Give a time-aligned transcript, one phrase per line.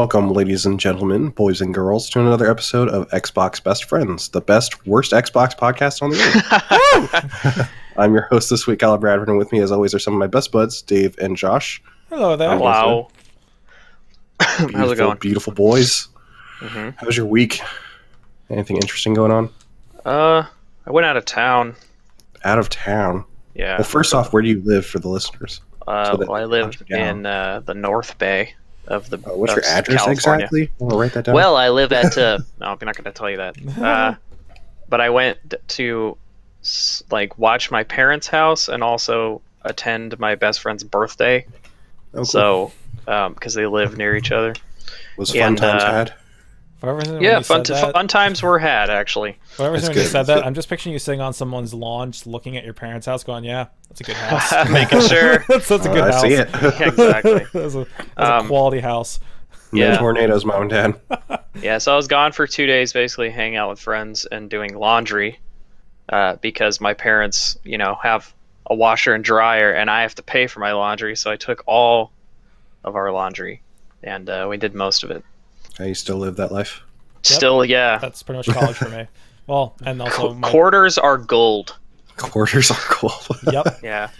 [0.00, 4.40] Welcome, ladies and gentlemen, boys and girls, to another episode of Xbox Best Friends, the
[4.40, 7.70] best, worst Xbox podcast on the earth.
[7.98, 10.18] I'm your host this week, Kyle Bradford, and with me, as always, are some of
[10.18, 11.82] my best buds, Dave and Josh.
[12.08, 12.48] Hello there.
[12.48, 12.60] Hello.
[12.64, 13.08] Wow.
[14.56, 15.18] Beautiful, How's it going?
[15.18, 16.08] Beautiful boys.
[16.60, 17.60] hmm How's your week?
[18.48, 19.50] Anything interesting going on?
[20.06, 20.44] Uh,
[20.86, 21.76] I went out of town.
[22.42, 23.26] Out of town.
[23.54, 23.76] Yeah.
[23.76, 25.60] Well, first off, where do you live for the listeners?
[25.86, 27.18] uh, so well, I they live hunt you down.
[27.18, 28.54] in uh, the North Bay
[28.90, 29.16] of the.
[29.16, 30.44] Uh, what's of your address California.
[30.44, 30.70] exactly?
[30.80, 31.34] I'm gonna write that down.
[31.34, 32.18] Well, I live at.
[32.18, 33.78] Uh, no, I'm not going to tell you that.
[33.78, 34.14] Uh,
[34.88, 36.18] but I went to
[37.10, 41.46] like watch my parents' house and also attend my best friend's birthday.
[42.12, 42.24] Oh, cool.
[42.24, 42.72] So,
[43.04, 44.54] because they live near each other.
[45.16, 46.08] was fun and, times uh, had.
[46.08, 49.32] For whatever reason, when Yeah, you fun, said t- that, fun times were had actually.
[49.50, 50.46] for whatever reason, when you said that.
[50.46, 53.44] I'm just picturing you sitting on someone's lawn, just looking at your parents' house, going,
[53.44, 55.44] "Yeah, that's a good house." Making sure.
[55.48, 56.20] that's, that's a Uh, good I house.
[56.22, 56.48] see it.
[56.62, 57.46] Yeah, exactly.
[57.52, 59.20] that's a, that's a Um, quality house.
[59.72, 59.98] No Yeah.
[59.98, 61.00] tornadoes, mom and dad.
[61.62, 64.74] Yeah, so I was gone for two days, basically hanging out with friends and doing
[64.74, 65.38] laundry,
[66.08, 68.32] uh, because my parents, you know, have
[68.68, 71.14] a washer and dryer, and I have to pay for my laundry.
[71.16, 72.10] So I took all
[72.84, 73.60] of our laundry,
[74.02, 75.22] and uh, we did most of it.
[75.80, 76.82] How you still live that life?
[77.22, 79.06] Still, yeah, That's pretty much college for me.
[79.46, 81.74] Well, and also Qu- my quarters are gold.
[82.18, 83.26] Quarters are gold.
[83.52, 83.80] yep.
[83.82, 84.10] Yeah,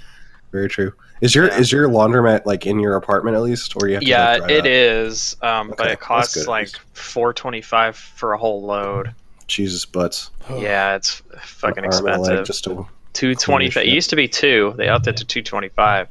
[0.50, 0.92] Very true.
[1.20, 1.58] Is your Yeah.
[1.58, 4.50] is your laundromat like in your apartment at least, or you have to yeah, like,
[4.50, 4.66] it out?
[4.66, 5.36] is.
[5.40, 9.14] Um, but it costs like four twenty five for a whole load.
[9.46, 10.30] Jesus butts.
[10.50, 12.46] Yeah, it's fucking Arm and leg expensive.
[12.46, 13.66] just to Two twenty.
[13.66, 14.74] It used to be two.
[14.78, 16.08] They upped it to two twenty five.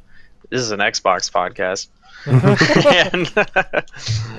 [0.48, 1.88] This is an Xbox podcast.
[2.26, 3.26] And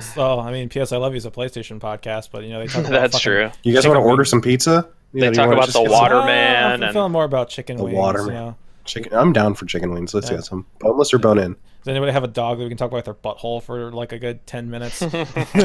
[0.00, 0.92] So I mean, P.S.
[0.92, 3.22] I Love You is a PlayStation podcast, but you know they talk about that's fucking-
[3.22, 3.50] true.
[3.62, 4.88] You guys want to order some pizza?
[5.12, 7.12] They do you talk wanna about just the get some water- Ah, I'm and- feeling
[7.12, 7.96] more about chicken The wings.
[7.96, 8.28] waterman.
[8.34, 8.56] You know?
[8.84, 9.14] Chicken.
[9.14, 10.12] I'm down for chicken wings.
[10.14, 10.36] Let's Yeah.
[10.36, 11.52] get some boneless or bone in.
[11.84, 14.18] Does anybody have a dog that we can talk about their butthole for like a
[14.18, 15.02] good ten minutes?
[15.02, 15.24] Oh, no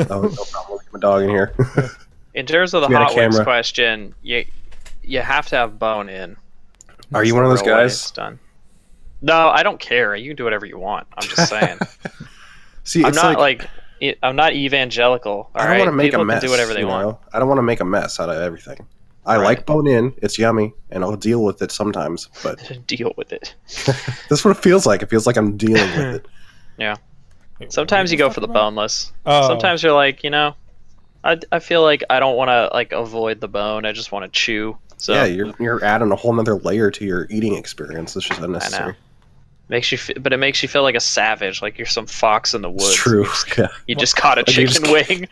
[0.09, 0.35] problem.
[0.69, 1.53] We'll keep my dog in here.
[2.33, 4.45] In terms of the We got a hot wings question, you
[5.03, 6.35] you have to have bone in.
[7.13, 8.11] Are you one of those guys?
[8.11, 8.39] Done.
[9.21, 10.15] No, I don't care.
[10.15, 11.07] You can do whatever you want.
[11.17, 11.79] I'm just saying.
[12.83, 13.69] See, I'm it's not like, like,
[14.01, 15.49] i- I'm not evangelical.
[15.55, 16.39] I don't Alright, want to make People a mess.
[16.41, 17.07] can do whatever they you want.
[17.07, 17.19] know?
[17.33, 18.85] I don't want to make a mess out of everything.
[19.25, 19.43] I Right.
[19.43, 20.13] like bone in.
[20.17, 22.29] It's yummy, and I'll deal with it sometimes.
[22.43, 23.55] But Deal with it.
[23.67, 25.01] this is what it feels like.
[25.01, 26.25] It feels like I'm dealing with it.
[26.77, 26.95] yeah.
[27.69, 29.11] Sometimes you go for the boneless.
[29.25, 29.47] Oh.
[29.47, 30.53] Sometimes you're like, you know,
[31.23, 33.83] I, I feel like I don't want to like avoid the bone.
[33.85, 34.77] I just want to chew.
[34.97, 38.15] So yeah, you're you're adding a whole nother layer to your eating experience.
[38.15, 38.95] It's just unnecessary.
[39.69, 42.53] Makes you, f- but it makes you feel like a savage, like you're some fox
[42.53, 42.85] in the woods.
[42.85, 43.27] It's true.
[43.57, 43.67] Yeah.
[43.87, 45.27] You just caught a Like you just- chicken wing.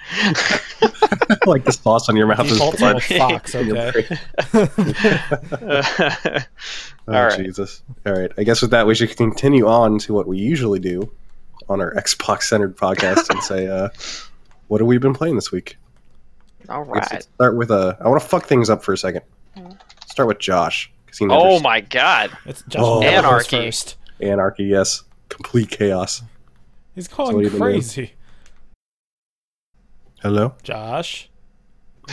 [1.45, 2.97] like the sauce on your mouth is Default blood.
[2.97, 4.07] a fox, in okay.
[4.51, 4.69] brain.
[7.07, 7.37] Oh, right.
[7.37, 7.83] Jesus.
[8.07, 8.31] All right.
[8.35, 11.11] I guess with that, we should continue on to what we usually do
[11.69, 13.89] on our Xbox centered podcast and say, uh,
[14.69, 15.77] what have we been playing this week?
[16.67, 17.07] All right.
[17.11, 17.95] let's start with a.
[18.01, 19.21] I want to fuck things up for a second.
[20.07, 20.91] Start with Josh.
[21.05, 22.35] 'cause he never Oh my god.
[22.47, 22.99] It's Josh Oh.
[23.01, 23.57] Miller Anarchy.
[23.67, 23.97] first.
[24.21, 25.03] Anarchy, yes.
[25.29, 26.21] Complete chaos.
[26.93, 27.73] He's what calling have you been doing?
[27.73, 28.13] crazy.
[30.21, 30.55] Hello?
[30.63, 31.29] Josh.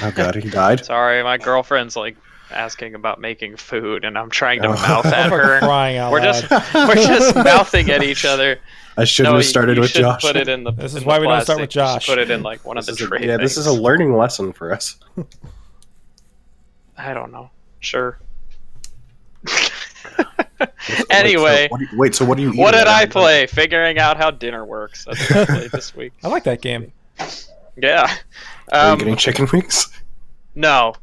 [0.02, 0.84] Oh, God, he died.
[0.84, 2.16] Sorry, my girlfriend's like
[2.50, 4.72] asking about making food, and I'm trying to Oh.
[4.72, 5.58] mouth at For her.
[5.60, 6.48] crying out We're loud.
[6.48, 8.58] just we're just mouthing at each other.
[8.96, 10.20] I shouldn't No, have started you with Josh.
[10.22, 10.72] Put it in the.
[10.72, 11.80] This is in the why we don't start with plastic.
[11.80, 12.06] You should Josh.
[12.06, 14.14] Put it in like one of the is a- tray yeah, this is a learning
[14.16, 14.96] lesson for us.
[16.98, 17.50] I don't know.
[17.80, 18.18] Sure.
[20.88, 23.46] Wait, anyway, so what, you, wait, so what do you what did I play?
[23.46, 25.04] Figuring out how dinner works.
[25.04, 26.12] That's what I played this week.
[26.22, 26.92] I like that game.
[27.76, 28.12] Yeah.
[28.72, 29.88] Are you Um, getting chicken wings?
[30.54, 30.94] no.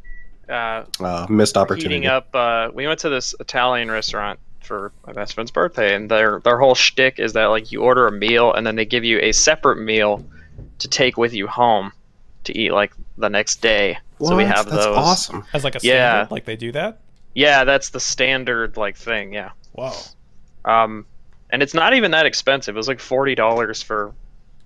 [0.50, 1.96] Uh, Uh, missed opportunity.
[1.96, 2.34] heating up.
[2.34, 6.58] Uh, we went to this Italian restaurant for my best friend's birthday, and their their
[6.58, 9.32] whole shtick is that like you order a meal, and then they give you a
[9.32, 10.26] separate meal
[10.80, 11.92] to take with you home
[12.46, 13.98] to eat like the next day.
[14.22, 14.56] So we What?
[14.56, 14.98] have That's those.
[14.98, 15.46] awesome.
[15.54, 16.14] As like a Yeah.
[16.24, 17.00] standard, like they do that.
[17.36, 19.34] Yeah, that's the standard like thing.
[19.34, 19.52] Yeah.
[19.74, 19.94] Wow.
[20.66, 21.06] Um,
[21.52, 22.76] and it's not even that expensive.
[22.76, 24.14] It was like forty dollars for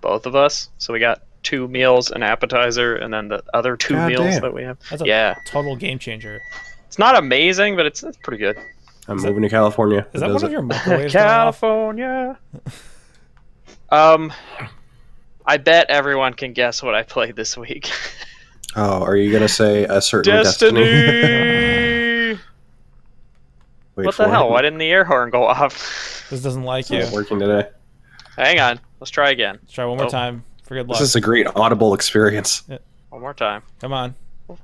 [0.01, 0.69] both of us.
[0.77, 4.41] So we got two meals, an appetizer, and then the other two God meals damn.
[4.41, 4.77] that we have.
[4.89, 6.41] That's a Yeah, total game changer.
[6.87, 8.57] it's not amazing, but it's, it's pretty good.
[9.07, 10.07] I'm Is that- moving to California.
[10.13, 10.51] Is that does one of it.
[10.53, 11.13] your microwaves?
[11.13, 11.25] going?
[11.25, 12.39] California.
[13.89, 14.31] um,
[15.45, 17.91] I bet everyone can guess what I played this week.
[18.75, 20.81] Oh, are you gonna say a certain Destiny?
[20.83, 21.99] Destiny.
[23.95, 24.31] Wait what for the it.
[24.31, 24.49] hell?
[24.49, 26.25] Why didn't the air horn go off?
[26.29, 26.99] This doesn't like It's you.
[26.99, 27.69] not working today.
[28.37, 28.79] Hang on.
[28.99, 29.59] Let's try again.
[29.61, 30.09] Let's try one more Oh.
[30.09, 30.97] time for good luck.
[30.99, 32.63] This is a great audible experience.
[33.09, 33.61] One more time.
[33.81, 34.15] Come on.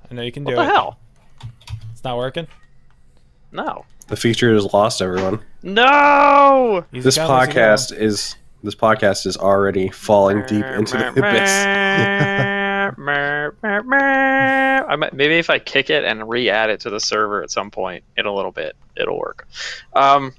[0.09, 0.55] I know you can do it.
[0.57, 0.73] What the it.
[0.73, 0.99] hell?
[1.91, 2.47] It's not working.
[3.51, 3.85] No.
[4.07, 5.39] The feature is lost, everyone.
[5.61, 6.83] No.
[6.91, 11.49] Easy This come, podcast is This podcast is already falling deep into the abyss.
[13.07, 17.69] I might, maybe if I kick it and re-add it to the server at some
[17.71, 19.47] point in a little bit, it'll work.
[19.93, 20.33] Um,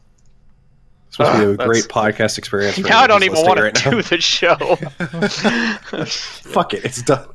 [1.08, 2.78] It's supposed to be a great podcast experience.
[2.78, 4.56] for now I don't even want to listening do the show.
[6.06, 7.26] Fuck it, it's done.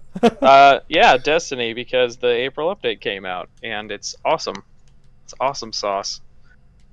[0.42, 4.64] uh, yeah, Destiny because the April update came out and it's awesome.
[5.24, 6.22] It's awesome sauce.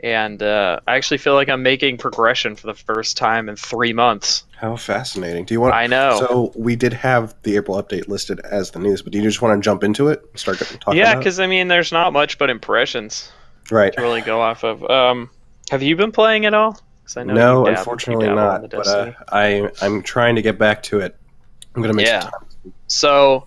[0.02, 3.92] And uh, I actually feel like I'm making progression for the first time in three
[3.92, 4.42] months.
[4.56, 5.44] How fascinating.
[5.44, 5.74] Do you want?
[5.74, 6.16] I know.
[6.18, 9.40] So we did have the April update listed as the news, but do you just
[9.42, 10.20] want to jump into it?
[10.28, 10.98] and Start talking.
[10.98, 13.30] yeah, because I mean, there's not much but impressions
[13.70, 13.92] right.
[13.92, 14.82] to really go off of.
[14.90, 15.30] Um,
[15.70, 16.72] have you been playing at all?
[17.04, 18.70] 'Cause I know No, dab- unfortunately not.
[18.70, 21.16] But uh, I I'm trying to get back to it.
[21.74, 22.20] I'm gonna make Yeah.
[22.20, 22.72] some time.
[22.86, 23.46] So,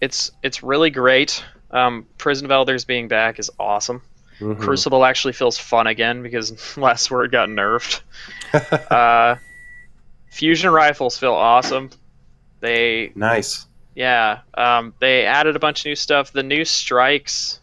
[0.00, 1.42] it's it's really great.
[1.70, 4.02] Um, Prison of Elders being back is awesome.
[4.40, 4.58] Mhm.
[4.60, 8.00] Crucible actually feels fun again because last word got nerfed.
[8.90, 9.36] uh,
[10.30, 11.90] fusion rifles feel awesome.
[12.60, 13.66] They nice.
[13.94, 16.32] yeah, um, they added a bunch of new stuff.
[16.32, 17.60] The new strikes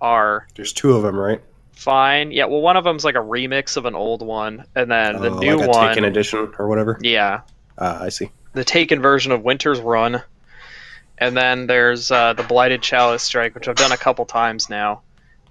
[0.00, 1.40] are There's two of them, right?
[1.72, 2.30] fine.
[2.32, 5.30] Yeah, well, one of them's like a remix of an old one, and then the
[5.30, 6.98] Oh, new like one, Taken edition or whatever.
[7.02, 7.40] yeah,
[7.78, 8.30] Ah, I see.
[8.52, 10.22] the Taken version of Winter's Run,
[11.18, 15.02] and then there's uh, the Blighted Chalice Strike, which I've done a couple times now.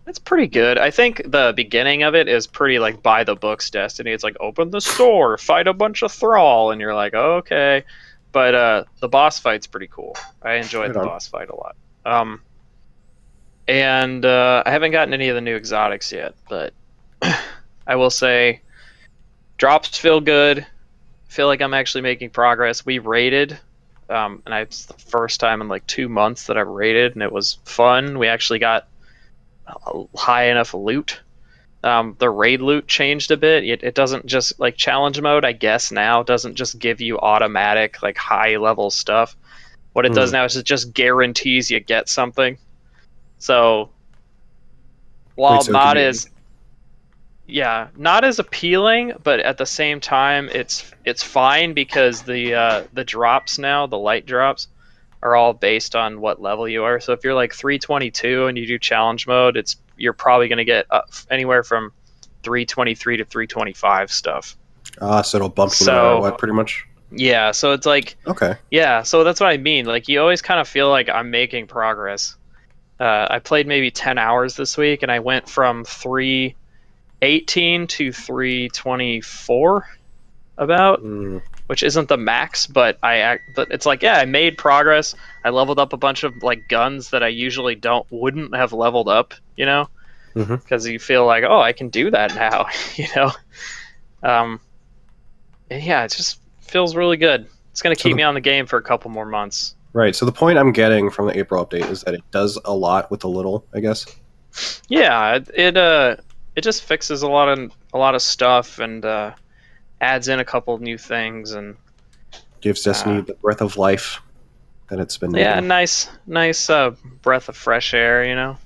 [0.07, 0.77] It's pretty good.
[0.77, 4.11] I think the beginning of it is pretty like by the books Destiny.
[4.11, 7.83] It's like open the store, fight a bunch of thrall, and you're like, oh, okay.
[8.33, 10.15] But uh, the boss fight's pretty cool.
[10.41, 11.05] I enjoyed Right the on.
[11.05, 11.75] boss fight a lot.
[12.05, 12.41] Um,
[13.67, 16.73] and uh, I haven't gotten any of the new exotics yet, but
[17.87, 18.61] I will say
[19.57, 20.65] drops feel good.
[21.27, 22.85] Feel like I'm actually making progress.
[22.85, 23.57] We raided,
[24.09, 27.23] um, and I, it's the first time in like two months that I've raided, and
[27.23, 28.19] it was fun.
[28.19, 28.87] We actually got
[29.67, 31.19] a high enough loot.
[31.83, 33.65] Um, the raid loot changed a bit.
[33.65, 35.43] It, it doesn't just like challenge mode.
[35.43, 39.35] I guess now doesn't just give you automatic like high level stuff.
[39.93, 40.35] What it does Hmm.
[40.35, 42.57] now is it just guarantees you get something.
[43.43, 43.89] So
[45.35, 46.29] while Wait, so not as
[47.45, 52.83] yeah, not as appealing, but at the same time, it's it's fine because the uh,
[52.93, 54.69] the drops now, the light drops,
[55.21, 57.01] are all based on what level you are.
[57.01, 60.63] So if you're like 322 and you do challenge mode, it's you're probably going to
[60.65, 61.91] get uh, anywhere from
[62.43, 64.55] 323 to 325 stuff.
[65.01, 66.85] Ah, so it'll bump you So- what, pretty much.
[67.11, 68.55] Yeah, so it's like Okay.
[68.71, 69.85] yeah, so that's what I mean.
[69.85, 72.37] Like you always kind of feel like I'm making progress.
[73.03, 79.87] Uh, I played maybe 10 hours this week, and I went from 318 to 324,
[80.57, 84.57] about, Mm, which isn't the max, but I act, but it's like yeah, I made
[84.57, 85.15] progress.
[85.43, 89.09] I leveled up a bunch of like guns that I usually don't wouldn't have leveled
[89.09, 89.89] up, you know,
[90.57, 93.31] because you feel like oh, I can do that now, you know.
[94.21, 94.59] Um,
[95.71, 97.47] yeah, it just feels really good.
[97.71, 99.75] It's gonna So keep the- me on the game for a couple more months.
[99.93, 100.15] Right.
[100.15, 103.09] So the point I'm getting from the April update is that it does a lot
[103.11, 104.05] with a little, I guess.
[104.89, 106.17] Yeah, it, it uh
[106.55, 109.31] it just fixes a lot of a lot of stuff and uh,
[110.01, 111.75] adds in a couple of new things and
[112.61, 113.21] Gives Destiny Ah.
[113.25, 114.19] the breath of life
[114.89, 115.33] that it's been.
[115.33, 115.67] yeah, needing.
[115.67, 116.91] nice nice uh,
[117.23, 118.57] breath of fresh air, you know,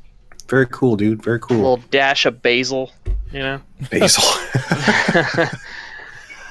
[0.50, 1.24] Very cool, dude.
[1.24, 1.58] Very a cool.
[1.58, 2.92] little dash of basil,
[3.32, 3.62] you know.
[3.92, 4.24] Basil.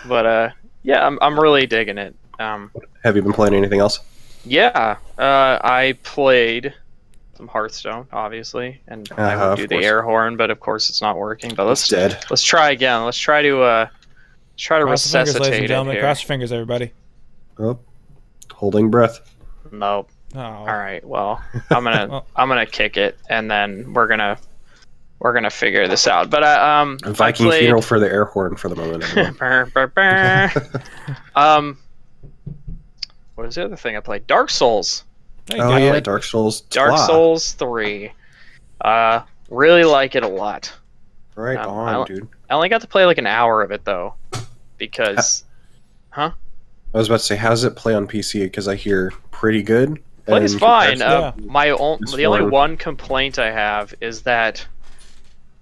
[0.08, 0.50] but uh,
[0.82, 2.14] yeah, I'm I'm really digging it.
[2.38, 2.70] Um,
[3.04, 4.00] Have you been playing anything else?
[4.46, 6.72] Yeah, uh, I played
[7.36, 9.84] some Hearthstone, obviously, and I Uh-huh, would do the course.
[9.84, 11.54] air horn, but of course it's not working.
[11.54, 12.24] But let's dead.
[12.30, 13.04] let's try again.
[13.04, 13.86] Let's try to uh,
[14.52, 15.94] let's try to Cross your fingers, ladies and gentlemen.
[15.96, 16.02] here.
[16.02, 16.92] Cross your fingers, everybody.
[17.58, 17.78] Oh,
[18.52, 19.20] holding breath.
[19.70, 20.10] Nope.
[20.34, 20.40] Oh.
[20.40, 21.04] All right.
[21.04, 24.38] Well, I'm gonna Well- I'm gonna kick it, and then we're gonna
[25.18, 26.30] we're gonna figure this out.
[26.30, 27.60] But I um A Viking I played...
[27.60, 29.04] funeral for the air horn for the moment.
[29.04, 29.34] everyone.
[29.34, 30.82] Brr, brr, brr.
[31.34, 31.78] um,
[33.36, 34.26] what is the other thing I played?
[34.26, 35.04] Dark Souls.
[35.52, 36.62] Oh yeah, Like- Dark Souls.
[36.62, 36.98] Dark Twa.
[37.06, 38.10] Souls three.
[38.80, 40.72] Uh, really like it a lot.
[41.36, 42.28] Right Um, on, I- dude.
[42.50, 44.14] I only got to play like an hour of it though,
[44.78, 45.44] because
[46.10, 46.32] huh?
[46.94, 48.42] I was about to say, how does it play on PC?
[48.44, 50.02] Because I hear pretty good.
[50.26, 50.98] plays fine.
[50.98, 54.66] compared Uh, my own, the only one complaint I have is that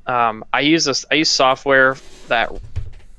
[0.07, 1.05] um, I use this.
[1.11, 1.97] I use software
[2.29, 2.53] that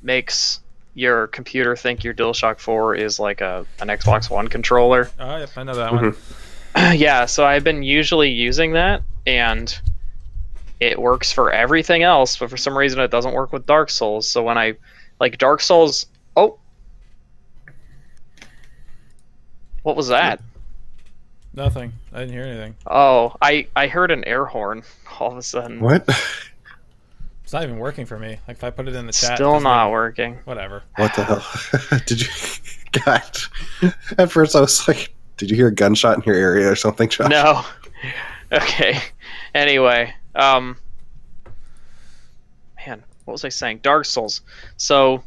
[0.01, 0.61] makes
[0.95, 5.11] your computer think your DualShock 4 is like a an Xbox One controller.
[5.19, 6.15] Oh, yep, I know that Mhm.
[6.73, 6.97] one.
[6.97, 9.77] yeah, so I've been usually using that, and
[10.79, 14.27] it works for everything else, but for some reason it doesn't work with Dark Souls.
[14.27, 14.73] So when I
[15.19, 16.57] like Dark Souls, oh,
[19.83, 20.41] what was that?
[21.53, 21.93] Nothing.
[22.13, 22.75] I didn't hear anything.
[22.85, 24.83] Oh, I I heard an air horn
[25.19, 25.79] all of a sudden.
[25.79, 26.07] What?
[27.55, 28.37] Sounds not even working for me.
[28.47, 30.39] Like if I put it in the chat, Still doesn't not even- working.
[30.45, 30.83] Whatever.
[30.97, 31.99] What the hell?
[32.05, 32.27] did you?
[33.05, 33.21] God.
[34.17, 37.07] At first, I was like, "Did you hear a gunshot in your area or something,
[37.09, 37.63] Josh?" No.
[38.51, 38.99] Okay.
[39.53, 40.77] Anyway, um
[42.85, 43.79] man, what was I saying?
[43.83, 44.41] Dark Souls.
[44.77, 45.23] So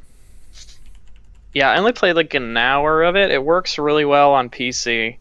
[1.55, 3.31] yeah, I only played like an hour of it.
[3.31, 5.17] It works really well on PC.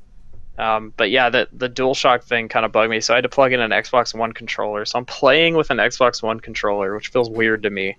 [0.58, 3.30] Um, but yeah, the the DualShock thing kind of bugged me, so I had to
[3.30, 4.86] plug in an Xbox One controller.
[4.86, 7.98] So I'm playing with an Xbox One controller, which feels weird to me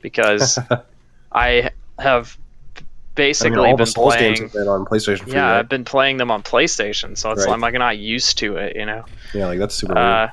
[0.00, 0.58] because
[1.32, 4.32] I have I basically mean, all the been playing.
[4.34, 5.28] games have been on PlayStation.
[5.28, 7.60] For Yeah, you, I've been playing them on PlayStation, so it's Right.
[7.60, 9.04] like I'm not used to it, you know.
[9.34, 10.28] yeah, like that's super Uh,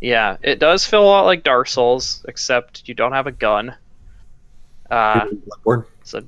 [0.00, 3.74] yeah, it does feel a lot like Dark Souls, except you don't have a gun.
[4.90, 5.32] Uh, weird.
[5.32, 5.86] Mean Bloodborne?
[6.04, 6.22] so,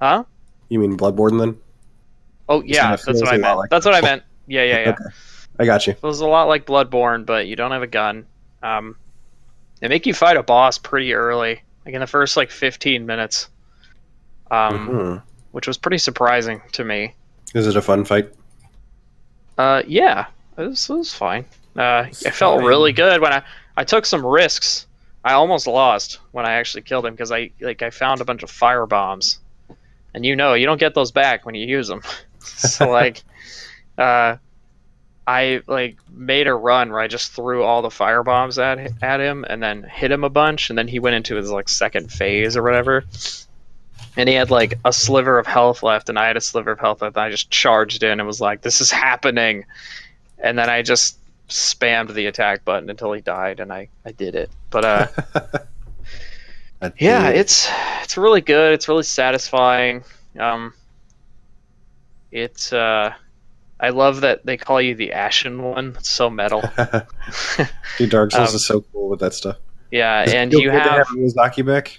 [0.00, 0.24] huh?
[0.68, 1.61] You mean Bloodborne then?
[2.52, 3.56] Oh yeah, that's what I meant.
[3.58, 4.22] like that's what I meant.
[4.46, 4.90] Yeah, yeah, yeah.
[4.90, 5.04] Okay.
[5.58, 5.92] I got you.
[5.92, 8.26] It was a lot like Bloodborne, but you don't have a gun.
[8.62, 8.96] Um,
[9.80, 13.48] they make you fight a boss pretty early, like in the first like 15 minutes,
[14.50, 15.22] um, Mhm.
[15.52, 17.14] which was pretty surprising to me.
[17.54, 18.32] Is it a fun fight?
[19.58, 21.44] Uh, yeah, it was, it was fine.
[21.76, 22.66] Uh, it felt fine.
[22.66, 23.42] really good when I
[23.76, 24.86] I took some risks.
[25.24, 28.42] I almost lost when I actually killed him because I like I found a bunch
[28.42, 29.38] of fire bombs,
[30.14, 32.02] and you know you don't get those back when you use them.
[32.44, 33.22] so like,
[33.98, 34.36] uh,
[35.26, 39.20] I like made a run where I just threw all the fire bombs at at
[39.20, 42.12] him and then hit him a bunch, and then he went into his like second
[42.12, 43.04] phase or whatever.
[44.16, 46.80] And he had like a sliver of health left, and I had a sliver of
[46.80, 47.16] health left.
[47.16, 49.64] And I just charged in and was like, "This is happening!"
[50.38, 51.18] And then I just
[51.48, 54.50] spammed the attack button until he died, and I I did it.
[54.70, 55.06] But uh,
[56.98, 57.70] yeah, it's
[58.02, 58.74] it's really good.
[58.74, 60.04] It's really satisfying.
[60.38, 60.74] Um,
[62.32, 63.14] it's uh,
[63.78, 65.94] I love that they call you the Ashen One.
[65.98, 66.62] It's so metal.
[67.98, 69.58] Dude, Dark Souls Um, is so cool with that stuff.
[69.90, 71.98] Yeah, Does and you to have Miyazaki back.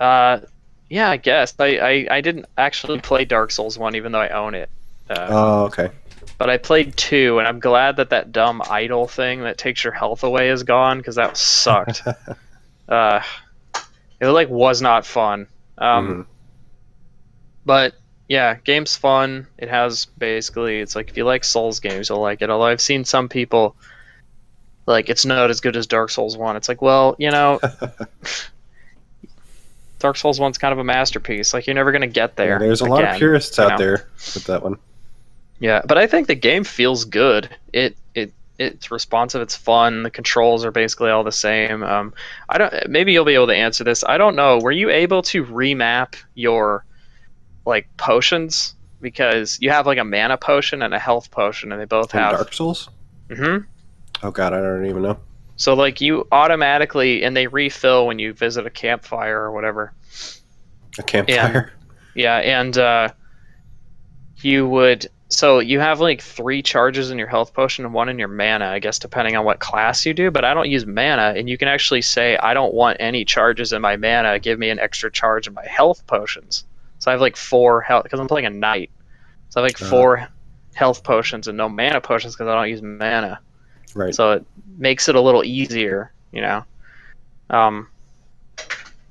[0.00, 0.40] uh,
[0.88, 4.28] yeah, I guess I, I I didn't actually play Dark Souls one, even though I
[4.28, 4.70] own it.
[5.10, 5.90] Uh, Oh, okay.
[6.38, 9.92] but I played two, and I'm glad that that dumb idle thing that takes your
[9.92, 12.02] health away is gone because that sucked.
[12.88, 13.20] uh,
[14.20, 15.48] it like was not fun.
[15.78, 16.26] Um, Mhm.
[17.64, 17.94] But
[18.28, 19.46] yeah, game's fun.
[19.58, 22.50] It has basically it's like if you like Souls games, you'll like it.
[22.50, 23.76] Although I've seen some people
[24.86, 26.56] like it's not as good as Dark Souls One.
[26.56, 27.60] It's like, well, you know,
[30.00, 31.54] Dark Souls One's kind of a masterpiece.
[31.54, 32.54] Like you're never gonna get there.
[32.54, 33.78] Yeah, there's a lot of again, purists out know?
[33.78, 34.78] there with that one.
[35.58, 37.48] Yeah, but I think the game feels good.
[37.72, 39.40] It it it's responsive.
[39.42, 40.02] It's fun.
[40.02, 41.82] The controls are basically all the same.
[41.82, 42.12] Um,
[42.48, 42.88] I don't.
[42.88, 44.02] Maybe you'll be able to answer this.
[44.02, 44.58] I don't know.
[44.58, 46.84] Were you able to remap your
[47.66, 51.84] like potions because you have like a mana potion and a health potion, and they
[51.84, 52.32] both In have.
[52.32, 52.88] Dark Souls?
[53.30, 53.58] hmm
[54.22, 55.18] Oh god, I don't even know.
[55.56, 59.92] So like you automatically and they refill when you visit a campfire or whatever.
[60.98, 61.72] A campfire.
[62.14, 63.08] Yeah, and uh,
[64.40, 65.08] you would.
[65.28, 68.66] So you have like three charges in your health potion and one in your mana,
[68.66, 70.30] I guess, depending on what class you do.
[70.30, 73.72] But I don't use mana, and you can actually say, I don't want any charges
[73.72, 74.38] in my mana.
[74.38, 76.64] Give me an extra charge in my health potions.
[77.06, 78.90] So I have like four health because I'm playing a knight.
[79.50, 79.90] So I have like Uh-huh.
[79.90, 80.28] four
[80.74, 83.38] health potions and no mana potions because I don't use mana.
[83.94, 84.12] Right.
[84.12, 84.44] So it
[84.76, 86.64] makes it a little easier, you know.
[87.48, 87.86] Um,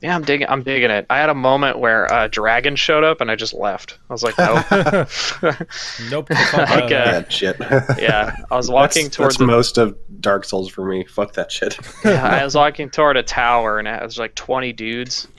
[0.02, 0.46] yeah, I'm digging.
[0.50, 1.06] I'm digging it.
[1.10, 3.98] I had a moment where a dragon showed up and I just left.
[4.10, 4.66] I was like, nope.
[6.12, 6.28] nope.
[6.28, 7.56] the fuck Like, uh, that shit.
[7.98, 9.36] yeah, I was walking that's, towards.
[9.38, 11.06] that's a- most of Dark Souls for me.
[11.06, 11.80] Fuck that shit.
[12.04, 15.30] yeah, I was walking toward a tower and it was like 20 dudes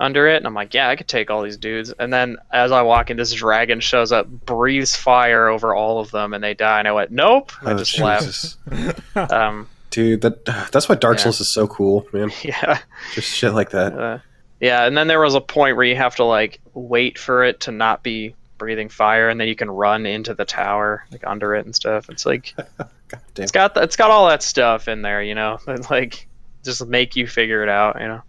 [0.00, 1.92] under it, and I'm like, yeah, I could take all these dudes.
[1.98, 6.10] And then as I walk in, this dragon shows up, breathes fire over all of
[6.10, 6.78] them, and they die.
[6.80, 7.52] And I went, nope.
[7.60, 8.24] And I Oh, just left.
[8.24, 8.56] Jesus.
[9.16, 11.24] Um, Dude, that that's why Dark Yeah.
[11.24, 12.30] Souls is so cool, man.
[12.42, 12.78] yeah.
[13.14, 13.92] Just shit like that.
[13.98, 14.18] Uh,
[14.60, 17.60] yeah, and then there was a point where you have to like wait for it
[17.60, 21.54] to not be breathing fire, and then you can run into the tower, like under
[21.56, 22.08] it and stuff.
[22.08, 22.88] It's like God
[23.34, 23.42] damn.
[23.42, 26.28] it's got it's got all that stuff in there, you know, that, like
[26.62, 28.22] just make you figure it out, you know.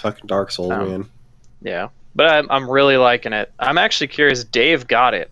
[0.00, 1.08] Fucking Dark Souls, Um, man.
[1.62, 3.52] Yeah, but I'm I'm really liking it.
[3.58, 4.44] I'm actually curious.
[4.44, 5.30] Dave got it.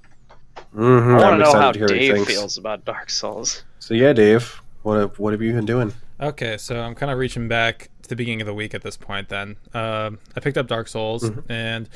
[0.75, 1.11] Mm-hmm.
[1.15, 3.63] I want to know how to hear what he Dave feels about Dark Souls.
[3.79, 5.93] So yeah, Dave, what have, what have you been doing?
[6.21, 8.97] Okay, so I'm kind of reaching back to the beginning of the week at this
[8.97, 9.29] point.
[9.29, 11.45] Then um, I picked up Dark Souls, Mhm.
[11.49, 11.89] and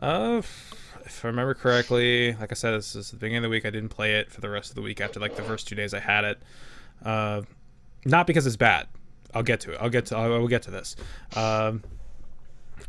[0.00, 0.40] uh,
[1.04, 3.66] if I remember correctly, like I said, this is the beginning of the week.
[3.66, 5.74] I didn't play it for the rest of the week after like the first two
[5.74, 6.38] days I had it.
[7.04, 7.42] Uh,
[8.04, 8.86] not because it's bad.
[9.34, 9.78] I'll get to it.
[9.80, 10.16] I'll get to.
[10.16, 10.96] I will get to this.
[11.36, 11.82] Um,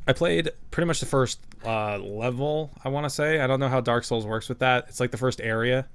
[0.10, 2.72] I played pretty much the first uh, level.
[2.84, 3.42] I want to say.
[3.42, 4.86] I don't know how Dark Souls works with that.
[4.90, 5.88] It's like the first area.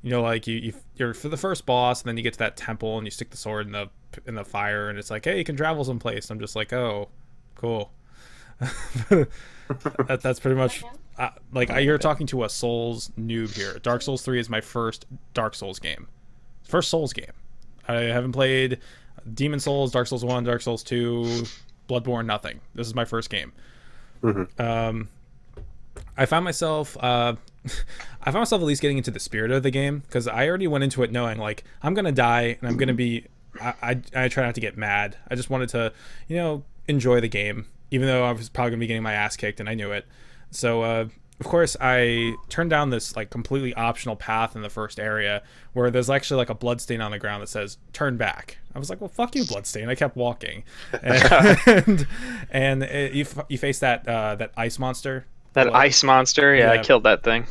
[0.00, 2.38] You know, like you, you you're for the first boss, and then you get to
[2.38, 3.90] that temple, and you stick the sword in the
[4.26, 6.30] in the fire, and it's like, hey, you can travel someplace.
[6.30, 7.08] I'm just like, oh,
[7.56, 7.90] cool.
[8.60, 10.84] that, that's pretty much
[11.18, 13.80] uh, like you're talking to a Souls noob here.
[13.80, 16.06] Dark Souls three is my first Dark Souls game,
[16.62, 17.32] first Souls game.
[17.88, 18.78] I haven't played
[19.34, 21.44] Demon Souls, Dark Souls one, Dark Souls two,
[21.88, 22.60] Bloodborne, nothing.
[22.74, 23.52] This is my first game.
[24.22, 24.60] Mm-hmm.
[24.60, 25.08] Um,
[26.16, 26.96] I found myself.
[26.98, 27.34] Uh,
[28.22, 30.66] I found myself at least getting into the spirit of the game because I already
[30.66, 33.26] went into it knowing like I'm gonna die and I'm gonna be.
[33.60, 35.16] I, I, I try not to get mad.
[35.28, 35.92] I just wanted to,
[36.28, 39.36] you know, enjoy the game, even though I was probably gonna be getting my ass
[39.36, 40.06] kicked and I knew it.
[40.50, 41.08] So uh,
[41.40, 45.42] of course I turned down this like completely optional path in the first area
[45.72, 48.58] where there's actually like a blood stain on the ground that says turn back.
[48.74, 49.88] I was like, well, fuck you, blood stain.
[49.88, 50.64] I kept walking,
[51.02, 52.06] and
[52.50, 55.26] and it, you you face that uh, that ice monster.
[55.54, 56.80] That Like- ice monster, yeah, Yeah.
[56.80, 57.46] I killed that thing.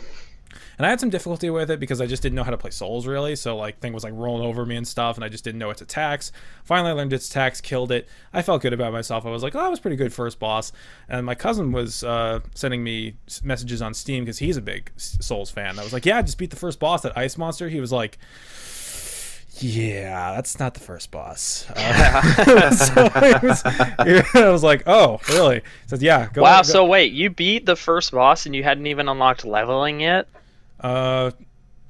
[0.78, 2.72] And I had some difficulty with it because I just didn't know how to play
[2.72, 3.36] Souls really.
[3.36, 5.70] So like thing was like rolling over me and stuff, and I just didn't know
[5.70, 6.32] its attacks.
[6.64, 8.08] Finally, I learned its attacks, killed it.
[8.34, 9.26] I felt good about myself.
[9.26, 10.72] I was like, oh, that was pretty good first boss.
[11.10, 15.50] And my cousin was uh, sending me messages on Steam because he's a big Souls
[15.50, 15.80] fan.
[15.80, 17.70] I was like, yeah, I just beat the first boss, that ice monster.
[17.70, 18.18] He was like.
[19.60, 21.70] Yeah, that's not the first boss.
[21.76, 23.64] Uh, so it was,
[24.36, 27.66] I was like, "Oh, really?" He said, "Yeah." Go wow, go- so wait, you beat
[27.66, 30.28] the first boss and you hadn't even unlocked leveling yet?
[30.82, 31.32] uh,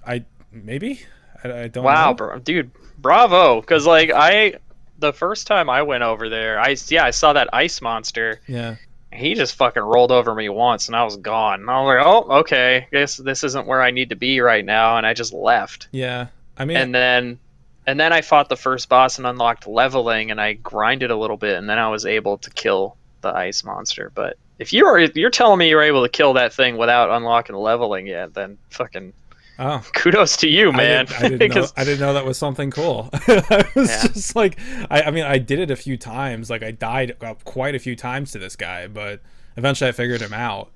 [0.05, 1.01] I maybe
[1.43, 1.83] I, I don't.
[1.83, 2.13] Wow, know.
[2.13, 3.59] bro, dude, bravo!
[3.59, 4.53] Because like I,
[4.99, 8.39] the first time I went over there, I yeah I saw that ice monster.
[8.47, 8.75] Yeah.
[9.11, 11.61] He just fucking rolled over me once, and I was gone.
[11.61, 14.63] And I was like, oh, okay, guess this isn't where I need to be right
[14.63, 15.87] now, and I just left.
[15.91, 17.39] Yeah, I mean, And then,
[17.87, 21.37] and then I fought the first boss and unlocked leveling, and I grinded a little
[21.37, 24.11] bit, and then I was able to kill the ice monster.
[24.13, 27.55] But if you are, you're telling me you're able to kill that thing without unlocking
[27.55, 29.13] leveling yet, then fucking
[29.59, 31.07] oh, kudos to you, man.
[31.17, 31.67] I didn't, I didn't know.
[31.77, 33.09] I didn't know that was something cool.
[33.13, 34.07] I was Yeah.
[34.07, 34.59] just like,
[34.91, 36.49] I, I mean, I did it a few times.
[36.49, 39.21] Like, I died uh, quite a few times to this guy, but
[39.55, 40.69] eventually I figured him out.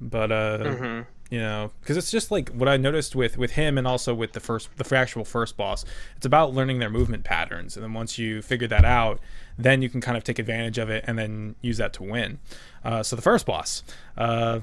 [0.00, 1.06] But uh, Mhm.
[1.30, 4.32] You know, because it's just like what I noticed with with him, and also with
[4.32, 5.84] the first, the actual first boss.
[6.16, 9.20] It's about learning their movement patterns, and then once you figure that out,
[9.58, 12.38] then you can kind of take advantage of it, and then use that to win.
[12.84, 13.82] Uh, so the first boss.
[14.16, 14.60] Uh,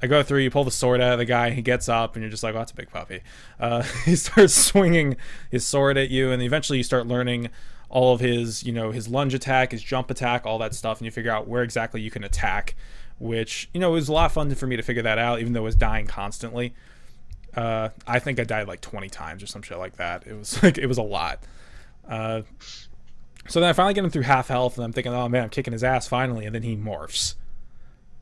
[0.00, 2.22] I go through, you pull the sword out of the guy, he gets up, and
[2.22, 3.20] you're just like, oh, that's a big puppy.
[3.58, 5.16] Uh, he starts swinging
[5.50, 7.50] his sword at you, and eventually you start learning
[7.88, 11.06] all of his, you know, his lunge attack, his jump attack, all that stuff, and
[11.06, 12.76] you figure out where exactly you can attack,
[13.18, 15.40] which, you know, it was a lot of fun for me to figure that out,
[15.40, 16.74] even though it was dying constantly.
[17.56, 20.26] Uh, I think I died like 20 times or some shit like that.
[20.26, 21.40] It was like, it was a lot.
[22.08, 22.42] Uh,
[23.48, 25.48] so then I finally get him through half health, and I'm thinking, oh man, I'm
[25.50, 27.34] kicking his ass finally, and then he morphs.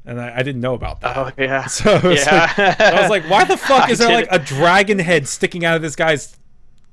[0.05, 1.17] And I, I didn't know about that.
[1.17, 1.67] Oh yeah.
[1.67, 2.53] So I Yeah.
[2.57, 5.75] like, I was like, why the fuck is there like a dragon head sticking out
[5.77, 6.37] of this guy's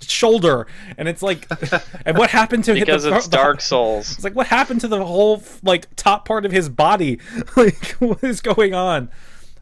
[0.01, 0.67] shoulder?
[0.97, 1.47] And it's like,
[2.05, 4.11] and what happened to hit because the, it's the- Dark Souls.
[4.13, 7.19] It's like, what happened to the whole like top part of his body?
[7.55, 9.09] like, what is going on?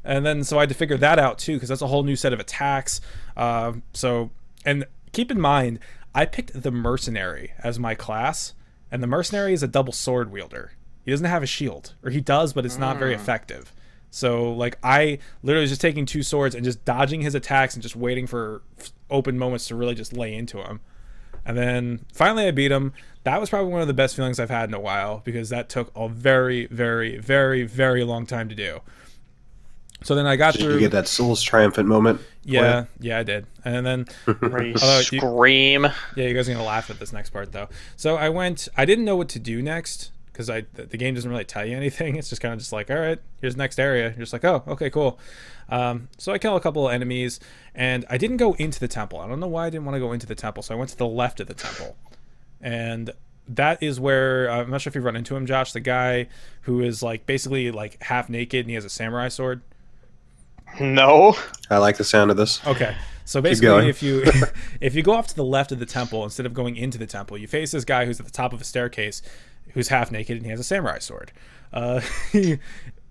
[0.04, 2.16] And then so I had to figure that out too because that's a whole new
[2.16, 3.02] set of attacks.
[3.38, 4.32] Uh, so
[4.66, 5.80] and keep in mind,
[6.16, 8.54] I picked the mercenary as my class,
[8.92, 10.74] and the mercenary is a double sword wielder.
[11.06, 13.74] He doesn't have a shield, or he does, but it's not very effective.
[14.12, 17.82] So like I literally was just taking two swords and just dodging his attacks and
[17.82, 20.80] just waiting for f- open moments to really just lay into him.
[21.46, 22.94] And then finally I beat him.
[23.24, 25.70] That was probably one of the best feelings I've had in a while because that
[25.70, 28.80] took a very, very, very, very long time to do.
[30.04, 30.74] So then I got Did through.
[30.76, 32.22] you get that Souls triumphant moment?
[32.44, 33.46] yeah, yeah, I did.
[33.64, 34.06] And then
[34.40, 35.88] Where you Although you- scream.
[36.16, 37.70] yeah, you guys are gonna laugh at this next part though.
[37.98, 38.68] So I went.
[38.76, 41.66] I didn't know what to do next because I the the game doesn't really tell
[41.66, 42.16] you anything.
[42.22, 44.10] It's just kind of just like, all right, here's the next area.
[44.10, 45.20] You're just like, oh, okay, cool.
[45.70, 47.40] Um, so I kill a couple of enemies,
[47.74, 49.20] and I didn't go into the temple.
[49.20, 50.64] I don't know why I didn't want to go into the temple.
[50.64, 51.96] So I went to the left of the temple,
[52.62, 53.12] and
[53.48, 56.28] that is where uh, I'm not sure if you run into him, Josh, the guy
[56.62, 59.62] who is like basically like half naked and he has a samurai sword.
[60.80, 61.36] No.
[61.70, 62.66] I like the sound of this.
[62.66, 62.96] Okay.
[63.26, 64.24] So basically, if you
[64.82, 67.08] if you go off to the left of the temple instead of going into the
[67.08, 69.22] temple, you face this guy who's at the top of a staircase,
[69.70, 71.32] who's half naked and he has a samurai sword.
[71.74, 72.60] Uh, he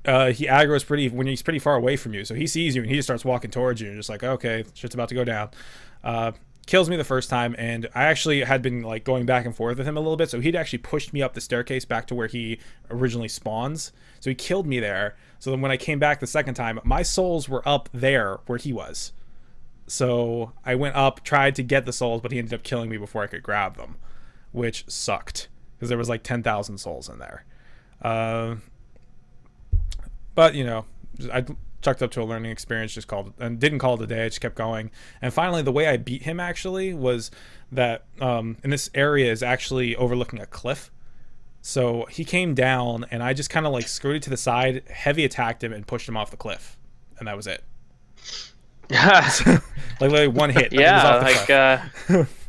[0.04, 2.82] uh, he aggro's pretty when he's pretty far away from you, so he sees you
[2.82, 3.86] and he just starts walking towards you.
[3.86, 5.50] And you're just like, okay, shit's about to go down.
[6.02, 6.32] Uh,
[6.66, 9.78] kills me the first time, and I actually had been like going back and forth
[9.78, 12.14] with him a little bit, so he'd actually pushed me up the staircase back to
[12.14, 12.60] where he
[12.90, 13.92] originally spawns.
[14.20, 15.16] So he killed me there.
[15.38, 18.58] So then when I came back the second time, my souls were up there where
[18.58, 19.12] he was.
[19.86, 22.96] So I went up, tried to get the souls, but he ended up killing me
[22.96, 23.96] before I could grab them,
[24.52, 25.48] which sucked
[25.80, 27.46] because there was like ten thousand souls in there.
[28.02, 28.56] Uh,
[30.34, 30.84] but you know,
[31.32, 31.46] I
[31.80, 34.26] chucked up to a learning experience, just called and didn't call it a day.
[34.26, 34.90] I just kept going,
[35.22, 37.30] and finally, the way I beat him actually was
[37.72, 40.90] that um, in this area is actually overlooking a cliff.
[41.62, 45.24] So he came down, and I just kind of like scooted to the side, heavy
[45.24, 46.76] attacked him, and pushed him off the cliff,
[47.18, 47.64] and that was it.
[48.90, 50.74] Yeah, like literally one hit.
[50.74, 52.24] yeah, off the like uh,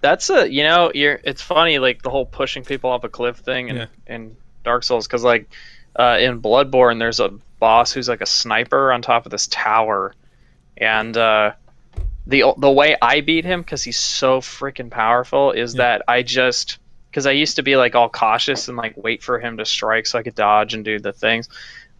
[0.00, 1.20] that's a you know you're.
[1.24, 3.86] It's funny like the whole pushing people off a cliff thing and Yeah.
[4.14, 5.50] in Dark Souls because like
[5.98, 10.14] uh, in Bloodborne there's a boss who's like a sniper on top of this tower,
[10.76, 11.52] and uh,
[12.26, 15.78] the the way I beat him because he's so freaking powerful is Yeah.
[15.82, 16.78] that I just
[17.10, 20.06] because I used to be like all cautious and like wait for him to strike
[20.06, 21.48] so I could dodge and do the things.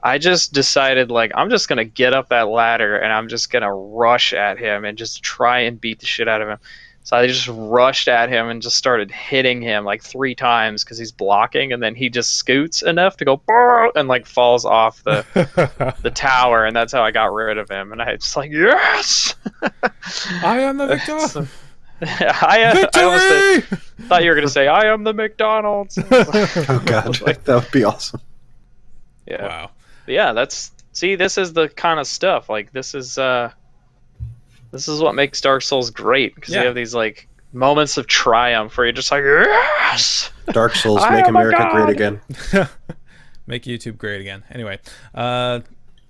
[0.02, 3.72] I just decided like I'm just gonna get up that ladder and I'm just gonna
[3.74, 6.58] rush at him and just try and beat the shit out of him.
[7.02, 10.98] So I just rushed at him and just started hitting him like three times because
[10.98, 13.40] he's blocking, and then he just scoots enough to go
[13.96, 15.24] and like falls off the
[16.02, 17.92] the tower, and that's how I got rid of him.
[17.92, 19.34] And I just like yes,
[20.42, 21.48] I am the victor.
[22.02, 23.78] I, I almost did- Victory!
[24.06, 25.98] thought you were gonna say I am the McDonald's.
[25.98, 28.20] Oh god, that would be awesome.
[29.26, 29.42] yeah.
[29.46, 29.70] Wow.
[30.06, 32.48] But yeah, that's see, this is the kind of stuff.
[32.48, 33.52] Like this is uh
[34.70, 36.60] this is what makes Dark Souls great because Yeah.
[36.60, 40.30] you have these like moments of triumph where you're just like yes.
[40.52, 41.72] Dark Souls make am America god.
[41.72, 42.20] great again.
[43.46, 44.44] Make YouTube great again.
[44.52, 44.78] Anyway,
[45.12, 45.60] uh,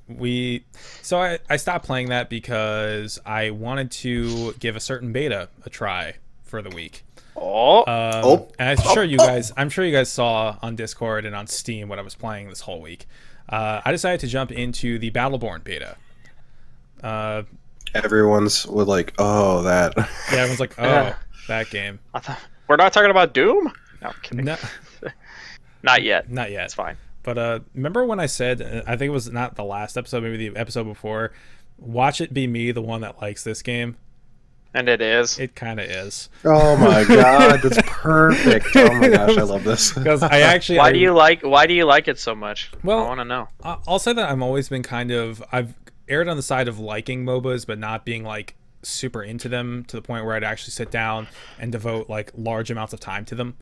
[0.09, 0.65] we
[1.01, 5.71] so I, I stopped playing that because I wanted to give a certain beta a
[5.71, 7.03] try for the week.
[7.37, 8.49] Oh, Um, Oh.
[8.59, 11.89] and I'm sure you guys, I'm sure you guys saw on Discord and on Steam
[11.89, 13.07] what I was playing this whole week.
[13.49, 15.97] Uh, I decided to jump into the Battleborn beta.
[17.03, 17.45] Uh,
[17.95, 19.95] Everyone's with like, oh that.
[19.97, 21.15] yeah, everyone's like, oh, Yeah.
[21.49, 21.99] that game.
[22.15, 23.73] I thought, we're not talking about Doom.
[24.03, 24.45] No, I'm kidding.
[24.45, 24.57] No,
[25.83, 26.31] Not yet.
[26.31, 26.65] not yet.
[26.65, 26.97] It's fine.
[27.23, 30.49] But uh, remember when I said, I think it was not the last episode, maybe
[30.49, 31.33] the episode before,
[31.79, 33.97] watch it be me, the one that likes this game.
[34.73, 35.39] And it is.
[35.39, 36.29] It kind of is.
[36.45, 38.67] Oh my god, that's perfect.
[38.77, 39.93] Oh my gosh, I love this.
[39.93, 42.71] Because I actually, why I- do you like Why do you like it so much?
[42.85, 43.49] Well- I want to know.
[43.65, 45.75] I'll say that I've always been kind of I've
[46.11, 49.97] erred on the side of liking MOBAs, but not being like super into them to
[49.97, 53.35] the point where I'd actually sit down and devote like large amounts of time to
[53.35, 53.57] them.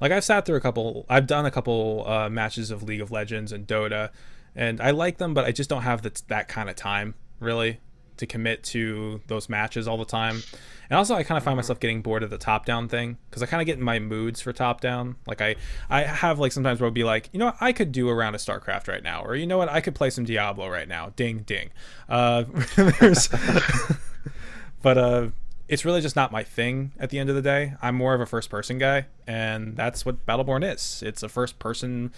[0.00, 3.10] Like I've sat through a couple, I've done a couple uh, matches of League of
[3.10, 4.10] Legends and Dota,
[4.54, 7.80] and I like them, but I just don't have that that kind of time really
[8.16, 10.42] to commit to those matches all the time.
[10.90, 13.46] And also, I kind of find myself getting bored of the top-down thing because I
[13.46, 15.16] kind of get in my moods for top-down.
[15.26, 15.56] Like I,
[15.88, 18.14] I have like sometimes where I'll be like, you know, what, I could do a
[18.14, 20.88] round of StarCraft right now, or you know what, I could play some Diablo right
[20.88, 21.12] now.
[21.16, 21.70] Ding, ding.
[22.08, 22.44] Uh,
[24.82, 25.28] but uh,
[25.68, 27.74] it's really just not my thing at the end of the day.
[27.80, 31.02] I'm more of a first-person guy, and that's what Battleborn is.
[31.04, 32.12] It's a first-person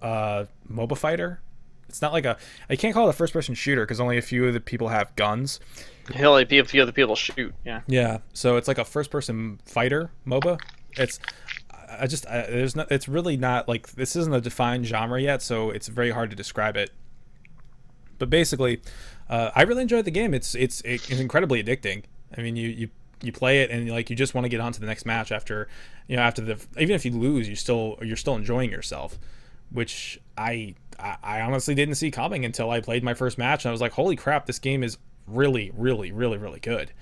[0.00, 1.40] uh, MOBA fighter.
[1.92, 2.38] It's not like a.
[2.70, 5.14] I can't call it a first-person shooter because only a few of the people have
[5.14, 5.60] guns.
[6.18, 7.54] Only a few other people shoot.
[7.66, 7.82] Yeah.
[7.86, 10.58] Yeah, so it's like a first-person fighter MOBA.
[10.96, 11.20] It's
[12.00, 12.90] I just I, there's not.
[12.90, 16.36] It's really not like this isn't a defined genre yet, so it's very hard to
[16.36, 16.90] describe it.
[18.18, 18.80] But basically,
[19.28, 20.32] uh, I really enjoyed the game.
[20.32, 22.04] It's it's it's incredibly addicting.
[22.36, 22.88] I mean, you you
[23.22, 25.30] you play it and like you just want to get on to the next match
[25.30, 25.68] after
[26.08, 29.18] you know after the even if you lose, you still you're still enjoying yourself,
[29.70, 33.70] which I I, I honestly didn't see coming until I played my first match and
[33.70, 36.92] I was like, holy crap, this game is really really really really good.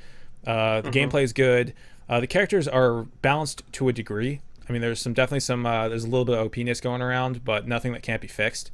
[0.46, 1.74] Uh, the gameplay is good.
[2.09, 4.40] Uh, the characters are balanced to a degree.
[4.68, 7.44] I mean, there's some definitely some uh, there's a little bit of OPness going around,
[7.44, 8.70] but nothing that can't be fixed.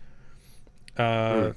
[0.96, 1.52] Uh,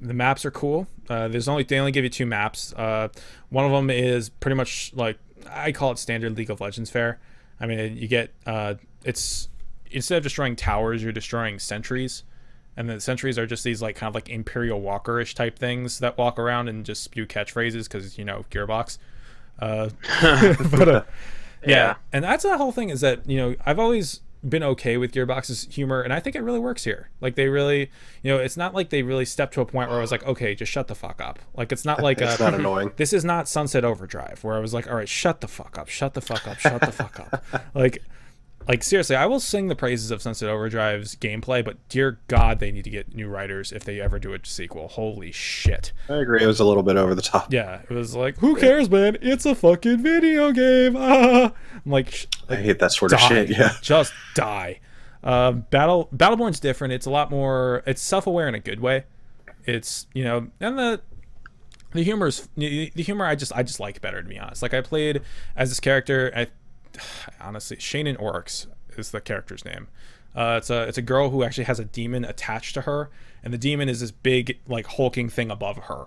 [0.00, 0.88] The maps are cool.
[1.08, 2.72] Uh, there's only they only give you two maps.
[2.74, 3.08] Uh,
[3.50, 7.20] one of them is pretty much like I call it standard League of Legends fare.
[7.60, 9.48] I mean, you get uh, it's
[9.90, 12.24] instead of destroying towers, you're destroying sentries,
[12.76, 16.16] and the sentries are just these like kind of like Imperial Walker-ish type things that
[16.16, 18.98] walk around and just spew catchphrases because you know Gearbox.
[19.58, 19.90] Uh,
[20.70, 21.02] but uh,
[21.62, 21.68] yeah.
[21.68, 21.94] Yeah.
[22.12, 25.68] and that's the whole thing is that you know I've always been okay with Gearbox's
[25.72, 27.10] humor, and I think it really works here.
[27.20, 27.90] Like they really,
[28.22, 30.26] you know, it's not like they really stepped to a point where I was like,
[30.26, 31.38] okay, just shut the fuck up.
[31.54, 32.92] Like it's not like It's uh, not annoying.
[32.96, 35.88] this is not Sunset Overdrive where I was like, all right, shut the fuck up,
[35.88, 37.44] shut the fuck up, shut the fuck up.
[37.74, 38.02] Like,
[38.68, 42.70] like seriously, I will sing the praises of Sunset Overdrive's gameplay, but dear God, they
[42.70, 44.88] need to get new writers if they ever do a sequel.
[44.88, 45.92] Holy shit.
[46.08, 46.42] I agree.
[46.42, 47.52] It was a little bit over the top.
[47.52, 49.18] Yeah, it was like, who cares, man?
[49.20, 50.96] It's a fucking video game.
[50.96, 51.52] Ah.
[51.84, 53.50] I'm like, sh- I hate that sort of shit.
[53.50, 53.74] Yeah.
[53.82, 54.80] just die.
[55.22, 56.92] Uh, Battle Battleborn's different.
[56.94, 57.82] It's a lot more.
[57.86, 59.04] It's self-aware in a good way.
[59.64, 61.00] It's you know, and the
[61.92, 63.24] the humor is the humor.
[63.24, 64.62] I just I just like better to be honest.
[64.62, 65.22] Like I played
[65.54, 66.32] as this character.
[66.34, 66.48] I
[67.40, 69.88] honestly Shayne and Aurox is the character's name.
[70.34, 73.10] Uh, it's a it's a girl who actually has a demon attached to her,
[73.42, 76.06] and the demon is this big like hulking thing above her.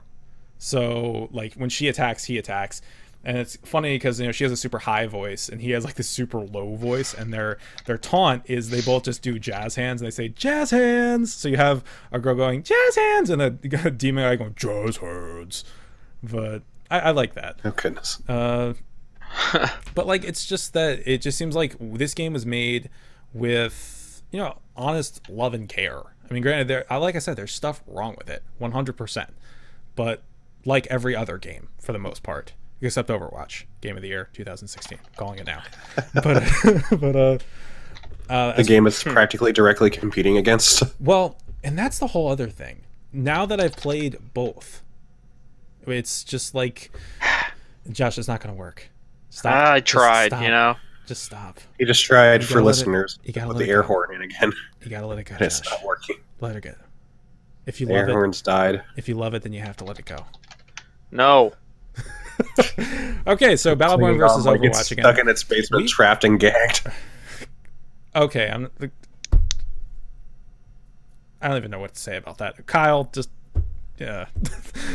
[0.57, 2.81] So like when she attacks, he attacks,
[3.23, 5.85] and it's funny because you know she has a super high voice and he has
[5.85, 9.75] like this super low voice, and their their taunt is they both just do jazz
[9.75, 11.31] hands and they say jazz hands.
[11.33, 13.47] So you have a girl going jazz hands and a,
[13.85, 15.65] a demon guy going jazz hands,
[16.23, 17.59] but I, I like that.
[17.63, 18.21] Oh goodness.
[18.27, 18.73] Uh,
[19.95, 22.89] but like it's just that it just seems like this game was made
[23.33, 26.01] with you know honest love and care.
[26.29, 29.27] I mean, granted, there I like I said, there's stuff wrong with it, 100%.
[29.95, 30.23] But
[30.65, 34.99] like every other game for the most part, except Overwatch, Game of the Year 2016,
[35.15, 35.63] calling it now.
[36.13, 36.23] but
[36.99, 37.37] but uh,
[38.29, 40.83] uh The game is practically directly competing against.
[40.99, 42.81] well, and that's the whole other thing.
[43.13, 44.81] Now that I've played both,
[45.87, 46.91] it's just like
[47.91, 48.89] Josh, it's not going to work.
[49.35, 49.53] Stop.
[49.53, 50.41] Ah, I tried, stop.
[50.43, 50.75] you know.
[51.07, 51.59] Just stop.
[51.77, 53.19] He just tried You for gotta it- listeners.
[53.25, 53.87] you gotta with let the air go.
[53.89, 54.53] horn in again.
[54.81, 56.15] You gotta let it go, And it's not working.
[56.39, 56.73] Let it go.
[57.65, 58.81] If you The air love it, horns died.
[58.95, 60.19] if you love it, then you have to let it go.
[61.11, 61.53] No.
[63.27, 65.03] Okay, so Battleborn Clinging versus on like Overwatch again.
[65.03, 66.87] Stuck in its basement, We- trapped and gagged.
[68.15, 68.69] Okay, I'm.
[71.41, 72.65] I don't even know what to say about that.
[72.65, 73.29] Kyle, just
[73.97, 74.27] yeah.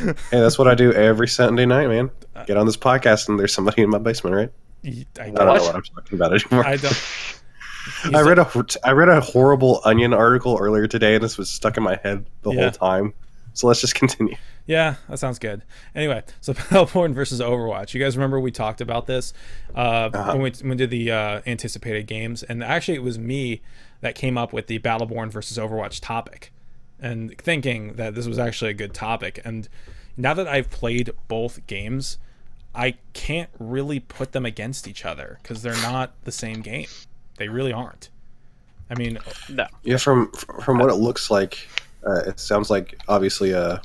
[0.04, 2.10] Hey, that's what I do every Sunday night, man.
[2.46, 4.52] Get on this podcast and there's somebody in my basement, right?
[4.84, 4.88] I
[5.22, 5.62] I don't know What?
[5.62, 6.66] what I'm talking about anymore.
[6.66, 7.02] I don't.
[8.14, 8.50] I read a
[8.84, 12.26] I read a horrible Onion article earlier today, and this was stuck in my head
[12.42, 12.62] the Yeah.
[12.62, 13.14] whole time.
[13.52, 14.36] So let's just continue.
[14.66, 15.62] Yeah, that sounds good.
[15.94, 17.92] Anyway, so Battleborn versus Overwatch.
[17.94, 19.32] You guys remember we talked about this
[19.74, 20.32] uh, Uh-huh.
[20.34, 23.62] when, we, when we did the uh, anticipated games, and actually it was me
[24.02, 26.52] that came up with the Battleborn versus Overwatch topic,
[27.00, 29.40] and thinking that this was actually a good topic.
[29.44, 29.68] And
[30.16, 32.18] now that I've played both games,
[32.74, 36.86] I can't really put them against each other because they're not the same game.
[37.36, 38.10] They really aren't.
[38.90, 39.66] I mean, No.
[39.82, 41.68] Yeah, from from what it looks like,
[42.06, 43.78] uh, it sounds like obviously uh,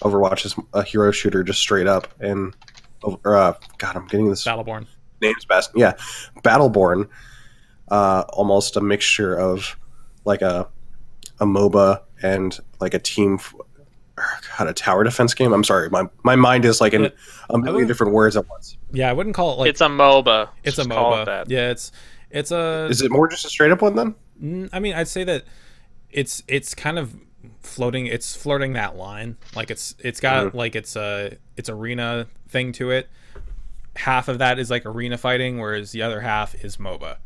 [0.00, 2.54] Overwatch is a hero shooter just straight up, and
[3.02, 4.86] or, uh, God, I'm getting this Battleborn.
[5.20, 5.70] names best.
[5.74, 5.94] Yeah,
[6.42, 7.08] Battleborn,
[7.88, 9.76] uh, almost a mixture of
[10.24, 10.68] like a
[11.40, 13.38] a MOBA and like a team.
[14.18, 15.52] F- God, a tower defense game.
[15.52, 17.08] I'm sorry, my my mind is like in Yeah.
[17.50, 18.76] a million different words at once.
[18.92, 20.48] Yeah, I wouldn't call it like it's a MOBA.
[20.62, 21.24] it's Just a call it MOBA.
[21.26, 21.50] that.
[21.50, 21.92] Yeah, it's
[22.30, 24.14] it's a Is it more just a straight up one then?
[24.42, 25.44] Mm, I mean, I'd say that
[26.10, 27.14] it's it's kind of
[27.60, 28.06] floating.
[28.06, 29.36] It's flirting that line.
[29.54, 30.54] Like it's it's got Mhm.
[30.54, 33.08] like it's a it's arena thing to it.
[33.96, 37.16] Half of that is like arena fighting, whereas the other half is MOBA.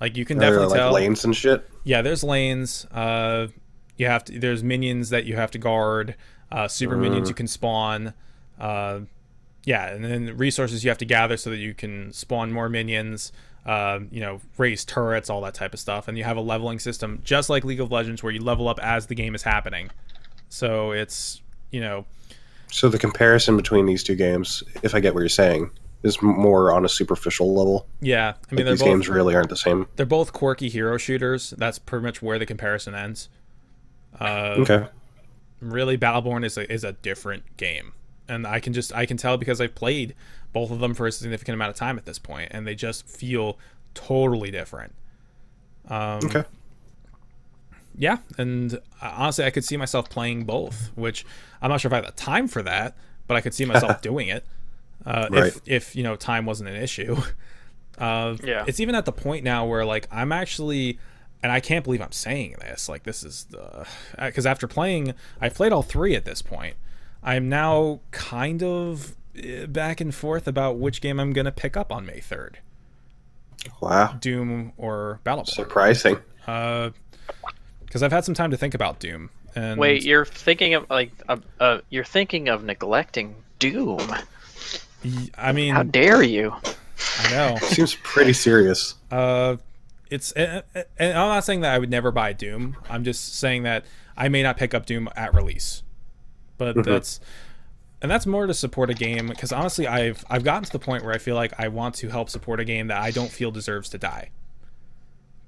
[0.00, 0.92] Like you can Are there, definitely like tell.
[0.92, 1.68] lanes and shit.
[1.84, 2.86] Yeah, there's lanes.
[2.90, 3.48] Uh,
[3.96, 4.38] you have to.
[4.38, 6.14] There's minions that you have to guard.
[6.50, 8.14] Uh, super minions you can spawn.
[8.58, 9.00] Uh,
[9.64, 13.32] yeah, and then resources you have to gather so that you can spawn more minions.
[13.64, 16.78] Uh, you know, raise turrets, all that type of stuff, and you have a leveling
[16.78, 19.90] system just like League of Legends, where you level up as the game is happening.
[20.48, 22.06] So it's you know
[22.70, 25.70] So the comparison between these two games, if I get what you're saying,
[26.04, 27.88] is more on a superficial level.
[28.00, 28.34] yeah.
[28.50, 29.88] I mean Like, these both games really aren't the same.
[29.96, 31.50] they're both quirky hero shooters.
[31.58, 33.28] That's pretty much where the comparison ends.
[34.20, 34.86] Uh, Okay.
[35.60, 37.92] really battleborn is a, is a different game
[38.28, 40.14] and i can just i can tell because i've played
[40.52, 43.06] both of them for a significant amount of time at this point and they just
[43.08, 43.58] feel
[43.94, 44.92] totally different
[45.88, 46.44] um, Okay.
[47.96, 51.24] yeah and honestly i could see myself playing both which
[51.62, 52.94] i'm not sure if i have the time for that
[53.26, 54.44] but i could see myself doing it
[55.04, 55.46] uh, Right.
[55.46, 57.16] if if you know time wasn't an issue
[57.98, 58.64] uh, Yeah.
[58.66, 60.98] it's even at the point now where like i'm actually
[61.46, 63.86] and i can't believe i'm saying this like this is the
[64.18, 66.74] because after playing i've played all three at this point
[67.22, 71.92] i'm now kind of eh, back and forth about which game i'm gonna pick up
[71.92, 72.54] on may 3rd
[73.80, 74.16] Wow.
[74.20, 76.16] doom or battleborn Surprising.
[76.48, 76.90] uh
[77.84, 81.12] because i've had some time to think about doom and Wait, you're thinking of like
[81.28, 84.00] uh, uh, you're thinking of neglecting Doom.
[85.38, 86.52] I mean How dare you?
[87.20, 88.96] i know Seems pretty serious.
[89.10, 89.56] Uh,
[90.10, 90.62] it's and
[90.98, 92.76] and I'm not saying that I would never buy Doom.
[92.88, 93.84] I'm just saying that
[94.16, 95.82] I may not pick up Doom at release,
[96.58, 96.90] but mm-hmm.
[96.90, 97.20] that's
[98.02, 101.04] and that's more to support a game because honestly, I've I've gotten to the point
[101.04, 103.50] where I feel like I want to help support a game that I don't feel
[103.50, 104.30] deserves to die.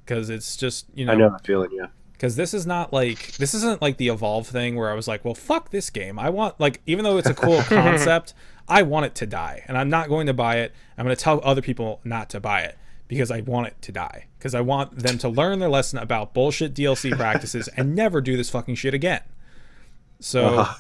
[0.05, 1.87] Because it's just you know I know that feeling, yeah.
[2.13, 5.23] because this is not like this isn't like the evolve thing where i was like
[5.23, 8.33] well fuck this game i want like even though it's a cool concept
[8.67, 11.23] i want it to die and i'm not going to buy it i'm going to
[11.23, 14.61] tell other people not to buy it because i want it to die because i
[14.61, 18.75] want them to learn their lesson about bullshit dlc practices and never do this fucking
[18.75, 19.21] shit again
[20.21, 20.75] so Uh-huh.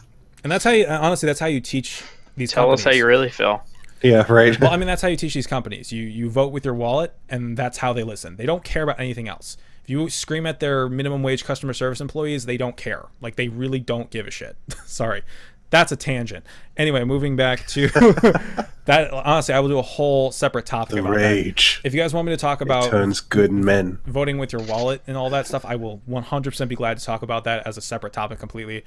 [0.45, 2.03] and that's how you honestly that's how you teach
[2.37, 2.83] these companies.
[2.83, 3.65] Tell us how you really feel.
[4.01, 4.59] Yeah, right.
[4.61, 5.91] Well, I mean, that's how you teach these companies.
[5.91, 8.37] You you vote with your wallet, and that's how they listen.
[8.37, 9.57] They don't care about anything else.
[9.59, 13.07] If If you scream at their minimum wage customer service employees, they don't care.
[13.21, 14.57] Like they really don't give a shit.
[14.87, 15.23] Sorry.
[15.71, 16.47] That's a tangent.
[16.77, 17.89] Anyway, moving back to
[18.87, 21.81] that honestly, I will do a whole separate topic The about rage.
[21.83, 21.89] that.
[21.89, 23.99] If you guys want me to talk about turns good men.
[24.07, 27.23] voting with your wallet and all that stuff, I will 100% be glad to talk
[27.23, 28.85] about that as a separate topic completely.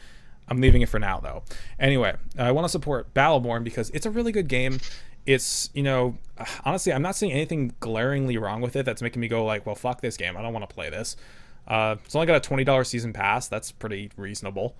[0.48, 1.44] I'm leaving it for now though.
[1.80, 4.80] Anyway, I want to support Battleborn because it's a really good game.
[5.28, 6.17] It's, you know,
[6.65, 9.76] honestly, I'm not seeing anything glaringly wrong with it that's making me go like, well,
[9.76, 10.36] fuck this game.
[10.36, 11.15] I don't want to play this.
[11.67, 13.48] Uh, it's only got a $20 season pass.
[13.48, 14.76] That's pretty reasonable.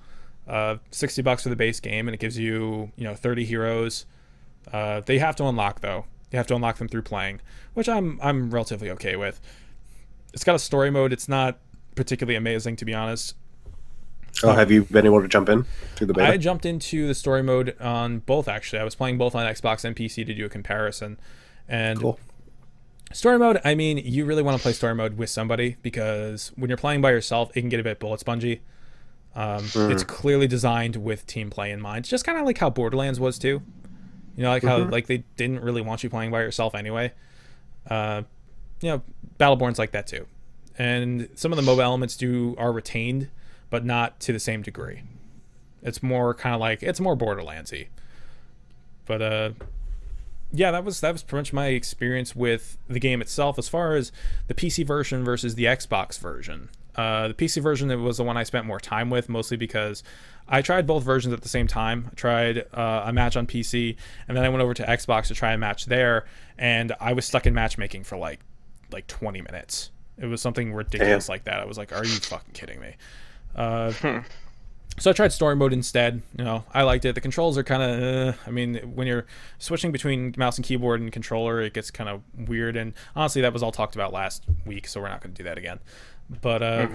[0.47, 4.06] Uh, 60 bucks for the base game and it gives you, you know, 30 heroes.
[4.71, 6.06] Uh, they have to unlock though.
[6.32, 7.41] You have to unlock them through playing,
[7.73, 9.41] which I'm I'm relatively okay with.
[10.34, 11.12] It's got a story mode.
[11.12, 11.60] It's not
[11.95, 13.36] particularly amazing to be honest.
[14.43, 16.32] Oh, have you been able to jump in through the beta?
[16.32, 18.80] I jumped into the story mode on both actually.
[18.80, 21.19] I was playing both on Xbox and PC to do a comparison.
[21.67, 22.19] And cool.
[23.12, 26.69] story mode, I mean, you really want to play story mode with somebody because when
[26.69, 28.62] you're playing by yourself, it can get a bit bullet spongy.
[29.35, 31.99] Um, It's clearly designed with team play in mind.
[31.99, 33.61] It's just kind of like how Borderlands was too.
[34.35, 37.13] You know, like how like they didn't really want you playing by yourself anyway.
[37.89, 38.23] Uh,
[38.81, 39.01] you know,
[39.39, 40.25] Battleborn's like that too,
[40.77, 43.29] and some of the MOBA elements do are retained,
[43.69, 45.03] but not to the same degree.
[45.83, 47.87] It's more kind of like it's more Borderlandsy.
[49.05, 49.49] But uh,
[50.51, 53.57] yeah, that was that was pretty much my experience with the game itself.
[53.57, 54.11] As far as
[54.47, 58.43] the PC version versus the Xbox version, uh, the PC version was the one I
[58.43, 60.04] spent more time with, mostly because
[60.47, 62.10] I tried both versions at the same time.
[62.12, 63.95] I tried uh, a match on PC,
[64.27, 66.25] and then I went over to Xbox to try a match there,
[66.58, 68.39] and I was stuck in matchmaking for like
[68.91, 69.91] like 20 minutes.
[70.17, 71.60] It was something ridiculous like that.
[71.60, 72.95] I was like, "Are you fucking kidding me?"
[73.56, 73.93] Uh,
[74.99, 76.21] so I tried story mode instead.
[76.38, 77.15] You know, I liked it.
[77.15, 79.25] The controls are kind of, uh, I mean, when you're
[79.58, 82.75] switching between mouse and keyboard and controller, it gets kind of weird.
[82.75, 85.47] And honestly, that was all talked about last week, so we're not going to do
[85.47, 85.80] that again.
[86.41, 86.87] But uh,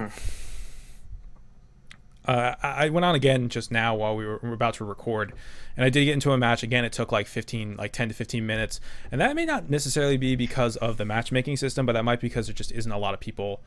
[2.25, 4.85] uh, I I went on again just now while we were, we were about to
[4.85, 5.33] record,
[5.77, 6.85] and I did get into a match again.
[6.85, 10.37] It took like 15, like 10 to 15 minutes, and that may not necessarily be
[10.37, 13.15] because of the matchmaking system, but that might be because there just isn't a lot
[13.15, 13.61] of people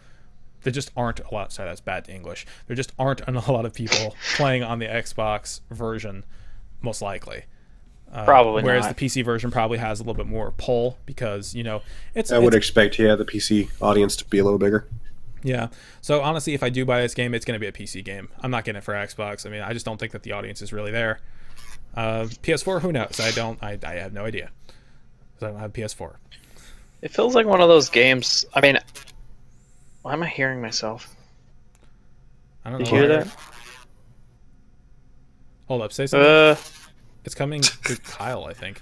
[0.64, 1.52] there just aren't a lot.
[1.52, 2.46] Sorry, that's bad English.
[2.68, 6.26] There just aren't a lot of people playing on the Xbox version,
[6.82, 7.44] most likely.
[8.12, 8.98] Uh, Probably Whereas not.
[8.98, 11.84] the PC version probably has a little bit more pull because you know
[12.16, 12.32] it's.
[12.32, 14.88] I would expect, yeah, the PC audience to be a little bigger.
[15.44, 15.68] Yeah.
[16.02, 18.30] So honestly, if I do buy this game, it's going to be a PC game.
[18.42, 19.46] I'm not getting it for Xbox.
[19.46, 21.20] I mean, I just don't think that the audience is really there.
[21.96, 23.20] Uh, PS4, who knows?
[23.20, 23.62] I don't.
[23.64, 24.52] I, I have no idea.
[25.40, 26.16] 'Cause I don't have PS4.
[27.02, 28.46] It feels like one of those games.
[28.54, 28.78] I mean,
[30.02, 31.16] why am I hearing myself?
[32.66, 32.94] I don't Did know.
[32.98, 33.28] you hear that?
[35.68, 35.94] Hold up.
[35.94, 36.28] Say something.
[36.28, 36.56] Uh,
[37.26, 38.82] it's coming through Kyle, I think.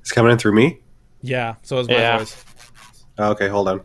[0.00, 0.80] It's coming in through me.
[1.22, 1.54] Yeah.
[1.62, 2.18] So is my Yeah.
[2.18, 2.44] voice.
[3.18, 3.80] Oh, okay, hold on.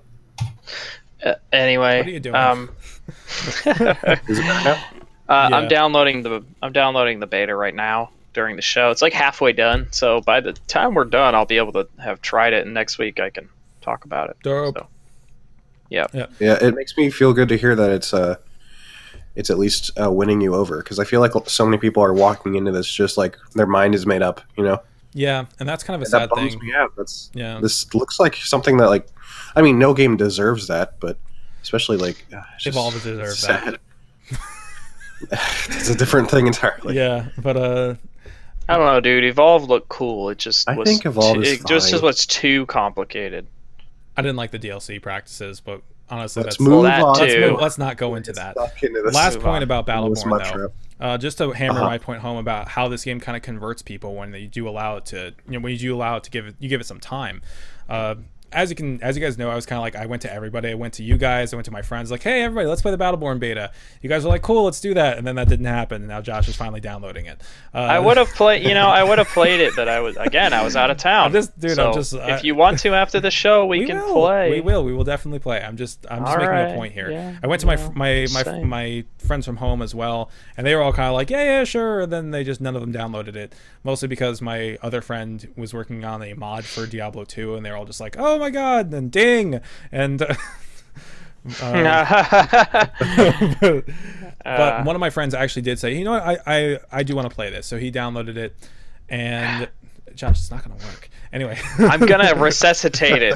[1.23, 2.35] Uh, anyway, What are you doing?
[2.35, 2.69] um,
[3.07, 4.83] Is it better now?
[5.29, 5.57] Uh, Yeah.
[5.57, 8.91] I'm downloading the I'm downloading the beta right now during the show.
[8.91, 12.21] It's like halfway done, so by the time we're done, I'll be able to have
[12.21, 13.47] tried it, and next week I can
[13.81, 14.35] talk about it.
[14.43, 14.77] Dope.
[14.77, 14.87] So,
[15.89, 16.07] yeah.
[16.13, 18.35] Yeah, it makes me feel good to hear that it's uh,
[19.35, 22.13] it's at least uh, winning you over because I feel like so many people are
[22.13, 24.41] walking into this just like their mind is made up.
[24.57, 24.81] You know,
[25.13, 26.65] Yeah, and that's kind of a that sad bums thing.
[26.65, 26.93] me out.
[26.97, 27.59] That's Yeah.
[27.61, 29.07] this looks like something that like,
[29.55, 31.17] I mean, no game deserves that, but
[31.61, 33.79] especially like uh, it's just Evolve deserves that.
[35.31, 36.95] it's a different thing entirely.
[36.95, 37.95] yeah, but uh,
[38.67, 39.23] I don't know, dude.
[39.23, 40.29] Evolve looked cool.
[40.29, 42.01] It just I was think Evolve too, is it just fine.
[42.01, 43.47] was too complicated.
[44.17, 47.17] I didn't like the DLC practices, but honestly, Let's that's move that on.
[47.19, 48.55] let's, move, let's not go into that.
[48.81, 49.63] Into Last point on.
[49.63, 50.51] about this Battleborn, mud though.
[50.51, 50.71] trap.
[50.99, 51.85] Uh, just to hammer Uh-huh.
[51.89, 54.97] my point home about how this game kind of converts people when you do allow
[54.97, 56.85] it to, you know, when you do allow it to give it, you give it
[56.85, 57.41] some time.
[57.89, 58.15] Uh,
[58.53, 60.33] as you can, as you guys know, I was kind of like, I went to
[60.33, 60.69] everybody.
[60.69, 61.53] I went to you guys.
[61.53, 62.11] I went to my friends.
[62.11, 63.71] Like, hey, everybody, let's play the Battleborn beta.
[64.01, 65.17] You guys were like, cool, let's do that.
[65.17, 66.01] And then that didn't happen.
[66.03, 67.41] And now Josh is finally downloading it.
[67.73, 70.15] Uh, I would have played, you know, I would have played it, but I was
[70.17, 71.25] again, I was out of town.
[71.27, 73.85] I'm just- dude, so I'm just- I- if you want to after the show, we,
[73.85, 74.13] can will.
[74.13, 74.49] play.
[74.51, 74.83] We will.
[74.83, 75.61] We will definitely play.
[75.61, 76.05] I'm just.
[76.09, 76.71] I'm just All making right.
[76.71, 77.09] a point here.
[77.11, 78.67] Yeah, I went to my yeah, my my same.
[78.69, 81.63] my friends from home as well, and they were all kind of like, yeah, yeah,
[81.63, 82.01] sure.
[82.01, 83.53] And then they just none of them downloaded it,
[83.83, 87.75] mostly because my other friend was working on a mod for Diablo 2, and they're
[87.77, 89.59] all just like, oh my god, and ding,
[89.91, 90.21] and.
[90.21, 90.35] uh,
[91.61, 91.83] um,
[93.61, 93.83] but,
[94.45, 94.83] Uh.
[94.83, 97.29] one of my friends actually did say, you know what, I I, I do want
[97.29, 98.55] to play this, so he downloaded it,
[99.09, 99.69] and
[100.15, 101.09] Josh, it's not gonna work.
[101.31, 103.35] Anyway, I'm gonna resuscitate it.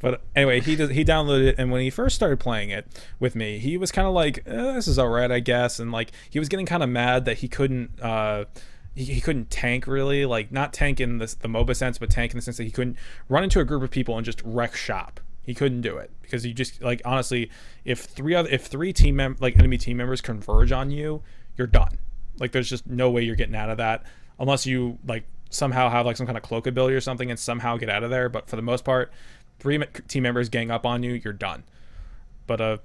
[0.00, 2.86] but anyway, he does, he downloaded it, and when he first started playing it
[3.20, 6.10] with me, he was kind of like, eh, "This is alright, I guess," and like
[6.28, 8.00] he was getting kind of mad that he couldn't.
[8.02, 8.44] Uh,
[8.98, 12.32] he, he couldn't tank really, like not tank in the, the MOBA sense, but tank
[12.32, 12.96] in the sense that he couldn't
[13.28, 15.20] run into a group of people and just wreck shop.
[15.42, 17.50] He couldn't do it because you just like honestly,
[17.84, 21.22] if three other if three team mem- like enemy team members converge on you,
[21.56, 21.98] you're done.
[22.38, 24.04] Like there's just no way you're getting out of that
[24.38, 27.76] unless you like somehow have like some kind of cloak ability or something and somehow
[27.76, 28.28] get out of there.
[28.28, 29.10] But for the most part,
[29.58, 31.64] three team members gang up on you, you're done.
[32.46, 32.78] But uh,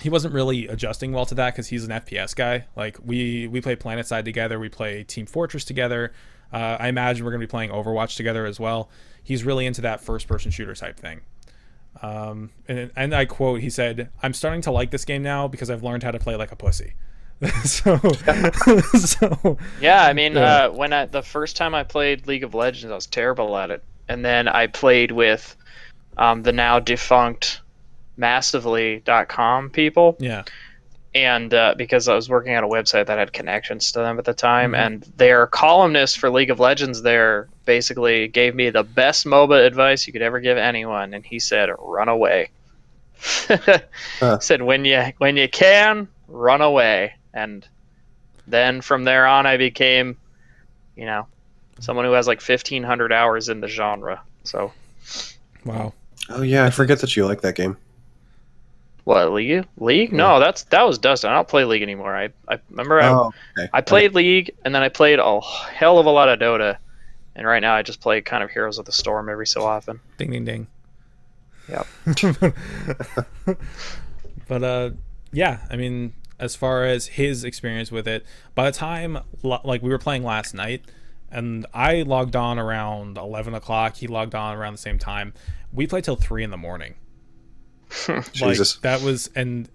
[0.00, 2.66] he wasn't really adjusting well to that because he's an FPS guy.
[2.76, 6.12] Like we we play PlanetSide together, we play Team Fortress together.
[6.52, 8.90] Uh, I imagine we're gonna be playing Overwatch together as well.
[9.22, 11.20] He's really into that first person shooter type thing.
[12.00, 15.70] Um, and, and I quote, he said, "I'm starting to like this game now because
[15.70, 16.94] I've learned how to play like a pussy."
[17.64, 17.96] so,
[18.98, 20.64] so, yeah, I mean, yeah.
[20.64, 23.70] Uh, when I, the first time I played League of Legends, I was terrible at
[23.70, 25.56] it, and then I played with
[26.16, 27.60] um, the now defunct
[28.18, 30.16] Massively.com people.
[30.18, 30.44] Yeah.
[31.14, 34.26] And uh, because I was working on a website that had connections to them at
[34.26, 34.80] the time, mm-hmm.
[34.80, 40.06] and their columnist for League of Legends there basically gave me the best MOBA advice
[40.06, 42.50] you could ever give anyone, and he said, "Run away."
[44.20, 44.38] huh.
[44.38, 47.14] Said when you when you can, run away.
[47.34, 47.66] And
[48.46, 50.16] then from there on, I became,
[50.96, 51.26] you know,
[51.80, 54.22] someone who has like 1,500 hours in the genre.
[54.44, 54.72] So.
[55.64, 55.92] Wow.
[56.28, 57.76] Oh yeah, I forget that you like that game.
[59.08, 59.66] What League?
[59.78, 60.10] League?
[60.10, 60.18] Yeah.
[60.18, 61.30] No, that's that was Dustin.
[61.30, 62.14] I don't play League anymore.
[62.14, 63.70] I I remember oh, I, okay.
[63.72, 64.14] I played.
[64.14, 66.76] League and then I played a hell of a lot of Dota,
[67.34, 70.00] and right now I just play kind of Heroes of the Storm every so often.
[70.18, 70.66] Ding ding ding.
[71.70, 71.86] Yep.
[74.46, 74.90] but uh,
[75.32, 75.60] yeah.
[75.70, 78.26] I mean, as far as his experience with it.
[78.54, 80.84] By the time like we were playing last night,
[81.30, 83.96] and I logged on around eleven o'clock.
[83.96, 85.32] He logged on around the same time.
[85.72, 86.96] We played till three in the morning.
[88.32, 89.68] Jesus, like, that was and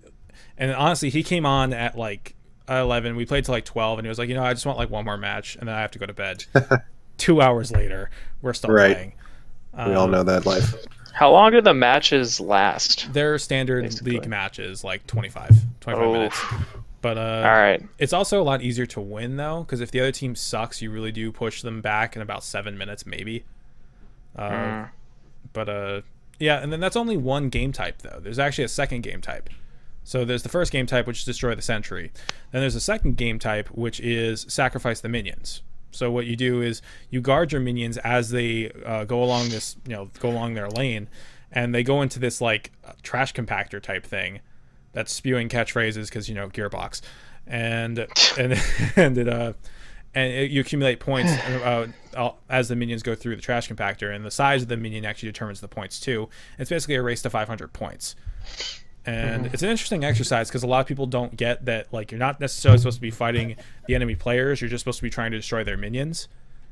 [0.58, 2.36] and honestly, he came on at like
[2.68, 3.16] eleven.
[3.16, 4.90] We played till like twelve, and he was like, you know, I just want like
[4.90, 6.46] one more match, and then I have to go to bed.
[7.18, 8.10] Two hours later,
[8.42, 8.96] we're still right.
[8.96, 9.14] playing.
[9.76, 10.76] We um, all know that life.
[11.14, 13.12] How long do the matches last?
[13.14, 14.14] Their standard basically?
[14.14, 16.14] league matches like 25, 25 oh.
[16.14, 16.42] minutes.
[17.02, 20.00] But uh, all right, it's also a lot easier to win though, because if the
[20.00, 23.44] other team sucks, you really do push them back in about seven minutes, maybe.
[24.36, 24.90] Uh, mm.
[25.52, 26.02] But uh,
[26.40, 28.20] yeah, and then that's only one game type though.
[28.22, 29.50] There's actually a second game type.
[30.04, 32.12] So there's the first game type, which is destroy the sentry.
[32.52, 35.62] Then there's a second game type, which is sacrifice the minions.
[35.92, 39.78] So what you do is you guard your minions as they uh, go along this,
[39.88, 41.08] you know, go along their lane,
[41.52, 42.72] and they go into this like
[43.04, 44.42] trash compactor type thing
[44.92, 47.02] that's spewing catchphrases because you know Gearbox,
[47.46, 48.08] and
[48.38, 48.62] and
[48.96, 49.54] and it uh
[50.16, 51.88] and you accumulate points uh,
[52.50, 55.30] as the minions go through the trash compactor, and the size of the minion actually
[55.30, 56.30] determines the points too.
[56.60, 58.16] It's basically a race to 500 points
[59.06, 59.54] and mm-hmm.
[59.54, 62.40] it's an interesting exercise because a lot of people don't get that like you're not
[62.40, 63.56] necessarily supposed to be fighting
[63.88, 66.28] the enemy players you're just supposed to be trying to destroy their minions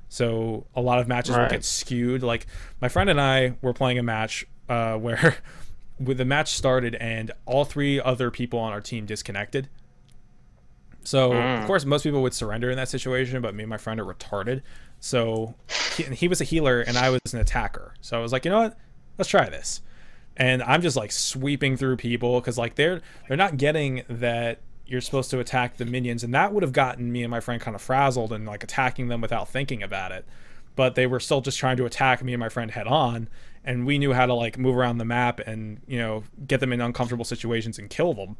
[0.09, 1.43] so a lot of matches right.
[1.43, 2.47] will get skewed like
[2.79, 5.37] my friend and i were playing a match uh, where
[5.99, 9.69] with the match started and all three other people on our team disconnected
[11.03, 11.61] so mm.
[11.61, 14.05] of course most people would surrender in that situation but me and my friend are
[14.05, 14.61] retarded.
[14.99, 15.55] So
[15.95, 17.93] he, he was a healer and i was an attacker.
[18.01, 18.77] So i was like you know what?
[19.17, 19.81] Let's try this.
[20.37, 25.01] And I'm just like sweeping through people because like they're they're not getting that you're
[25.01, 27.75] supposed to attack the minions, and that would have gotten me and my friend kind
[27.75, 30.25] of frazzled and like attacking them without thinking about it.
[30.75, 33.29] But they were still just trying to attack me and my friend head on,
[33.63, 36.73] and we knew how to like move around the map and you know get them
[36.73, 38.37] in uncomfortable situations and kill them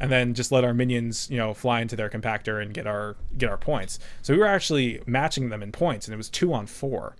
[0.00, 3.16] and then just let our minions, you know, fly into their compactor and get our
[3.36, 3.98] get our points.
[4.22, 7.16] So we were actually matching them in points, and it was two on four.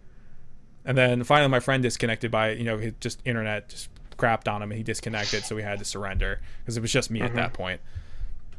[0.84, 4.62] And then finally, my friend disconnected by you know his just internet just crapped on
[4.62, 7.28] him and he disconnected, so we had to surrender because it was just me mm-hmm.
[7.28, 7.80] at that point.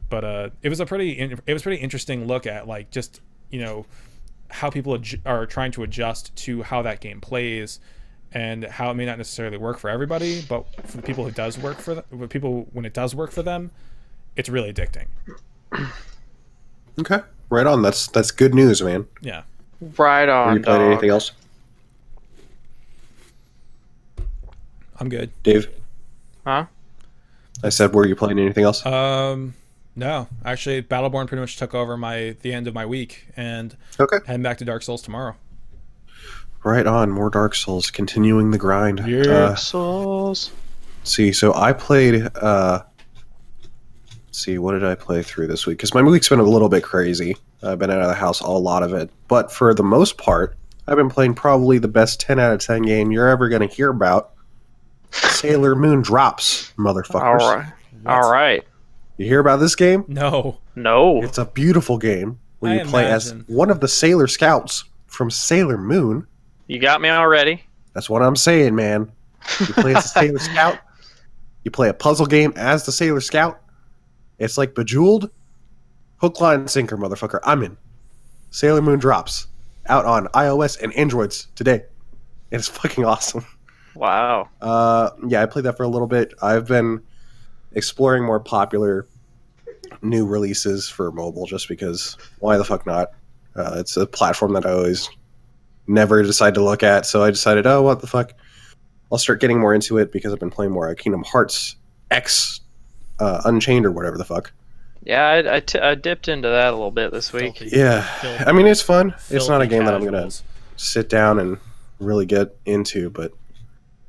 [0.09, 3.59] But uh, it was a pretty it was pretty interesting look at like just you
[3.59, 3.85] know
[4.49, 7.79] how people adju- are trying to adjust to how that game plays
[8.31, 11.57] and how it may not necessarily work for everybody, but for the people who does
[11.57, 13.71] work for the people when it does work for them,
[14.35, 15.05] it's really addicting.
[16.99, 17.19] Okay,
[17.49, 17.81] right on.
[17.81, 19.07] That's that's good news, man.
[19.21, 19.43] Yeah.
[19.97, 20.49] Right on.
[20.49, 21.31] Are you playing anything else?
[24.99, 25.31] I'm good.
[25.43, 25.67] Dave?
[26.45, 26.65] Huh?
[27.63, 28.85] I said, were you playing anything else?
[28.85, 29.55] Um,
[29.95, 30.27] no.
[30.45, 34.43] Actually, Battleborn pretty much took over my the end of my week, and okay, heading
[34.43, 35.35] back to Dark Souls tomorrow.
[36.63, 39.03] Right on, more Dark Souls, continuing the grind.
[39.05, 40.51] Yeah, uh, Souls.
[41.03, 42.29] See, so I played.
[42.37, 42.83] uh
[44.33, 45.77] see, what did I play through this week?
[45.77, 47.37] Because my week's been a little bit crazy.
[47.61, 50.57] I've been out of the house a lot of it, but for the most part,
[50.87, 53.73] I've been playing probably the best ten out of ten game you're ever going to
[53.73, 54.31] hear about
[55.11, 57.39] Sailor Moon drops, motherfuckers.
[57.39, 57.73] All right.
[58.05, 58.63] All right.
[59.17, 60.03] You hear about this game?
[60.07, 60.57] No.
[60.75, 61.21] No.
[61.21, 63.45] It's a beautiful game where I you play imagine.
[63.47, 66.27] as one of the Sailor Scouts from Sailor Moon.
[66.67, 67.63] You got me already.
[67.93, 69.11] That's what I'm saying, man.
[69.59, 70.79] You play as a Sailor Scout.
[71.63, 73.61] You play a puzzle game as the Sailor Scout.
[74.39, 75.29] It's like Bejeweled.
[76.17, 77.39] Hook, line, sinker, motherfucker.
[77.43, 77.77] I'm in.
[78.51, 79.47] Sailor Moon drops
[79.87, 81.83] out on iOS and Androids today.
[82.51, 83.45] It's fucking awesome.
[83.95, 84.49] Wow.
[84.61, 86.33] Uh, yeah, I played that for a little bit.
[86.41, 87.01] I've been
[87.73, 89.07] exploring more popular
[90.01, 93.09] new releases for mobile just because why the fuck not?
[93.55, 95.09] Uh, it's a platform that I always
[95.87, 98.33] never decide to look at, so I decided, oh, what the fuck?
[99.11, 101.75] I'll start getting more into it because I've been playing more Kingdom Hearts
[102.09, 102.61] X
[103.19, 104.51] uh, Unchained or whatever the fuck.
[105.05, 107.57] Yeah, I, I, t- I dipped into that a little bit this week.
[107.57, 109.13] Filthy- Yeah, filthy- I mean it's fun.
[109.29, 110.29] It's not a filthy game that I'm gonna
[110.77, 111.57] sit down and
[111.99, 113.33] really get into, but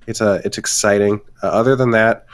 [0.07, 1.21] it's a it's exciting.
[1.43, 2.27] Uh, other than that,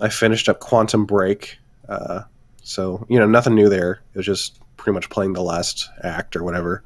[0.00, 2.22] I finished up Quantum Break, uh,
[2.62, 4.00] so you know nothing new there.
[4.14, 6.82] It was just pretty much playing the last act or whatever.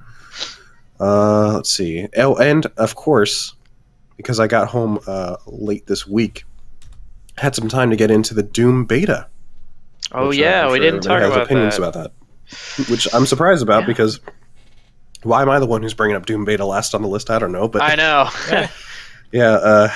[1.00, 2.08] Uh, let's see.
[2.16, 3.54] Oh, and of course,
[4.16, 6.44] because I got home uh, late this week,
[7.36, 9.26] had some time to get into the Doom beta.
[10.12, 11.82] Oh which, uh, yeah, I'm we sure didn't talk everybody has about opinions that.
[11.88, 11.94] about
[12.78, 13.86] that, which I'm surprised about Yeah.
[13.86, 14.20] because
[15.22, 17.30] why am I the one who's bringing up Doom beta last on the list?
[17.30, 18.28] I don't know, but I know.
[18.50, 18.68] Yeah,
[19.32, 19.88] yeah, uh,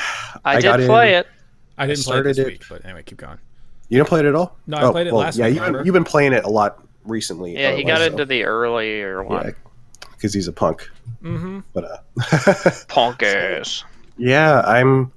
[0.45, 1.27] I, got did in- play it.
[1.77, 3.39] I didn't play it started this it- week, but anyway, keep going.
[3.89, 4.57] you didn't play it at all.
[4.67, 6.83] No, I played it last Yeah, week, you've been, you've been playing it a lot
[7.05, 7.53] recently.
[7.57, 9.55] Yeah, he got so- into the earlier one.
[10.13, 10.89] because he's a punk.
[11.23, 11.61] Mm-hmm.
[11.75, 13.85] But uh, Punk ass.
[14.17, 15.13] yeah, I'm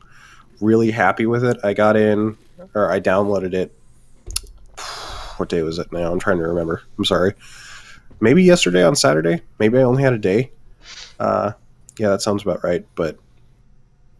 [0.62, 1.57] really happy with it.
[1.64, 2.38] I got in,
[2.74, 3.74] or I downloaded it.
[5.38, 6.12] What day was it now?
[6.12, 6.84] I'm trying to remember.
[6.99, 7.34] I'm sorry.
[8.20, 9.41] Maybe yesterday on Saturday.
[9.57, 10.51] Maybe I only had a day.
[11.20, 11.53] Uh,
[11.97, 12.86] yeah, that sounds about right.
[12.93, 13.18] But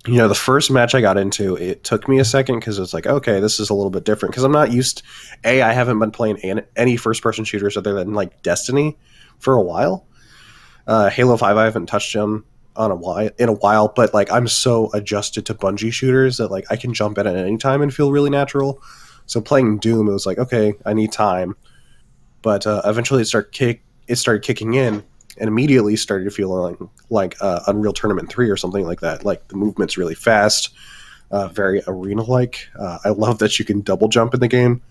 [0.08, 2.94] you know, the first match I got into, it took me a second because it's
[2.94, 5.04] like, okay, this is a little bit different because I'm not used.
[5.44, 8.98] A, I haven't been playing an- any first-person shooters other than like Destiny
[9.38, 10.08] for a while.
[10.88, 12.44] Uh, Halo Five, I haven't touched on
[12.76, 16.50] on a while in a while, but like I'm so adjusted to Bungie shooters that
[16.52, 18.82] like I can jump in at any time and feel really natural.
[19.26, 21.56] So playing Doom, it was like, okay, I need time,
[22.42, 25.04] but uh, eventually it started kick it started kicking in,
[25.38, 26.78] and immediately started to feel like
[27.10, 29.24] like uh, Unreal Tournament three or something like that.
[29.26, 30.70] Like the movement's really fast,
[31.30, 32.68] uh, very arena like.
[32.80, 34.82] Uh, I love that you can double jump in the game.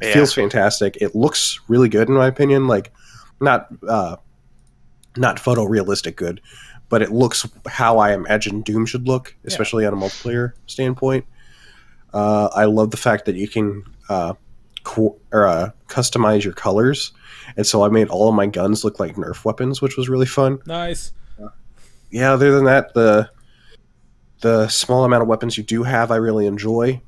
[0.00, 0.14] It Yeah.
[0.14, 0.96] feels fantastic.
[1.00, 2.66] It looks really good in my opinion.
[2.68, 2.92] Like
[3.40, 4.16] not uh,
[5.16, 6.40] not photorealistic good,
[6.88, 11.24] but it looks how I imagine Doom should look, especially on a multiplayer standpoint.
[12.12, 14.34] Uh, I love the fact that you can uh,
[14.84, 17.12] co- or, uh, customize your colors,
[17.56, 20.26] and so I made all of my guns look like Nerf weapons, which was really
[20.26, 20.58] fun.
[20.66, 21.12] Nice.
[22.10, 23.30] Yeah, other than that, the
[24.40, 27.00] the small amount of weapons you do have, I really enjoy.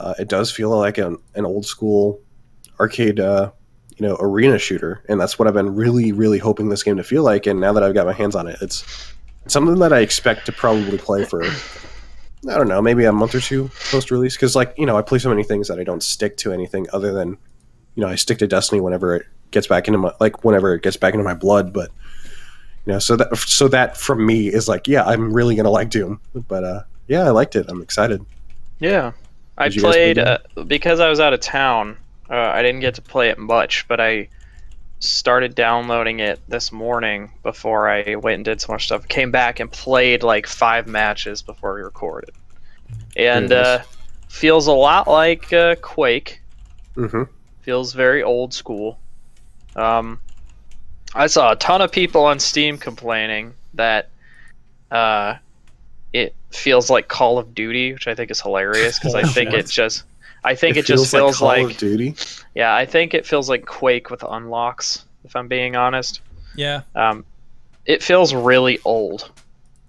[0.00, 2.20] Uh, it does feel like an, an old school
[2.80, 3.50] arcade, uh,
[3.96, 7.04] you know, arena shooter, and that's what I've been really, really hoping this game to
[7.04, 7.46] feel like.
[7.46, 9.12] And now that I've got my hands on it, it's
[9.46, 11.44] something that I expect to probably play for.
[11.44, 15.02] I don't know, maybe a month or two post release, because like you know, I
[15.02, 17.30] play so many things that I don't stick to anything other than,
[17.94, 20.82] you know, I stick to Destiny whenever it gets back into my like whenever it
[20.82, 21.90] gets back into my blood, but
[22.86, 25.90] you know so that so that from me is like yeah i'm really gonna like
[25.90, 26.18] doom
[26.48, 28.24] but uh yeah i liked it i'm excited
[28.78, 29.12] Yeah,
[29.56, 31.96] I Did you guys play played uh, because I was out of town.
[32.30, 34.28] Uh, I didn't get to play it much, but I
[35.00, 39.06] started downloading it this morning before I went and did so much stuff.
[39.08, 42.30] Came back and played like five matches before we recorded,
[43.16, 43.82] and uh,
[44.28, 46.40] feels a lot like uh, Quake.
[46.96, 47.24] mm-hmm.
[47.62, 48.98] Feels very old school.
[49.76, 50.20] Um,
[51.14, 54.10] I saw a ton of people on Steam complaining that
[54.90, 55.36] uh,
[56.12, 59.68] it feels like Call of Duty, which I think is hilarious because I think it
[59.68, 60.04] just,
[60.50, 62.14] I think it, just feels Call like, of duty
[62.54, 65.04] yeah, I think it feels like Quake with unlocks.
[65.24, 66.20] If I'm being honest,
[66.56, 66.82] Yeah.
[66.94, 67.24] um,
[67.84, 69.30] it feels really old.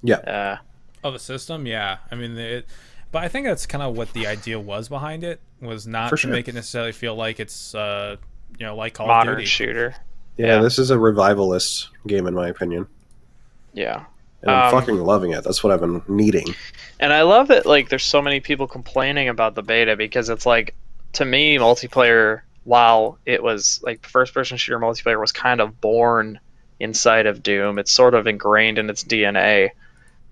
[0.04, 0.18] Yeah.
[0.18, 0.58] Uh,
[1.04, 1.66] Oh, the system.
[1.66, 1.98] Yeah.
[2.12, 2.66] I mean, it.
[3.12, 5.40] But I think that's kind of what the idea was behind it.
[5.62, 6.32] Was not For to sure.
[6.32, 8.18] make it necessarily feel like it's, uh,
[8.60, 9.48] you know, like Call modern of Duty.
[9.48, 9.96] shooter.
[10.38, 10.62] yeah, Yeah.
[10.62, 12.88] this is a revivalist game in my opinion
[13.74, 14.04] Yeah.
[14.42, 16.54] And i'm Um, fucking loving it that's what i've been needing
[17.02, 20.46] And I love that like there's so many people complaining about the beta because it's
[20.46, 20.76] like
[21.14, 26.42] to me multiplayer while it was like first person shooter multiplayer was kind of born
[26.82, 27.80] inside of Doom.
[27.80, 29.70] It's sort of ingrained in its DNA.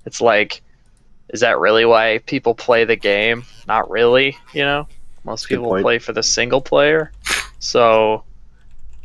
[0.05, 0.61] It's like
[1.29, 3.43] is that really why people play the game?
[3.65, 4.87] Not really, you know.
[5.23, 5.83] Most good people point.
[5.83, 7.13] play for the single player.
[7.59, 8.23] So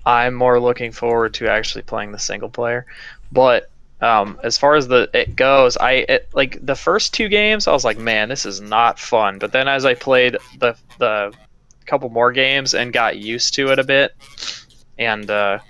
[0.05, 2.87] I'm more looking forward to actually playing the single player.
[3.31, 3.71] But
[4.03, 7.67] um, as far as the it goes, I it, like the first two games.
[7.67, 9.39] I was like, man, this is not fun.
[9.39, 11.33] But then as I played the the
[11.87, 14.15] couple more games and got used to it a bit,
[14.99, 15.61] and uh,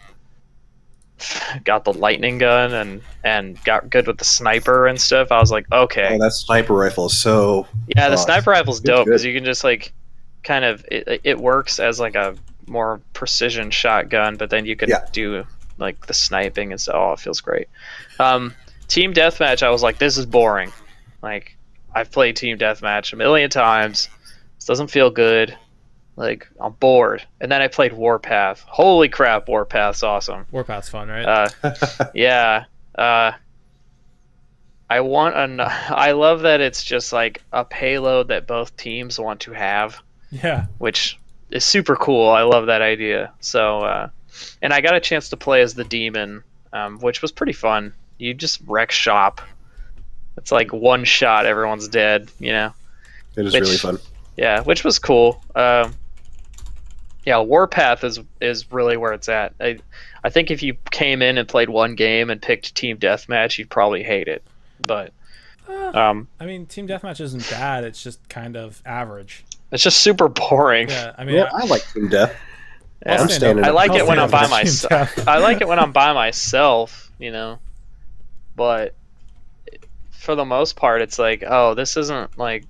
[1.64, 5.30] got the lightning gun and and got good with the sniper and stuff.
[5.30, 7.66] I was like, okay, Oh, that sniper rifle is so.
[7.94, 9.92] yeah, the sniper rifle's dope because you can just like
[10.42, 12.34] kind of it, it works as like a
[12.66, 15.04] more precision shotgun, but then you can Yeah.
[15.12, 15.44] do
[15.78, 16.94] like the sniping and stuff.
[16.96, 17.68] Oh, it feels great.
[18.18, 18.54] Um,
[18.88, 20.72] team deathmatch, I was like, this is boring.
[21.22, 21.56] Like
[21.94, 24.08] I've played team deathmatch a million times.
[24.56, 25.56] This doesn't feel good.
[26.16, 27.24] Like I'm bored.
[27.40, 28.60] And then I played Warpath.
[28.60, 30.46] Holy crap, Warpath's awesome.
[30.52, 31.24] Warpath's fun, right?
[31.62, 32.64] Uh, yeah.
[32.94, 33.32] Uh,
[34.92, 35.58] I want an.
[35.60, 40.66] I love that it's just like a payload that both teams want to have, yeah.
[40.76, 41.18] which
[41.50, 42.28] is super cool.
[42.28, 43.32] I love that idea.
[43.40, 44.10] So, uh,
[44.60, 47.92] and I got a chance to play as the demon, um, which was pretty fun.
[48.18, 49.40] You just wreck shop.
[50.36, 52.30] It's like one shot, everyone's dead.
[52.38, 52.74] You know.
[53.36, 53.98] It is Which- really fun.
[54.36, 55.42] Yeah, which was cool.
[55.54, 55.94] Um,
[57.24, 59.54] yeah, Warpath is is really where it's at.
[59.60, 59.78] I
[60.24, 63.70] I think if you came in and played one game and picked Team Deathmatch, you'd
[63.70, 64.42] probably hate it.
[64.80, 65.12] But
[65.68, 67.84] Uh, um, I mean, team deathmatch isn't bad.
[67.84, 69.44] It's just kind of average.
[69.70, 70.88] it's just super boring.
[70.88, 71.14] Yeah.
[71.16, 72.34] I mean, Yeah, I like Team Death.
[73.04, 73.14] Yeah.
[73.14, 73.74] I'll I'm standing up- up.
[73.74, 75.28] I like I'll it when I'm by myself.
[75.28, 77.58] I like it when I'm by myself, you know.
[78.54, 78.94] But
[80.10, 82.64] for the most part, it's like, oh, this isn't like.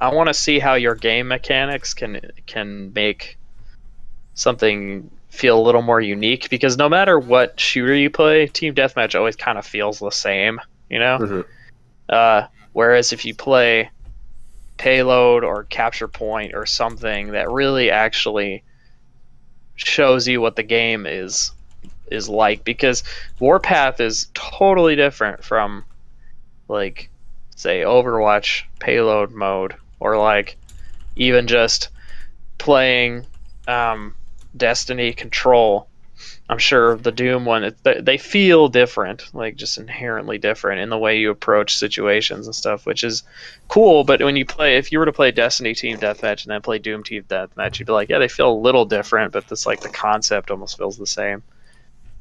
[0.00, 3.36] I want to see how your game mechanics can can make
[4.34, 9.14] something feel a little more unique because no matter what shooter you play, team deathmatch
[9.14, 11.18] always kind of feels the same, you know.
[11.18, 11.44] Mhm.
[12.08, 13.90] Uh, whereas if you play
[14.78, 18.62] payload or capture point or something that really actually
[19.86, 21.52] shows you what the game is
[22.10, 23.04] is like because
[23.38, 25.84] Warpath is totally different from
[26.68, 27.08] like
[27.54, 30.56] say Overwatch payload mode or like
[31.16, 31.88] even just
[32.58, 33.26] playing
[33.68, 34.14] um,
[34.56, 35.86] Destiny Control.
[36.50, 41.20] I'm sure the Doom one they feel different, like just inherently different in the way
[41.20, 43.22] you approach situations and stuff, which is
[43.68, 44.02] cool.
[44.02, 46.80] But when you play, if you were to play Destiny Team Deathmatch and then play
[46.80, 49.80] Doom Team Deathmatch, you'd be like, yeah, they feel a little different, but it's like
[49.80, 51.44] the concept almost feels the same.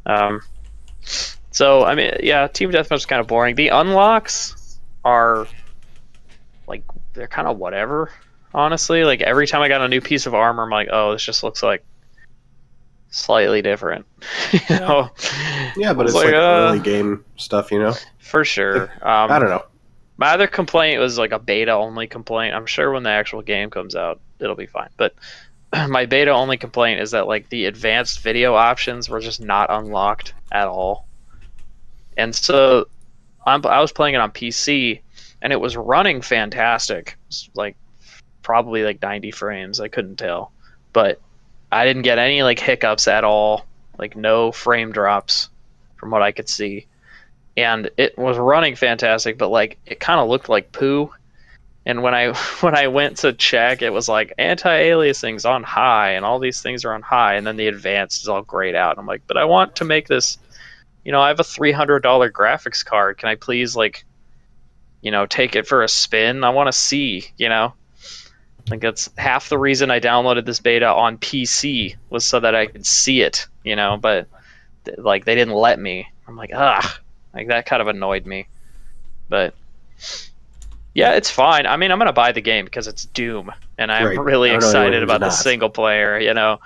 [0.05, 0.41] Um,
[1.49, 3.55] so I mean, yeah, Team Deathmatch is kind of boring.
[3.55, 5.47] The unlocks are
[6.67, 6.84] like
[7.15, 8.11] they're kind of whatever.
[8.53, 11.23] Honestly, like every time I got a new piece of armor, I'm like, oh, this
[11.23, 11.84] just looks like
[13.10, 14.05] slightly different.
[14.51, 14.80] you Yeah.
[14.80, 15.10] know?
[15.76, 17.93] Yeah, but It's it's like, like, uh, early game stuff, you know.
[18.20, 18.84] For sure.
[19.01, 19.64] Um, I don't know.
[20.18, 22.53] My other complaint was like a beta only complaint.
[22.53, 24.89] I'm sure when the actual game comes out, it'll be fine.
[24.97, 25.16] But
[25.88, 30.34] my beta only complaint is that like the advanced video options were just not unlocked
[30.51, 31.07] at all.
[32.18, 32.88] And so
[33.45, 35.01] I'm, I was playing it on PC
[35.41, 37.10] and it was running fantastic.
[37.10, 37.78] It was, like
[38.41, 39.80] probably like 90 frames.
[39.80, 40.51] I couldn't tell.
[40.91, 41.22] But
[41.72, 43.65] I didn't get any like hiccups at all.
[43.97, 45.49] Like no frame drops
[45.97, 46.88] from what I could see
[47.59, 51.11] and it was running fantastic, but like it kind of looked like poo.
[51.86, 56.26] And when I when I went to check, it was like anti-aliasing's on high, and
[56.26, 58.91] all these things are on high, and then the advanced is all grayed out.
[58.91, 60.38] And I'm like, but I want to make this,
[61.03, 63.17] you know, I have a three hundred dollar graphics card.
[63.17, 64.05] Can I please like,
[65.01, 66.43] you know, take it for a spin?
[66.43, 67.74] I want to see, you know.
[68.70, 72.67] Like that's half the reason I downloaded this beta on PC was so that I
[72.67, 73.97] could see it, you know.
[73.97, 74.28] But
[74.86, 76.07] th- like they didn't let me.
[76.28, 76.99] I'm like, ah,
[77.34, 78.47] like that kind of annoyed me.
[79.28, 79.53] But
[80.93, 81.65] yeah, it's fine.
[81.65, 84.20] I mean, I'm gonna buy the game because it's Doom, and I'm Right.
[84.20, 86.20] really I excited about the single player.
[86.20, 86.59] You know,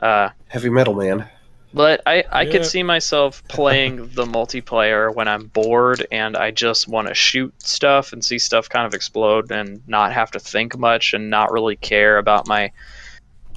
[0.00, 1.28] uh, Heavy metal, man.
[1.74, 2.52] But I I Yeah.
[2.52, 7.52] could see myself playing the multiplayer when I'm bored and I just want to shoot
[7.60, 11.52] stuff and see stuff kind of explode and not have to think much and not
[11.52, 12.70] really care about my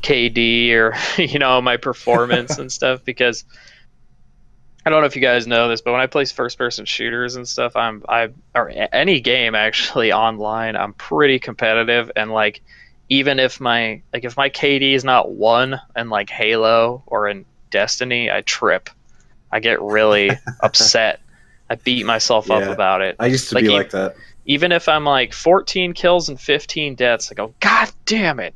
[0.01, 3.45] KD or you know my performance and stuff because
[4.83, 7.35] I don't know if you guys know this, but when I play first person shooters
[7.35, 12.63] and stuff, I'm I or any game actually online, I'm pretty competitive and like
[13.09, 17.45] even if my like if my KD is not one in like Halo or in
[17.69, 18.89] Destiny, I trip.
[19.51, 21.19] I get really upset.
[21.69, 23.15] I beat myself up about it.
[23.19, 24.15] I used to Like be you- like that.
[24.49, 28.55] Even if I'm like 14 kills and 15 deaths, I go, God damn it!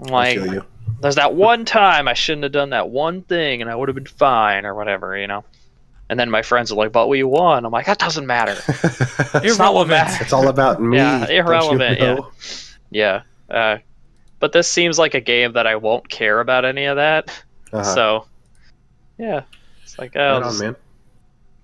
[0.00, 0.64] I'm like, you.
[1.02, 3.94] there's that one time I shouldn't have done that one thing and I would have
[3.94, 5.44] been fine or whatever, you know.
[6.08, 8.56] And then my friends are like, "But we won." I'm like, "That doesn't matter."
[9.44, 10.20] It's not what matters.
[10.22, 10.96] it's all about me.
[10.96, 12.18] Yeah, don't you irrelevant, yeah.
[12.90, 13.22] Yeah.
[13.54, 13.78] Uh,
[14.40, 17.30] but this seems like a game that I won't care about any of that.
[17.72, 17.94] Uh-huh.
[17.94, 18.26] So,
[19.18, 19.42] yeah,
[19.82, 20.76] it's like, oh, right on, man.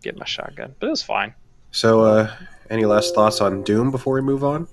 [0.03, 0.75] get my shotgun.
[0.81, 1.35] But it was fine.
[1.71, 2.31] So, uh,
[2.71, 4.69] any last thoughts on Doom before we move on?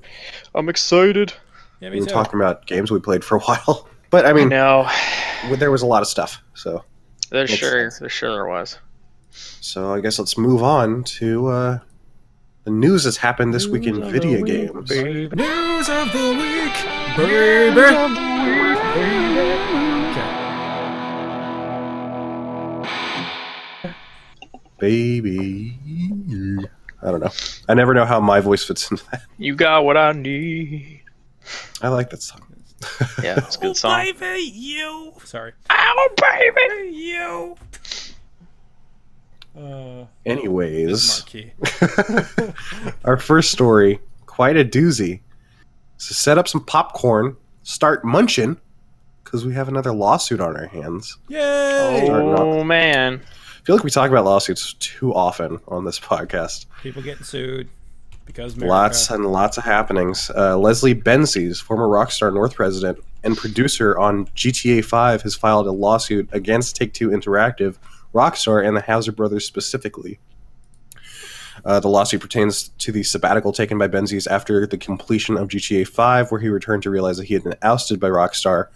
[0.54, 1.34] I'm excited.
[1.82, 2.14] Yeah, We me were too.
[2.14, 4.90] talking about games we played for a while, but I I mean, know.
[5.58, 6.42] there was a lot of stuff.
[6.54, 6.84] So,
[7.32, 8.00] There's Makes sure, sense.
[8.00, 8.78] there's sure there was.
[9.32, 11.80] So I guess let's move on to uh,
[12.64, 14.90] the news that's happened this week in video games.
[14.90, 17.82] News of the week, baby.
[24.78, 25.78] Baby.
[27.02, 27.32] I don't know.
[27.70, 29.24] I never know how my voice fits into that.
[29.38, 31.02] You got what I need.
[31.82, 32.42] I like that song.
[33.24, 34.00] Yeah, it's a good song.
[34.20, 35.14] baby, you.
[35.24, 35.54] Sorry.
[35.70, 36.96] Oh, baby!
[36.96, 37.56] You.
[39.58, 41.24] Uh, Anyways,
[43.06, 45.22] our first story, quite a doozy.
[45.98, 48.58] So set up some popcorn, start munching,
[49.24, 51.18] because we have another lawsuit on our hands.
[51.30, 52.10] Yay!
[52.12, 53.22] Oh, man.
[53.66, 56.68] Feel like we talk about lawsuits too often on this podcast.
[56.84, 57.68] People getting sued
[58.24, 58.72] because America.
[58.72, 60.30] Lots and lots of happenings.
[60.36, 65.72] Uh, Leslie Benzies, former Rockstar North president and producer on GTA 5, has filed a
[65.72, 67.78] lawsuit against Take Two Interactive,
[68.14, 70.20] Rockstar, and the Houser brothers specifically.
[71.64, 75.88] Uh, the lawsuit pertains to the sabbatical taken by Benzies after the completion of GTA
[75.88, 78.68] 5, where he returned to realize that he had been ousted by Rockstar,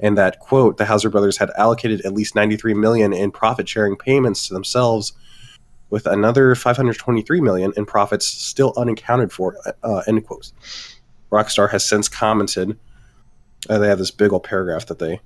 [0.00, 4.48] and that quote the Houser brothers had allocated at least 93 million in profit-sharing payments
[4.48, 5.12] to themselves
[5.90, 9.56] with another 523 million in profits still unaccounted for.
[9.82, 10.52] Uh, end quotes.
[11.30, 12.78] Rockstar has since commented.
[13.68, 15.20] Uh, they have this big old paragraph that they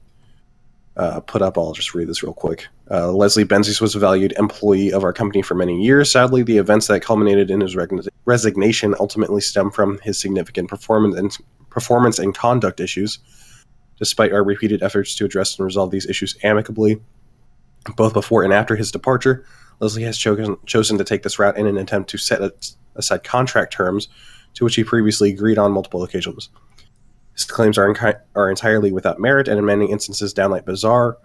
[0.97, 1.57] uh, put up.
[1.57, 2.67] I'll just read this real quick.
[2.91, 6.11] Uh, Leslie Benzies was a valued employee of our company for many years.
[6.11, 11.17] Sadly, the events that culminated in his reg- resignation ultimately stem from his significant performance
[11.17, 11.37] and
[11.71, 13.19] performance and conduct issues.
[14.05, 17.01] Despite our repeated efforts to address and resolve these issues amicably,
[17.97, 19.47] both before and after his departure,
[19.81, 22.43] Leslie has chosen, chosen to take this route in an attempt to set
[22.97, 24.09] aside contract terms
[24.53, 26.51] to which he previously agreed on multiple occasions.
[27.33, 31.17] His claims are, are entirely without merit and in many instances downright bizarre,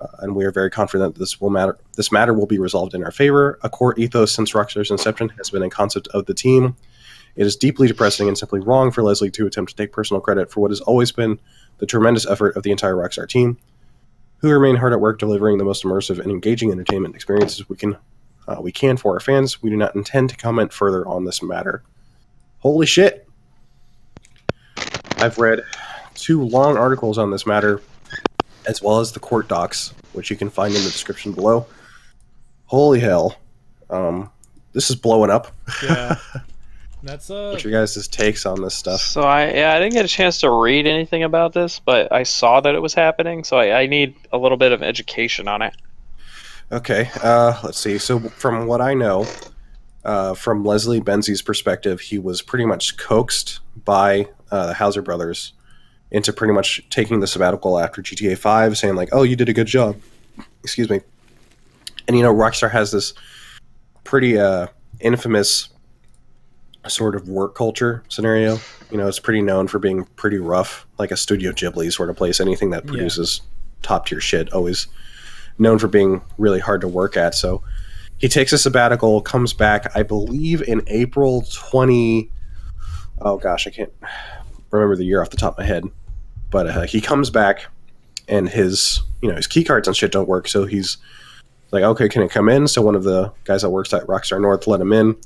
[0.00, 1.78] uh, and we are very confident that this will matter.
[1.96, 3.60] This matter will be resolved in our favor.
[3.62, 6.74] A core ethos since Rockstar's inception has been a concept of the team.
[7.36, 10.50] It is deeply depressing and simply wrong for Leslie to attempt to take personal credit
[10.50, 11.38] for what has always been
[11.84, 13.58] the tremendous effort of the entire Rockstar team
[14.38, 17.98] who remain hard at work delivering the most immersive and engaging entertainment experiences we can
[18.48, 19.62] uh, we can for our fans.
[19.62, 21.82] We do not intend to comment further on this matter.
[22.60, 23.28] Holy shit!
[25.18, 25.60] I've read
[26.14, 27.82] two long articles on this matter,
[28.66, 31.66] as well as the court docs, which you can find in the description below.
[32.64, 33.36] Holy hell!
[33.90, 34.30] Um,
[34.72, 35.54] this is blowing up.
[35.82, 36.16] Yeah.
[37.04, 37.50] That's uh.
[37.50, 39.00] What's your guys' takes on this stuff?
[39.00, 42.22] So I yeah I didn't get a chance to read anything about this, but I
[42.22, 45.62] saw that it was happening, so I, I need a little bit of education on
[45.62, 45.74] it.
[46.72, 47.98] Okay, uh, let's see.
[47.98, 49.26] So, from what I know,
[50.04, 55.52] uh, from Leslie Benzies' perspective, he was pretty much coaxed by uh, the Houser brothers
[56.10, 59.52] into pretty much taking the sabbatical after GTA 5, saying, like, oh, you did a
[59.52, 60.00] good job.
[60.62, 61.00] Excuse me.
[62.08, 63.14] And, you know, Rockstar has this
[64.04, 64.68] pretty uh,
[65.00, 65.68] infamous
[66.88, 68.58] sort of work culture scenario.
[68.90, 72.16] You know, it's pretty known for being pretty rough, like a Studio Ghibli sort of
[72.16, 72.40] place.
[72.40, 72.90] Anything that Yeah.
[72.92, 73.40] produces
[73.82, 74.86] top tier shit always
[75.58, 77.34] known for being really hard to work at.
[77.34, 77.62] So
[78.18, 82.30] he takes a sabbatical, comes back, I believe, in April 20.
[83.20, 83.92] Oh gosh, I can't
[84.70, 85.84] remember the year off the top of my head.
[86.50, 87.66] But uh, he comes back,
[88.28, 90.48] and his you know his key cards and shit don't work.
[90.48, 90.96] So he's
[91.72, 92.68] like, okay, can it come in?
[92.68, 95.16] So one of the guys that works at Rockstar North let him in,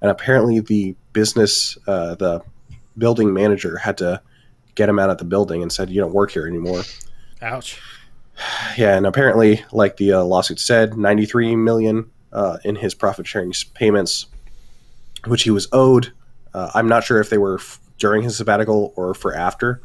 [0.00, 2.42] and apparently the business, uh, the
[2.96, 4.20] building manager had to
[4.74, 6.82] get him out of the building and said, you don't work here anymore.
[7.42, 7.80] Ouch.
[8.76, 13.52] Yeah, and apparently, like the uh, lawsuit said, 93 million uh, in his profit sharing
[13.74, 14.26] payments,
[15.26, 16.12] which he was owed.
[16.52, 19.82] Uh, I'm not sure if they were f- during his sabbatical or for after,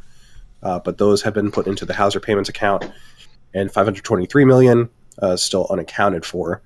[0.64, 2.90] uh, but those have been put into the Houser payments account,
[3.54, 4.90] and 523 million
[5.20, 6.60] uh, still unaccounted for.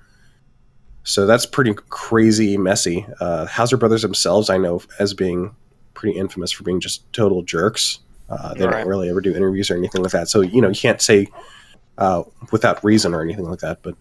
[1.04, 3.06] So that's pretty crazy messy.
[3.20, 5.54] Uh, Houser brothers themselves, I know as being
[5.92, 7.98] pretty infamous for being just total jerks.
[8.30, 10.28] Uh, they don't really ever do interviews or anything like that.
[10.28, 11.28] So you know you can't say
[11.98, 13.80] uh, without reason or anything like that.
[13.82, 13.94] But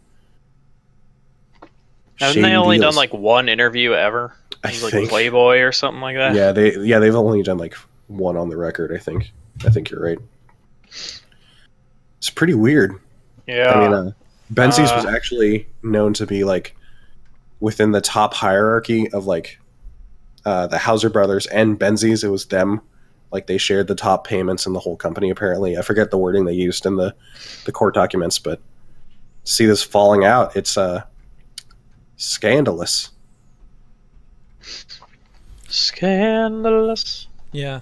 [2.19, 2.93] Haven't they only deals.
[2.93, 4.33] done like one interview ever?
[4.63, 6.35] I like think Playboy or something like that.
[6.35, 7.75] yeah they yeah they've only done like
[8.07, 8.93] one on the record.
[8.95, 9.31] I think
[9.65, 10.19] I think you're right.
[10.89, 12.97] It's pretty weird.
[13.45, 13.71] Yeah.
[13.71, 14.11] I mean, uh,
[14.53, 16.75] Benzies Uh, was actually known to be like
[17.63, 19.57] within the top hierarchy of like
[20.43, 22.21] uh, the Houser brothers and Benzies.
[22.21, 22.81] It was them.
[23.31, 25.29] Like they shared the top payments in the whole company.
[25.29, 27.15] Apparently, I forget the wording they used in the
[27.63, 28.59] the court documents, but
[29.45, 30.57] see this falling out.
[30.57, 31.03] It's uh
[32.17, 33.11] scandalous.
[35.69, 37.27] Scandalous.
[37.53, 37.79] Yeah.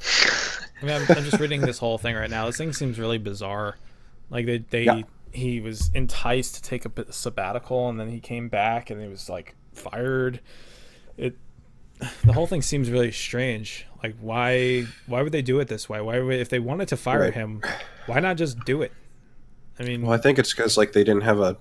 [0.82, 2.46] I mean, I'm, I'm just reading this whole thing right now.
[2.46, 3.78] This thing seems really bizarre.
[4.30, 5.02] Like they they Yeah.
[5.34, 9.28] he was enticed to take a sabbatical, and then he came back, and he was
[9.28, 10.40] like fired.
[11.18, 11.38] It
[12.26, 13.86] the whole thing seems really strange.
[14.04, 16.02] Like why why would they do it this way?
[16.02, 17.34] Why would if they wanted to fire Right.
[17.34, 17.62] him,
[18.08, 18.92] why not just do it?
[19.80, 21.58] I mean, Well, I think it's because like they didn't have a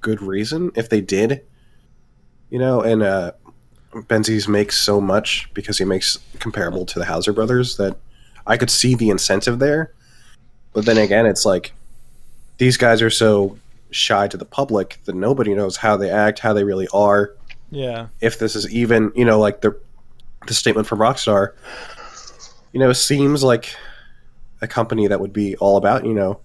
[0.00, 0.70] good reason.
[0.74, 1.44] If they did,
[2.50, 3.32] you know, and uh,
[3.92, 7.96] Benzies makes so much because he makes comparable to the Houser brothers that
[8.46, 9.92] I could see the incentive there.
[10.72, 11.72] But then again, it's like
[12.58, 13.58] these guys are so
[13.90, 17.34] shy to the public that nobody knows how they act, how they really are.
[17.70, 19.78] Yeah, If this is even, you know, like the
[20.46, 21.52] the statement from Rockstar,
[22.72, 23.74] you know, seems like
[24.60, 26.40] a company that would be all about, you know,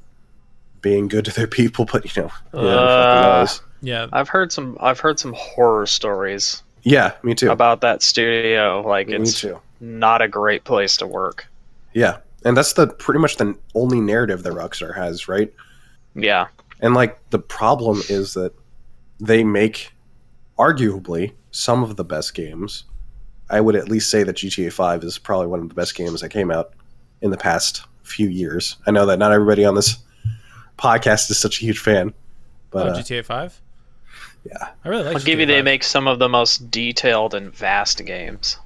[0.82, 3.62] being good to their people, but you know, who Uh, knows?
[3.82, 4.08] yeah.
[4.12, 4.78] I've heard some.
[4.80, 7.52] I've heard some horror stories Yeah, me too.
[7.52, 8.82] about that studio.
[8.86, 9.60] Like me it's too.
[9.80, 11.48] not a great place to work.
[11.94, 15.54] Yeah, and that's the pretty much the only narrative that Rockstar has, right?
[16.16, 16.48] Yeah.
[16.82, 18.54] And like the problem is that
[19.20, 19.94] they make
[20.58, 22.86] arguably some of the best games.
[23.50, 26.22] I would at least say that GTA 5 is probably one of the best games
[26.22, 26.74] that came out
[27.22, 28.78] in the past few years.
[28.86, 29.98] I know that not everybody on this
[30.78, 32.14] podcast is such a huge fan,
[32.70, 33.60] but oh, uh, GTA Five.
[34.46, 35.16] yeah, I really like.
[35.16, 35.46] I'll give you.
[35.46, 38.58] GTA They make some of the most detailed and vast games.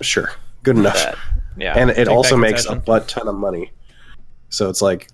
[0.00, 0.32] sure,
[0.62, 0.94] good enough.
[0.94, 1.18] That,
[1.56, 1.74] yeah.
[1.76, 2.84] and it also makes a concession.
[2.84, 3.70] butt ton of money.
[4.48, 5.08] So it's like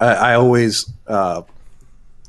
[0.00, 1.42] I, I always uh,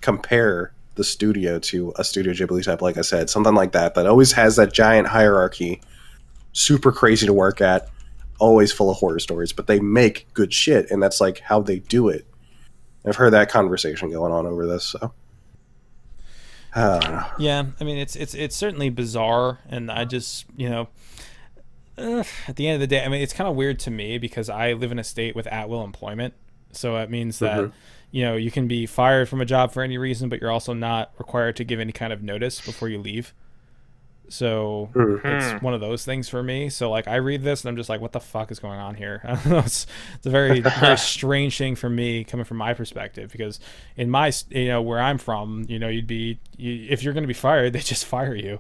[0.02, 4.06] compare the studio to a Studio Ghibli type, like I said, something like that that
[4.06, 5.82] always has that giant hierarchy,
[6.52, 7.90] super crazy to work at,
[8.40, 11.80] always full of horror stories, but they make good shit, and that's like how they
[11.80, 12.28] do it.
[13.06, 15.14] I've heard that conversation going on over this, so
[16.76, 17.32] I.
[17.38, 20.88] Yeah, I mean it's it's it's certainly bizarre, and I just you know,
[21.98, 24.18] uh, at the end of the day, I mean it's kind of weird to me
[24.18, 26.34] because I live in a state with at will employment,
[26.72, 27.72] so it means that Mhm.
[28.14, 30.74] You know you can be fired from a job for any reason, but you're also
[30.74, 33.34] not required to give any kind of notice before you leave.
[34.30, 35.22] So Mhm.
[35.28, 35.66] it's Hmm.
[35.66, 36.70] one of those things for me.
[36.70, 38.96] So like I read this and I'm just like, what the fuck is going on
[38.96, 39.22] here?
[39.24, 39.60] I don't know.
[39.60, 39.86] It's,
[40.16, 43.60] it's a very very strange thing for me coming from my perspective because
[43.98, 47.24] in my you know where I'm from, you know, you'd be you, if you're going
[47.24, 48.60] to be fired, they just fire you.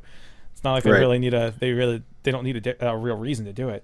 [0.53, 0.99] It's not like they Right.
[0.99, 3.83] really need a they really they don't need a, a real reason to do it.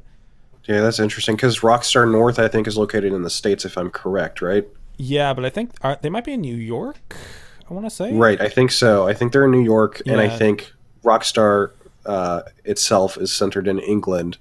[0.66, 3.90] Yeah, that's interesting because Rockstar North, I think, is located in the states, if I'm
[3.90, 4.68] correct, right?
[5.02, 7.16] Yeah, but I think are, they might be in New York.
[7.70, 9.08] I want to say Right, I think so.
[9.08, 10.74] I think they're in New York, and I think
[11.06, 11.72] Rockstar
[12.06, 14.38] uh, itself is centered in England.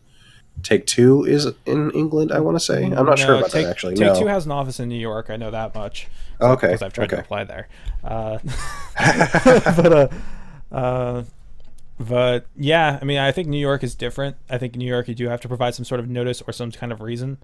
[0.65, 2.85] Take Two is in England, I want to say.
[2.85, 3.95] I'm not sure about Take, that actually.
[3.95, 4.19] Take no.
[4.19, 5.31] Two has an office in New York.
[5.31, 6.09] I know that much.
[6.41, 6.67] okay.
[6.67, 7.69] because I've tried to apply there.
[8.03, 8.39] Uh,
[9.77, 11.25] but uh, uh,
[12.01, 14.37] but yeah, I mean, I think New York is different.
[14.51, 16.53] I think in New York you do have to provide some sort of notice or
[16.53, 17.39] some kind of reason.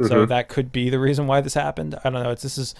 [0.00, 0.28] So Mhm.
[0.28, 1.94] that could be the reason why this happened.
[2.04, 2.30] I don't know.
[2.30, 2.74] It's this is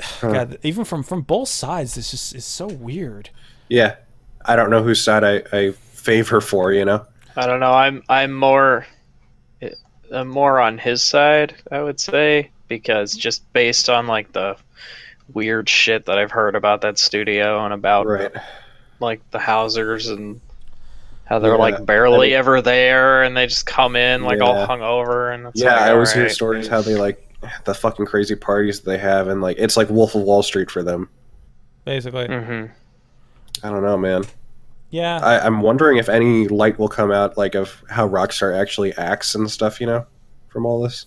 [0.20, 1.94] God, even from from both sides.
[1.94, 3.30] This just is so weird.
[3.68, 3.96] Yeah,
[4.44, 6.72] I don't know whose side I, I favor for.
[6.72, 7.06] You know.
[7.36, 7.72] I don't know.
[7.72, 8.86] I'm I'm more
[10.12, 14.56] I'm more on his side, I would say, because just based on like the
[15.34, 18.30] weird shit that I've heard about that studio and about Right.
[19.00, 20.40] like the Housers and
[21.26, 24.40] how they're Yeah, like barely I mean- ever there and they just come in like
[24.40, 24.66] all Yeah.
[24.66, 27.22] hungover and it's Yeah, like, I always hear stories how they like
[27.64, 30.82] the fucking crazy parties they have, and like it's like Wolf of Wall Street for
[30.82, 31.08] them.
[31.84, 32.70] Basically, Mhm.
[33.62, 34.24] I don't know, man.
[34.90, 35.18] yeah.
[35.22, 39.34] I, I'm wondering if any light will come out, like of how Rockstar actually acts
[39.34, 39.80] and stuff.
[39.80, 40.06] You know,
[40.48, 41.06] from all this.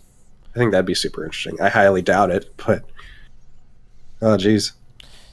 [0.56, 1.60] I think that'd be super interesting.
[1.62, 2.84] I highly doubt it, but
[4.22, 4.74] oh, jeez,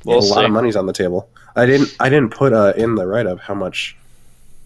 [0.05, 1.29] We'll a lot of money's on the table.
[1.57, 1.95] I didn't.
[2.01, 3.97] I didn't put uh, in the write up how much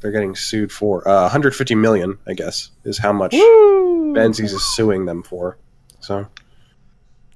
[0.00, 1.06] they're getting sued for.
[1.06, 4.14] Uh, 150 million, I guess, is how much Woo!
[4.14, 5.58] Benzies is suing them for.
[6.00, 6.26] So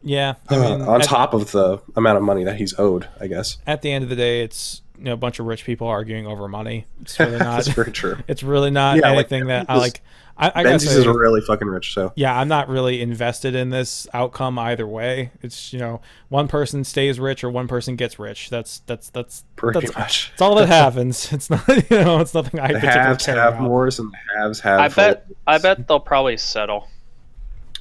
[0.02, 0.34] yeah.
[0.48, 3.58] I mean, on at- top of the amount of money that he's owed, I guess.
[3.66, 6.26] at the end of the day, it's you know a bunch of rich people arguing
[6.26, 6.86] over money.
[7.02, 7.56] It's really not.
[7.64, 8.16] That's very true.
[8.28, 10.00] it's really not Yeah, like, anything that I like.
[10.36, 13.54] I, I gotta Benzies say, is really fucking rich, so yeah, I'm not really invested
[13.54, 15.30] in this outcome either way.
[15.42, 18.50] It's you know one person stays rich or one person gets rich.
[18.50, 20.30] That's that's that's pretty that's, much.
[20.30, 21.32] that's all that happens.
[21.32, 23.62] It's not you know it's nothing I The particularly haves care have about.
[23.62, 24.80] mores and the haves have.
[24.80, 26.88] I bet I bet they'll probably settle.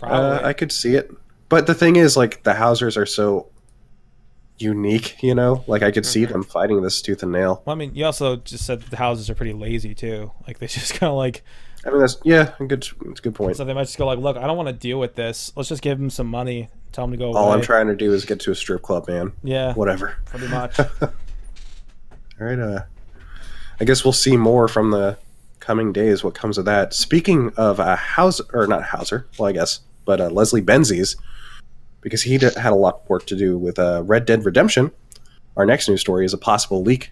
[0.03, 1.11] Uh, I could see it,
[1.49, 3.47] but the thing is, like the Housers are so
[4.59, 5.63] unique, you know.
[5.67, 6.29] Like I could see Mhm.
[6.31, 7.61] them fighting this tooth and nail.
[7.65, 10.31] well, I mean, you also just said the Housers are pretty lazy too.
[10.47, 11.43] Like they just kind of like
[11.85, 13.57] I mean, that's yeah, a good, it's a good point.
[13.57, 15.51] so they might just go like, look, I don't want to deal with this.
[15.57, 17.37] Let's just give them some money, tell them to go away.
[17.37, 19.33] All I'm trying to do is get to a strip club, man.
[19.43, 20.15] yeah, Whatever.
[20.25, 20.79] pretty much.
[21.01, 21.09] All
[22.39, 22.57] right.
[22.59, 22.83] Uh,
[23.81, 25.17] I guess we'll see more from the
[25.59, 26.23] coming days.
[26.23, 26.93] What comes of that?
[26.93, 31.15] Speaking of uh, Houser, or not Houser, well, I guess, but uh, Leslie Benzies.
[32.03, 34.91] Because he had a lot of work to do with uh, Red Dead Redemption.
[35.57, 37.11] Our next news story is a possible leak.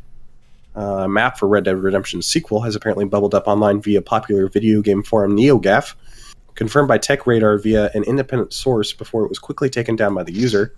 [0.75, 4.81] Uh, map for Red Dead Redemption sequel has apparently bubbled up online via popular video
[4.81, 5.95] game forum NeoGAF,
[6.55, 10.23] confirmed by Tech Radar via an independent source before it was quickly taken down by
[10.23, 10.75] the user.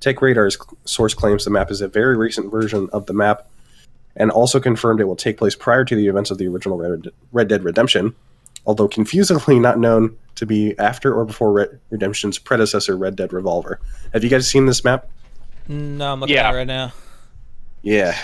[0.00, 3.48] Tech Radar's source claims the map is a very recent version of the map,
[4.14, 6.78] and also confirmed it will take place prior to the events of the original
[7.32, 8.14] Red Dead Redemption,
[8.68, 13.80] although confusingly not known to be after or before Red Redemption's predecessor, Red Dead Revolver.
[14.12, 15.08] Have you guys seen this map?
[15.66, 16.48] No, I'm looking Yeah.
[16.48, 16.92] at it right now.
[17.82, 18.14] Yeah,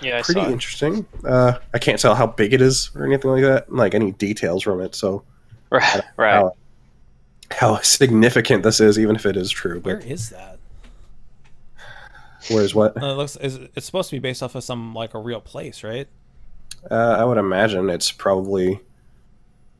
[0.00, 1.06] Yeah, I pretty saw interesting.
[1.24, 4.62] Uh, I can't tell how big it is or anything like that, like any details
[4.62, 4.94] from it.
[4.94, 5.22] So
[5.70, 6.34] Right, right.
[6.34, 6.52] how,
[7.50, 9.80] how significant this is, even if it is true.
[9.80, 10.58] Where But is that?
[12.50, 13.00] where's what?
[13.00, 15.40] Uh, it looks is, it's supposed to be based off of some like a real
[15.40, 16.08] place, right?
[16.90, 18.80] Uh, I would imagine it's probably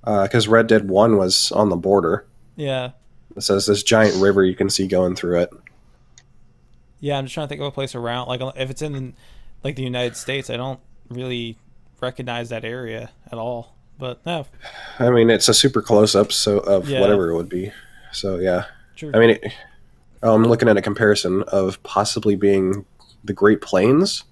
[0.05, 2.27] Uh, because Red Dead One was on the border.
[2.57, 2.91] Yeah,
[3.37, 5.51] It says this giant river you can see going through it.
[7.01, 7.19] yeah.
[7.19, 8.29] I'm just trying to think of a place around.
[8.29, 9.15] Like if it's in
[9.65, 11.57] like the United States, I don't really
[12.01, 13.75] recognize that area at all.
[13.99, 14.47] But no,
[14.99, 17.01] I mean, it's a super close up so of Yeah.
[17.01, 17.73] whatever it would be.
[18.13, 18.65] So yeah,
[18.97, 19.13] true.
[19.15, 19.53] I mean, it,
[20.23, 22.85] oh, I'm looking at a comparison of possibly being
[23.25, 24.25] the Great Plains.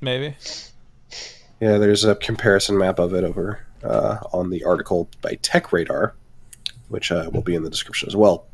[0.00, 0.34] maybe.
[1.60, 6.14] Yeah, there's a comparison map of it over uh, on the article by Tech Radar,
[6.88, 8.46] which uh, will be in the description as well.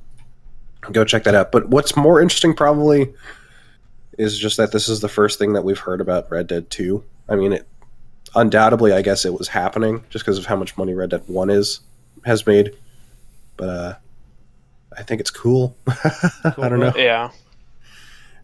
[0.90, 1.52] Go check that out.
[1.52, 3.12] But what's more interesting, probably,
[4.18, 7.02] is just that this is the first thing that we've heard about Red Dead 2.
[7.28, 7.68] I mean, it
[8.34, 11.50] undoubtedly, I guess it was happening just because of how much money Red Dead 1
[11.50, 11.80] is
[12.24, 12.72] has made.
[13.56, 13.94] But uh,
[14.96, 15.76] I think it's cool.
[15.86, 16.92] I don't know.
[16.96, 17.30] Yeah,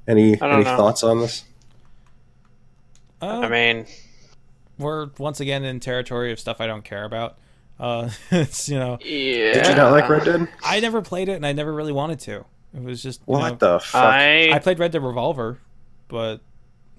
[0.06, 0.76] Any any know.
[0.76, 1.44] thoughts on this?
[3.20, 3.86] Uh, I mean,
[4.78, 7.38] we're once again in territory of stuff I don't care about.
[7.78, 9.52] Uh, it's you know yeah.
[9.54, 10.48] Did you not like Red Dead?
[10.64, 12.44] I never played it and I never really wanted to.
[12.74, 14.02] It was just you What know, the fuck?
[14.04, 15.58] I, I played Red Dead Revolver,
[16.08, 16.40] but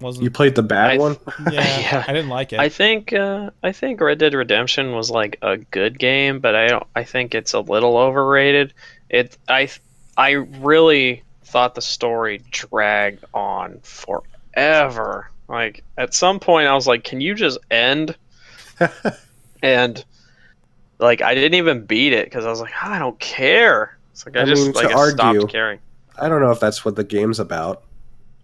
[0.00, 0.24] wasn't.
[0.24, 1.16] you played the bad I- one?
[1.52, 2.04] yeah, Yeah.
[2.08, 2.60] I didn't like it.
[2.60, 6.68] I think uh, I think Red Dead Redemption was like a good game, but I
[6.68, 6.86] don't.
[6.96, 8.72] I think it's a little overrated.
[9.08, 9.36] It.
[9.48, 9.68] I.
[10.16, 15.30] I really thought the story dragged on forever.
[15.50, 18.16] Like at some point, I was like, "Can you just end?"
[19.62, 20.04] and
[21.00, 24.36] like I didn't even beat it because I was like, "I don't care." It's like
[24.36, 25.80] I, I just mean, to like argue- stopped caring.
[26.16, 27.82] I don't know if that's what the game's about,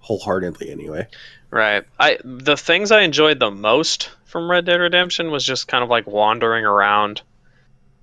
[0.00, 1.06] wholeheartedly anyway.
[1.52, 1.84] Right.
[2.00, 5.88] I the things I enjoyed the most from Red Dead Redemption was just kind of
[5.90, 7.22] like wandering around,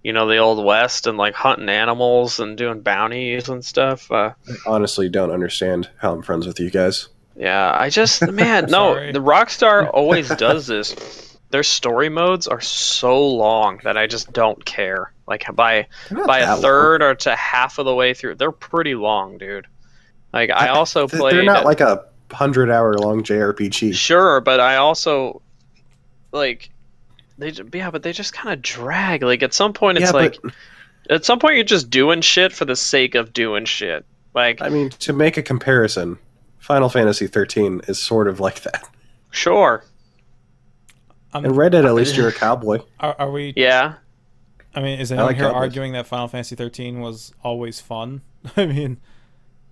[0.02, 4.10] you know, the old west and like hunting animals and doing bounties and stuff.
[4.10, 7.10] Uh, I honestly don't understand how I'm friends with you guys.
[7.36, 11.38] Yeah, I just man, no, the Rockstar always does this.
[11.50, 15.12] Their story modes are so long that I just don't care.
[15.28, 16.62] Like by by that a long.
[16.62, 19.68] third or to half of the way through, they're pretty long, dude.
[20.32, 21.36] Like I also Th- played.
[21.36, 23.94] They're not like a hundred hour long JRPG.
[23.94, 25.42] Sure, but I also
[26.32, 26.72] like
[27.38, 29.24] they yeah, but they just kind of drag.
[29.24, 30.54] Like at some point, it's yeah, like but
[31.10, 34.06] at some point you're just doing shit for the sake of doing shit.
[34.34, 36.18] Like I mean, to make a comparison,
[36.64, 38.88] Final Fantasy 13 is sort of like that.
[39.32, 39.84] sure,
[41.34, 42.80] Um, And Red Dead, at least you're a cowboy.
[43.00, 43.54] are, are we?
[43.58, 43.96] yeah,
[44.76, 45.62] I mean, is anyone like here Cowboys.
[45.62, 48.22] arguing that Final Fantasy 13 was always fun?
[48.58, 48.98] I mean,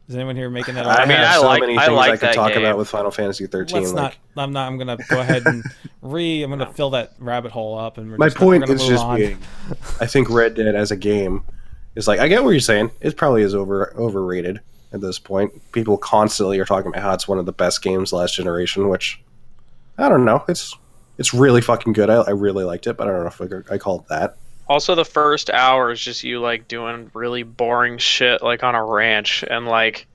[0.09, 0.85] is anyone here making that?
[0.85, 2.63] I, mean, have I so like- many I things like I could that talk game.
[2.63, 3.77] about with Final Fantasy 13.
[3.83, 4.43] Let's like, not.
[4.43, 4.67] I'm not.
[4.67, 5.63] I'm gonna go ahead and
[6.01, 6.43] re.
[6.43, 8.81] I'm gonna fill that rabbit hole up, and we're my just gonna- we're point gonna
[8.81, 9.15] is just on.
[9.17, 9.37] being,
[10.01, 11.43] I think Red Dead as a game
[11.95, 12.91] is like I get what you're saying.
[12.99, 14.59] It probably is over overrated
[14.93, 15.71] at this point.
[15.71, 19.21] People constantly are talking about how it's one of the best games last generation, which
[19.97, 20.43] I don't know.
[20.47, 20.75] It's
[21.17, 22.09] it's really fucking good.
[22.09, 24.37] I, I really liked it, but I don't know if I, I call it that.
[24.67, 28.83] Also, the first hour is just you like doing really boring shit, like on a
[28.83, 30.07] ranch and like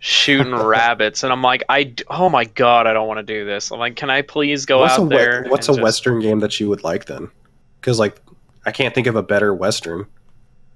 [0.00, 3.70] shooting rabbits, and I'm like, I oh my god, I don't want to do this.
[3.70, 5.44] I'm like, can I please go what's out a there?
[5.48, 7.30] what's a just- western game that you would like then?
[7.80, 8.20] Because like
[8.66, 10.06] I can't think of a better western,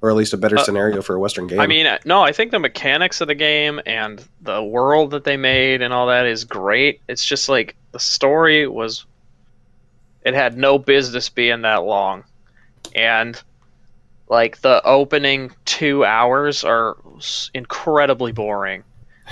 [0.03, 1.61] or at least a better Uh, scenario for a western game.
[1.61, 5.23] I mean, uh, no, I think the mechanics of the game and the world that
[5.25, 7.01] they made and all that is great.
[7.09, 9.07] It's just like the story was,
[10.25, 12.25] it had no business being that long,
[12.95, 13.41] and
[14.29, 16.97] like the opening two hours are
[17.55, 18.83] incredibly boring.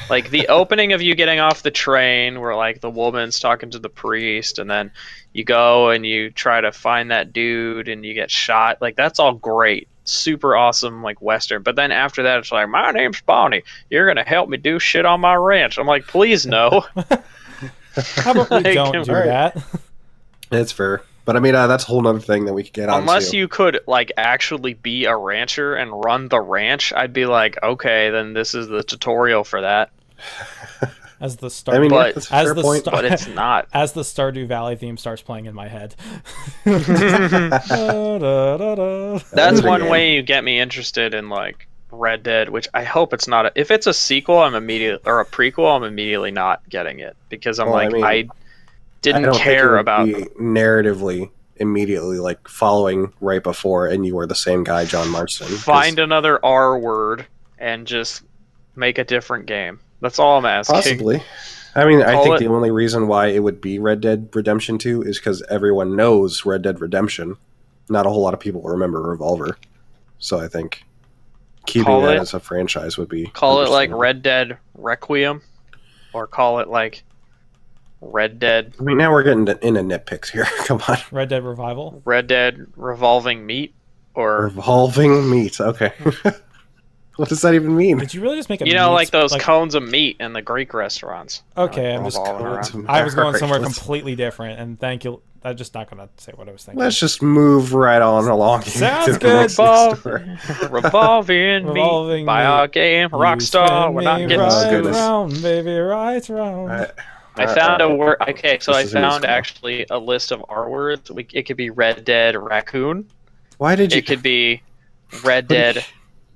[0.08, 3.78] Like the opening of you getting off the train, where like the woman's talking to
[3.80, 4.92] the priest, and then
[5.32, 8.80] you go and you try to find that dude, and you get shot.
[8.80, 11.62] Like that's all great, super awesome, like western.
[11.62, 13.62] But then after that, it's like, my name's Bonnie.
[13.90, 15.78] You're gonna help me do shit on my ranch.
[15.78, 16.84] I'm like, please no.
[18.16, 19.26] How about we Like, don't do alright.
[19.54, 19.64] that?
[20.52, 21.02] it's fair.
[21.24, 23.00] But I mean, uh, that's a whole other thing that we could get on.
[23.02, 27.62] Unless you could like actually be a rancher and run the ranch, I'd be like,
[27.62, 29.90] okay, then this is the tutorial for that.
[31.20, 31.74] As the Star.
[31.74, 32.80] I mean, but- yeah, that's as the point.
[32.82, 33.68] star- But it's not.
[33.74, 35.94] as the Stardew Valley theme starts playing in my head.
[36.64, 36.78] Da,
[38.18, 39.12] da, da, da.
[39.32, 39.90] That's Another one game.
[39.90, 43.46] way you get me interested in like Red Dead, which I hope it's not.
[43.46, 47.16] A, if it's a sequel, I'm immediate or a prequel, I'm immediately not getting it
[47.28, 48.28] because I'm Well, I like mean, I I
[49.02, 50.06] didn't don't think it care about.
[50.08, 55.48] narratively immediately like following right before, and you were the same guy, John Marston.
[55.48, 57.26] 'cause- Find another R word
[57.58, 58.22] and just
[58.76, 59.80] make a different game.
[60.00, 60.74] That's all I'm asking.
[60.76, 61.22] Possibly.
[61.74, 64.28] I mean, I Call think it- the only reason why it would be Red Dead
[64.34, 67.36] Redemption 2 is because everyone knows Red Dead Redemption.
[67.88, 69.56] Not a whole lot of people remember Revolver.
[70.18, 70.84] So I think
[71.66, 73.26] keeping Call that it- as a franchise would be.
[73.26, 73.98] Call it like understandable.
[74.00, 75.42] Red Dead Requiem,
[76.12, 77.02] or call it like
[78.00, 80.44] Red Dead I mean, now we're getting to- into nitpicks here.
[80.66, 80.98] Come on.
[81.12, 82.00] Red Dead Revival.
[82.04, 83.74] Red Dead Revolving Meat,
[84.14, 85.60] or Revolving meat.
[85.60, 85.92] Okay.
[87.20, 87.98] what does that even mean?
[87.98, 90.16] Did you really just make a you know, meat like sp- those cones of meat
[90.18, 91.42] in the Greek restaurants.
[91.56, 95.04] Okay, Like, I'm just- revolving of- I was going somewhere let's- completely different, and thank
[95.04, 95.22] you.
[95.42, 96.80] I'm just not going to say what I was thinking.
[96.80, 98.60] Let's just move right on along.
[98.64, 99.96] Sounds to the good, next Bob.
[99.98, 100.36] story.
[100.70, 102.46] Revolving, Revolving Meat by Meat.
[102.46, 103.90] our game Rockstar.
[103.92, 104.86] We're not getting Oh, right sued.
[104.86, 106.70] round, baby, right round.
[106.70, 106.90] Alright.
[107.36, 108.18] I uh, found a word.
[108.28, 109.30] Okay, so This I is a found score.
[109.30, 111.10] actually a list of R words.
[111.10, 113.08] We, it could be Red Dead Raccoon.
[113.56, 113.98] Why did you?
[114.00, 114.62] It could be
[115.24, 115.84] Red Dead.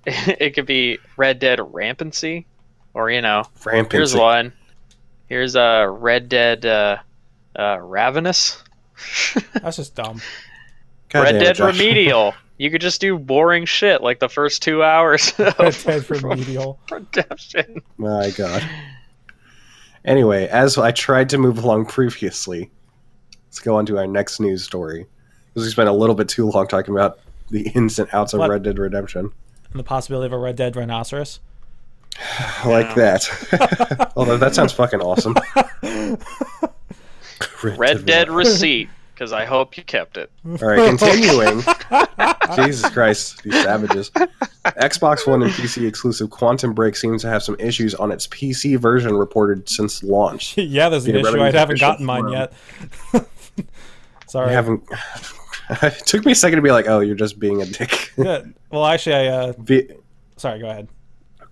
[0.41, 2.47] it could be Red Dead Rampancy,
[2.93, 3.93] or you know, Rampant.
[3.93, 4.53] here's one.
[5.29, 6.99] Here's a uh, Red Dead uh,
[7.59, 8.63] uh, Ravenous.
[9.55, 10.21] That's just dumb.
[11.09, 12.35] God Red damn it, Dead Remedial.
[12.57, 16.79] You could just do boring shit like the first two hours Red Dead Remedial.
[16.89, 17.83] Redemption.
[17.97, 18.63] My God.
[20.05, 22.71] Anyway, as I tried to move along previously,
[23.47, 25.05] let's go on to our next news story.
[25.49, 27.19] Because we spent a little bit too long talking about
[27.51, 28.51] the ins and outs of What?
[28.51, 29.33] Red Dead Redemption.
[29.75, 31.41] And the possibility of a Red Dead Rhinoceros.
[32.65, 34.13] Like that.
[34.17, 35.35] Although that sounds fucking awesome.
[37.77, 40.31] Red Dead Receipt, because I hope you kept it.
[40.47, 41.63] All right, continuing.
[42.57, 44.11] Jesus Christ, these savages.
[44.65, 48.79] Xbox One and PC exclusive Quantum Break seems to have some issues on its PC
[48.79, 50.57] version reported since launch.
[50.59, 51.41] yeah, there's an Yeah, issue.
[51.43, 52.49] I haven't gotten mine forum.
[53.13, 53.27] yet.
[54.29, 54.51] Sorry.
[54.51, 54.85] I haven't.
[55.83, 58.43] it took me a second to be like, "Oh, you're just being a dick." Yeah.
[58.71, 59.27] Well, actually, I.
[59.29, 59.91] Uh, V-
[60.37, 60.61] sorry.
[60.61, 60.89] Go ahead.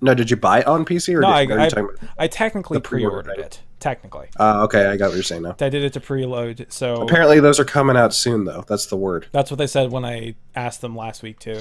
[0.00, 1.98] no, did you buy it on PC or No, did, I, I, talking about?
[2.18, 3.60] I technically pre-order, pre-ordered it.
[3.80, 5.56] Technically, Uh, okay, I got what you're saying now.
[5.60, 6.70] I did it to preload.
[6.72, 8.64] So Apparently, those are coming out soon, though.
[8.68, 9.26] That's the word.
[9.32, 11.60] that's what they said when I asked them last week too.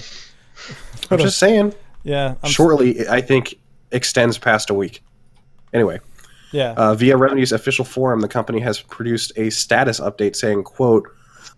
[1.10, 1.74] I'm just saying.
[2.04, 2.36] Yeah.
[2.44, 3.56] I'm, Shortly, I think
[3.92, 5.04] extends past a week.
[5.74, 6.00] Anyway,
[6.52, 6.74] Yeah.
[6.78, 11.08] uh, via Remedy's official forum, the company has produced a status update saying, "quote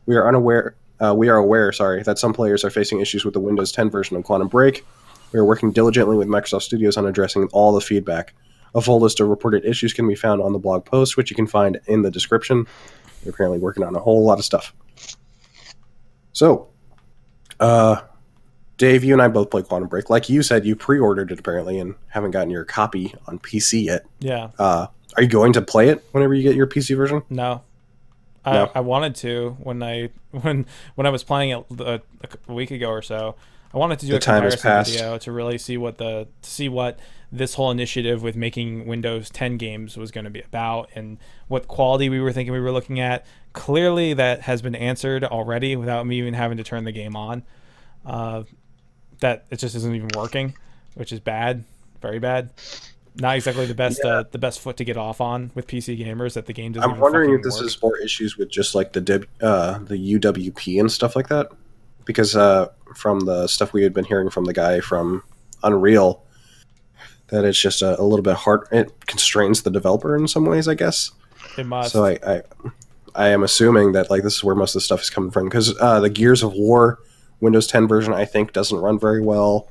[0.06, 0.76] We are unaware.
[1.00, 3.90] Uh, we are aware, sorry, that some players are facing issues with the Windows 10
[3.90, 4.86] version of Quantum Break.
[5.32, 8.34] We are working diligently with Microsoft Studios on addressing all the feedback.
[8.76, 11.36] A full list of reported issues can be found on the blog post, which you
[11.36, 12.66] can find in the description.
[13.24, 14.74] They're currently working on a whole lot of stuff.
[16.34, 16.70] So,
[17.60, 18.02] uh,
[18.78, 20.10] Dave, you and I both play Quantum Break.
[20.10, 24.06] Like you said, you pre-ordered it apparently and haven't gotten your copy on PC yet.
[24.20, 24.50] yeah.
[24.58, 27.22] Uh, are you going to play it whenever you get your PC version?
[27.30, 27.62] No.
[28.46, 28.72] I, No.
[28.76, 30.66] I wanted to when I when
[30.96, 32.00] when I was playing it uh,
[32.48, 33.36] a week ago or so.
[33.74, 34.60] I wanted to do The a comparison
[34.94, 37.00] video to really see what the to see what
[37.32, 41.18] this whole initiative with making Windows 10 games was going to be about and
[41.48, 43.26] what quality we were thinking we were looking at.
[43.54, 47.42] Clearly, that has been answered already without me even having to turn the game on.
[48.06, 48.44] Uh,
[49.20, 50.56] that it just isn't even working,
[50.94, 51.64] which is bad,
[52.02, 52.52] very bad.
[53.16, 56.34] Not exactly the best uh, the best foot to get off on with PC gamers
[56.34, 56.90] that the game doesn't.
[56.90, 57.66] I'm even wondering if this work.
[57.68, 61.52] is more issues with just like the uh, the UWP and stuff like that,
[62.06, 65.24] because uh, from the stuff we had been hearing from the guy from
[65.62, 66.24] Unreal,
[67.28, 68.68] that it's just a, a little bit hard.
[68.72, 71.12] It constrains the developer in some ways, I guess.
[71.58, 71.92] It must.
[71.92, 72.42] So I, I,
[73.16, 75.46] I am assuming that like this is where most of the stuff is coming from
[75.46, 77.00] because uh, the Gears of War
[77.40, 79.70] Windows 10 version I think doesn't run very well.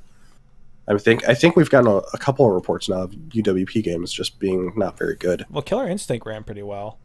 [0.88, 4.12] I think I think we've gotten a, a couple of reports now of UWP games
[4.12, 5.46] just being not very good.
[5.50, 6.98] well, Killer Instinct ran pretty well.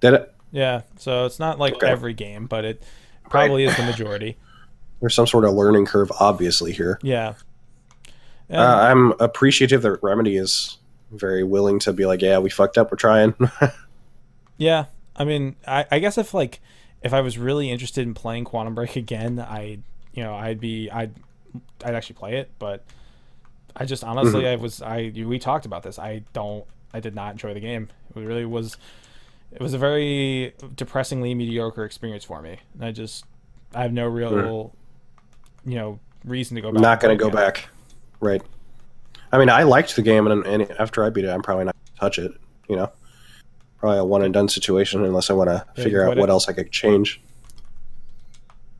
[0.00, 0.34] Did it?
[0.52, 1.86] Yeah, so it's not like Okay.
[1.88, 2.82] every game, but it
[3.28, 4.36] probably is the majority.
[5.00, 6.98] There's some sort of learning curve, obviously here.
[7.02, 7.34] Yeah.
[8.50, 10.78] Uh, I'm appreciative that Remedy is
[11.10, 13.34] very willing to be like, yeah, we fucked up, we're trying.
[14.56, 14.84] Yeah,
[15.16, 16.60] I mean, I, I guess if like
[17.02, 19.78] if I was really interested in playing Quantum Break again, I
[20.12, 21.12] you know I'd be I'd
[21.84, 22.84] I'd actually play it, but
[23.76, 25.98] I just honestly I was I we talked about this.
[25.98, 27.88] I don't I did not enjoy the game.
[28.14, 28.76] It really was
[29.52, 32.58] it was a very depressingly mediocre experience for me.
[32.74, 33.24] And I just
[33.74, 34.72] I have no real
[35.64, 36.76] you know reason to go back.
[36.76, 37.68] I'm not going to go it back.
[38.20, 38.42] Right.
[39.32, 41.74] I mean, I liked the game, and, and after I beat it, I'm probably not
[41.74, 42.32] going to touch it.
[42.68, 42.92] You know,
[43.78, 46.32] probably a one and done situation unless I want to Yeah, figure out what it.
[46.32, 47.20] else I could change.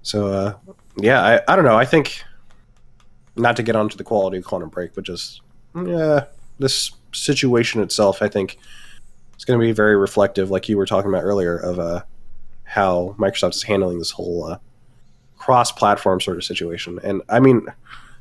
[0.03, 0.55] So, uh,
[0.97, 1.77] yeah, I, I don't know.
[1.77, 2.23] I think
[3.37, 5.41] not to get onto the quality of Quantum Break, but just
[5.75, 6.25] yeah,
[6.59, 8.59] this situation itself, I think,
[9.37, 12.03] is going to be very reflective, like you were talking about earlier, of uh,
[12.65, 14.59] how Microsoft is handling this whole uh,
[15.37, 17.01] cross-platform sort of situation.
[17.03, 17.67] And I mean,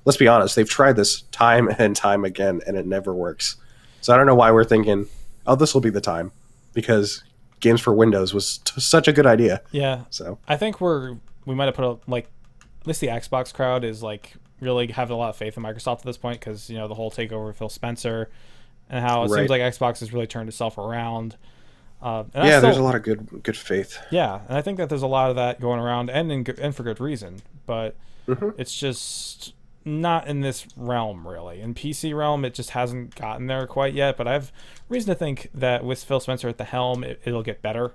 [0.05, 3.57] let's be honest, they've tried this time and time again, and it never works.
[4.01, 5.07] So I don't know why we're thinking,
[5.45, 6.31] oh, this will be the time,
[6.73, 7.23] because
[7.59, 9.61] games for Windows was t- such a good idea.
[9.71, 12.27] Yeah, So I think we're we might have put a like
[12.81, 14.33] at least the Xbox crowd is like
[14.63, 16.95] really having a lot of faith in Microsoft at this point because you know the
[16.95, 18.29] whole takeover of Phil Spencer
[18.89, 19.39] and how it Right.
[19.39, 21.35] seems like Xbox has really turned itself around.
[22.01, 23.97] Uh, and yeah, still- there's a lot of good good faith.
[24.11, 26.75] Yeah, and I think that there's a lot of that going around, and in, and
[26.75, 27.41] for good reason.
[27.65, 27.95] But
[28.27, 28.53] Mhm.
[28.57, 29.53] it's just
[29.85, 31.59] not in this realm, really.
[31.61, 34.15] In PC realm, it just hasn't gotten there quite yet.
[34.17, 34.51] But I have
[34.89, 37.91] reason to think that with Phil Spencer at the helm, it, it'll get better,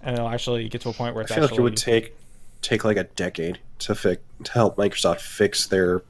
[0.00, 1.76] and it'll actually get to a point where I it's feel actually like it would
[1.76, 2.16] take
[2.66, 6.02] take like a decade to fix to help Microsoft fix their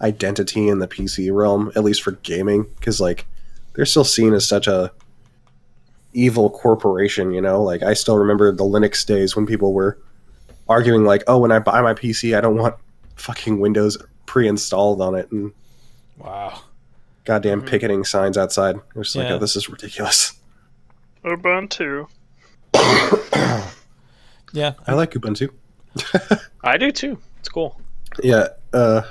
[0.00, 3.26] identity in the PC realm, at least for gaming, because like
[3.74, 4.92] they're still seen as such a
[6.12, 7.32] evil corporation.
[7.32, 9.98] You know, like I still remember the Linux days when people were
[10.68, 12.76] arguing like, "Oh, when I buy my PC, I don't want
[13.16, 15.52] fucking Windows pre-installed on it," and
[16.18, 16.60] wow.
[17.24, 17.66] goddamn Mhm.
[17.68, 18.76] picketing signs outside.
[18.76, 19.34] It was like, Yeah.
[19.34, 20.34] "Oh, this is ridiculous."
[21.24, 22.06] Ubuntu.
[24.52, 25.50] Yeah, I like Ubuntu.
[26.64, 27.18] I do too.
[27.38, 27.80] It's cool.
[28.22, 29.02] Yeah, uh,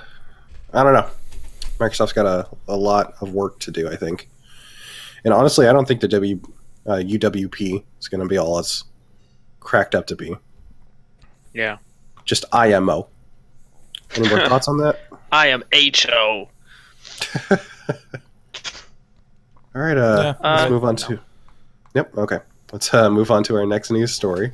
[0.74, 1.10] I don't know.
[1.80, 4.30] Microsoft's got a, a lot of work to do, I think.
[5.24, 6.40] And honestly, I don't think the W
[6.86, 8.84] uh, UWP is going to be all it's
[9.60, 10.36] cracked up to be.
[11.54, 11.78] Yeah.
[12.26, 13.08] Just IMO.
[14.16, 15.00] Any more thoughts on that?
[15.32, 16.50] I am HO.
[19.76, 21.20] All right, uh, Yeah, let's uh, move on to.
[21.94, 22.18] Yep.
[22.18, 22.40] Okay.
[22.72, 24.52] Let's uh, move on to our next news story.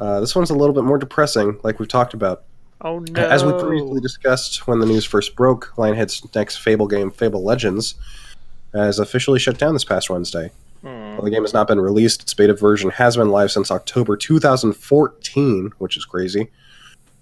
[0.00, 2.44] Uh, this one's a little bit more depressing, like we've talked about.
[2.80, 3.22] Oh no.
[3.22, 7.94] As we previously discussed when the news first broke, Lionhead's next Fable game, Fable Legends,
[8.72, 10.50] has officially shut down this past Wednesday.
[10.80, 14.16] While the game has not been released, its beta version has been live since October
[14.16, 16.48] 2014, which is crazy.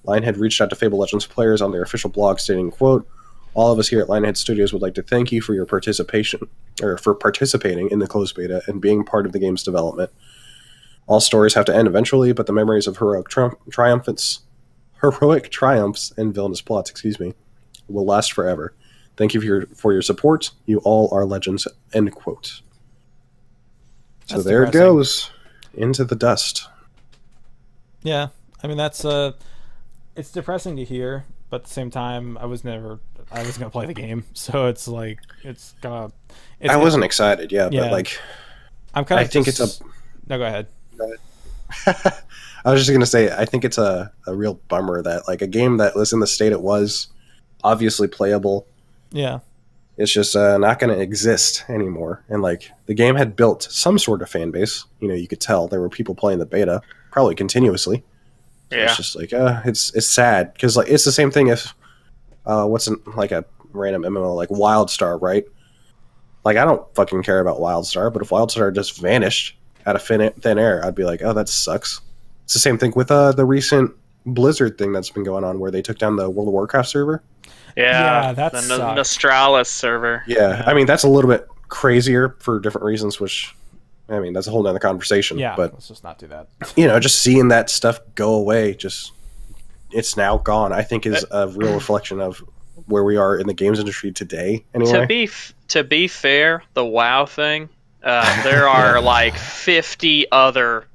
[0.06, 3.09] Lionhead reached out to Fable Legends players on their official blog stating, quote,
[3.55, 6.48] all of us here at Lionhead Studios would like to thank you for your participation,
[6.80, 10.12] or for participating in the closed beta and being part of the game's development.
[11.09, 14.40] All stories have to end eventually, but the memories of heroic tri- triumphants,
[15.01, 17.35] heroic triumphs and villainous plots, excuse me,
[17.89, 18.74] will last forever.
[19.16, 20.51] Thank you for your for your support.
[20.66, 21.66] You all are legends.
[21.93, 22.60] End quote.
[24.26, 25.30] So That's there it goes
[25.74, 26.68] into the dust.
[28.02, 28.28] Yeah,
[28.62, 29.32] I mean that's uh,
[30.14, 33.01] it's depressing to hear, but at the same time, I was never,
[33.32, 36.12] I was gonna play the game, so it's like it's gonna.
[36.60, 37.80] It's, I wasn't excited, yeah, Yeah.
[37.85, 38.20] but like
[38.94, 39.22] I'm kind of.
[39.22, 39.32] I of.
[39.32, 39.82] think it's just-
[40.28, 40.66] No, go ahead.
[42.64, 45.46] I was just gonna say I think it's a, a real bummer that like a
[45.46, 47.08] game that was in the state it was,
[47.62, 48.66] obviously playable,
[49.12, 49.40] Yeah,
[49.98, 52.24] it's just uh, not going to exist anymore.
[52.28, 54.84] And like the game had built some sort of fan base.
[55.00, 56.80] You know, you could tell there were people playing the beta
[57.10, 58.04] probably continuously.
[58.70, 58.84] So Yeah.
[58.84, 61.74] It's just like uh, it's it's sad because like it's the same thing if
[62.46, 65.44] uh, what's an, like a random MMO like WildStar, right?
[66.44, 69.57] Like I don't fucking care about WildStar, but if WildStar just vanished
[69.89, 72.01] out of thin, thin air, I'd be like, oh, that sucks.
[72.44, 73.90] It's the same thing with uh, the recent
[74.27, 77.23] Blizzard thing that's been going on, where they took down the World of Warcraft server.
[77.77, 78.23] Yeah.
[78.28, 78.82] Yeah, that the sucked.
[78.82, 80.23] N- Nostalrius server.
[80.27, 80.65] Yeah, Yeah.
[80.66, 83.55] I mean that's a little bit crazier for different reasons, which
[84.09, 85.39] I mean that's a whole nother conversation.
[85.39, 85.55] yeah.
[85.56, 86.48] But let's just not do that.
[86.77, 89.12] you know, just seeing that stuff go away, just
[89.93, 90.73] it's now gone.
[90.73, 92.43] I think is a real reflection of
[92.86, 94.65] where we are in the games industry today.
[94.74, 97.69] Anyway, To be f- to be fair, the WoW thing,
[98.02, 100.86] uh, there are like 50 other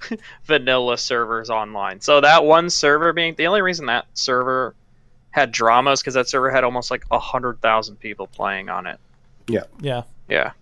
[0.44, 2.00] vanilla servers online.
[2.00, 4.74] So that one server being the only reason that server
[5.30, 8.86] had drama is because that server had almost like a hundred thousand people playing on
[8.86, 8.98] it.
[9.46, 9.64] Yeah.
[9.80, 10.02] Yeah.
[10.28, 10.52] Yeah.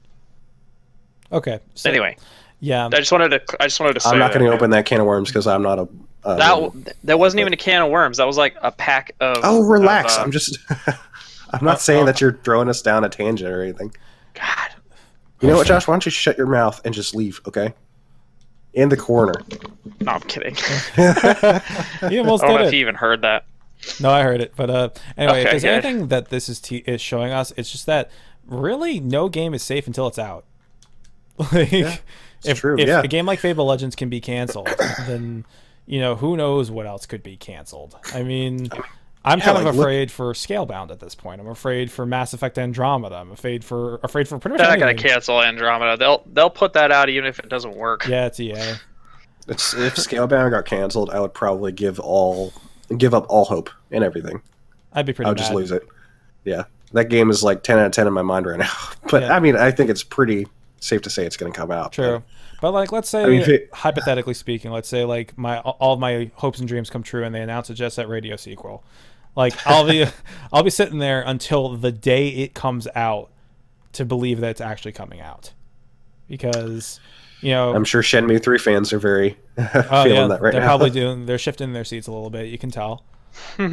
[1.33, 1.61] Okay.
[1.75, 2.17] So, Anyway,
[2.61, 2.87] Yeah.
[2.87, 4.87] I just wanted to I just wanted to say I'm not going to open that
[4.87, 5.89] can of worms because I'm not a.
[6.25, 8.17] Uh, that that wasn't even a can of worms.
[8.17, 9.39] That was like a pack of.
[9.45, 10.15] oh, relax!
[10.15, 10.59] of, uh, I'm just.
[11.53, 13.95] I'm not saying that you're throwing us down a tangent or anything.
[14.35, 14.71] God.
[15.41, 15.87] You know what, Josh?
[15.87, 17.41] Why don't you shut your mouth and just leave?
[17.47, 17.75] Okay.
[18.75, 19.35] In the corner.
[20.01, 20.55] No, I'm kidding.
[22.11, 22.77] you almost I don't know did if it.
[22.77, 23.45] you even heard that.
[24.01, 24.53] No, I heard it.
[24.57, 25.85] But uh, anyway, if Okay, there's good.
[25.85, 28.11] anything that this is te- is showing us, it's just that
[28.47, 30.45] really no game is safe until it's out.
[31.53, 31.97] like, Yeah.
[32.45, 33.01] if, true, if yeah.
[33.03, 34.69] a game like Fable Legends can be canceled,
[35.07, 35.45] then
[35.87, 37.97] you know who knows what else could be canceled.
[38.15, 38.69] I mean,
[39.27, 41.41] I'm Yeah, kind like, of look- afraid for Scalebound at this point.
[41.41, 43.17] I'm afraid for Mass Effect Andromeda.
[43.17, 45.97] I'm afraid for afraid for pretty much They're not gonna cancel Andromeda.
[45.97, 48.07] They'll they'll put that out even if it doesn't work.
[48.07, 48.55] Yeah, it's EA.
[49.49, 52.53] It's, if Scalebound got canceled, I would probably give all
[52.97, 54.41] give up all hope and everything.
[54.93, 55.43] I'd be pretty I would mad.
[55.45, 55.83] just lose it.
[56.45, 58.73] Yeah, that game is like ten out of ten in my mind right now.
[59.11, 59.35] But Yeah.
[59.37, 60.47] I mean, I think it's pretty
[60.81, 61.93] safe to say it's going to come out.
[61.93, 62.23] True.
[62.61, 66.01] But like, let's say, I mean, it- hypothetically speaking, let's say like my all of
[66.01, 68.85] my hopes and dreams come true, and they announce a Jet Set Radio sequel.
[69.37, 70.07] Like I'll be,
[70.53, 73.31] I'll be sitting there until the day it comes out
[73.93, 75.53] to believe that it's actually coming out,
[76.29, 76.99] because
[77.41, 79.65] you know, I'm sure Shenmue three fans are very oh
[80.05, 80.59] feeling yeah, that right now.
[80.59, 80.67] they're now.
[80.67, 82.47] probably doing, they're shifting their seats a little bit.
[82.47, 83.05] You can tell.
[83.59, 83.71] Um,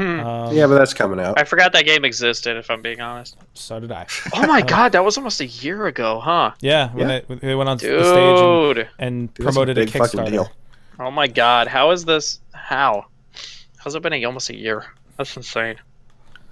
[0.54, 1.40] yeah, but that's coming out.
[1.40, 2.58] I forgot that game existed.
[2.58, 3.38] If I'm being honest.
[3.54, 4.06] so did I.
[4.34, 6.52] Oh my god, that was almost a year ago, huh?
[6.60, 7.22] Yeah, when Yeah.
[7.30, 10.30] They, they went on the stage and, and Dude, that's a promoted a, Kickstarter.
[10.30, 10.52] deal.
[11.00, 12.42] Oh my god, how is this?
[12.52, 13.06] How?
[13.78, 14.86] How's it been a, almost a year?
[15.18, 15.76] That's insane.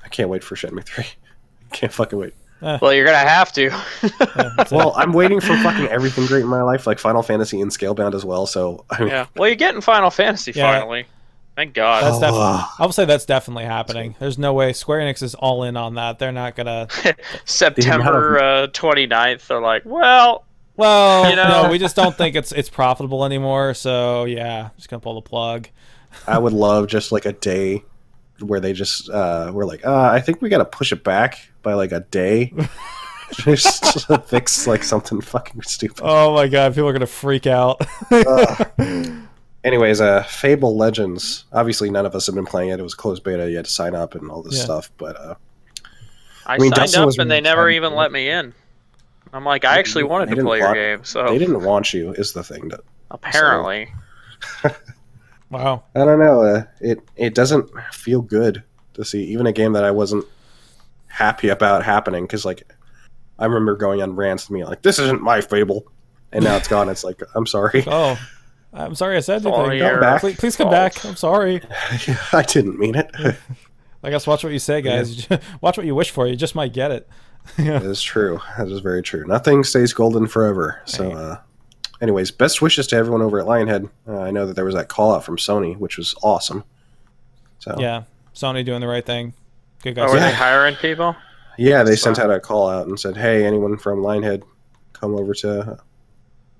[0.03, 1.05] I can't wait for Shenmue three.
[1.71, 2.33] Can't fucking wait.
[2.61, 3.71] Well, you're gonna have to.
[4.71, 8.13] Well, I'm waiting for fucking everything great in my life, like Final Fantasy and Scalebound
[8.13, 8.45] as well.
[8.45, 9.25] So I mean, yeah.
[9.35, 10.79] Well, you're getting Final Fantasy Yeah.
[10.79, 11.05] finally.
[11.55, 12.03] Thank God.
[12.03, 12.39] That's Oh, definitely.
[12.39, 12.67] wow.
[12.79, 14.15] I will say that's definitely happening.
[14.19, 16.19] There's no way Square Enix is all in on that.
[16.19, 16.87] They're not gonna.
[17.45, 19.47] September uh, 29th.
[19.47, 21.63] They're like, well, Well, You know?
[21.63, 23.73] no, we just don't think it's it's profitable anymore.
[23.73, 25.67] So yeah, just gonna pull the plug.
[26.27, 27.83] I would love just like a day
[28.43, 31.73] where they just uh we're like, uh, I think we gotta push it back by
[31.73, 32.53] like a day.
[33.31, 36.01] just to fix like something fucking stupid.
[36.03, 37.81] Oh my god, people are gonna freak out.
[39.63, 41.45] Anyways, uh Fable Legends.
[41.53, 42.79] Obviously none of us have been playing it.
[42.79, 44.63] It was closed beta, you had to sign up and all this Yeah.
[44.65, 45.35] stuff, but uh
[46.45, 48.53] I, mean, signed Dustin up was and they never excited even for let me in.
[49.31, 52.11] I'm like, I actually wanted to didn't play your game, so they didn't want you
[52.13, 52.81] is the thing that
[53.11, 53.93] apparently.
[55.51, 55.83] wow.
[55.95, 56.41] I don't know.
[56.43, 58.63] Uh, it it doesn't feel good
[58.93, 60.25] to see even a game that I wasn't
[61.07, 62.63] happy about happening because like
[63.39, 65.85] I remember going on rants to me like this isn't my Fable,
[66.31, 66.89] and now it's gone.
[66.89, 68.17] It's like I'm sorry, Oh,
[68.73, 69.79] I'm sorry I said all anything.
[69.87, 70.21] your back.
[70.21, 70.73] Please, please come fault.
[70.95, 71.05] back.
[71.05, 71.61] I'm sorry.
[72.33, 73.11] I didn't mean it.
[74.03, 75.27] I guess watch what you say, guys.
[75.61, 76.25] watch what you wish for.
[76.27, 77.07] You just might get it.
[77.57, 78.39] That is true.
[78.57, 79.25] That is very true.
[79.27, 80.81] Nothing stays golden forever.
[80.85, 81.15] So, Right.
[81.17, 81.37] uh,
[82.01, 83.89] anyways, best wishes to everyone over at Lionhead.
[84.07, 86.63] Uh, I know that there was that call out from Sony, which was awesome.
[87.59, 88.03] So Yeah,
[88.35, 89.33] Sony doing the right thing.
[89.83, 90.11] Good Oh, guys.
[90.11, 90.29] were Yeah.
[90.29, 91.15] they hiring people?
[91.57, 92.25] Yeah, they That's sent fine.
[92.27, 94.43] out a call out and said, "Hey, anyone from Lionhead,
[94.93, 95.77] come over to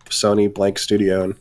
[0.10, 1.36] Sony Blank Studio and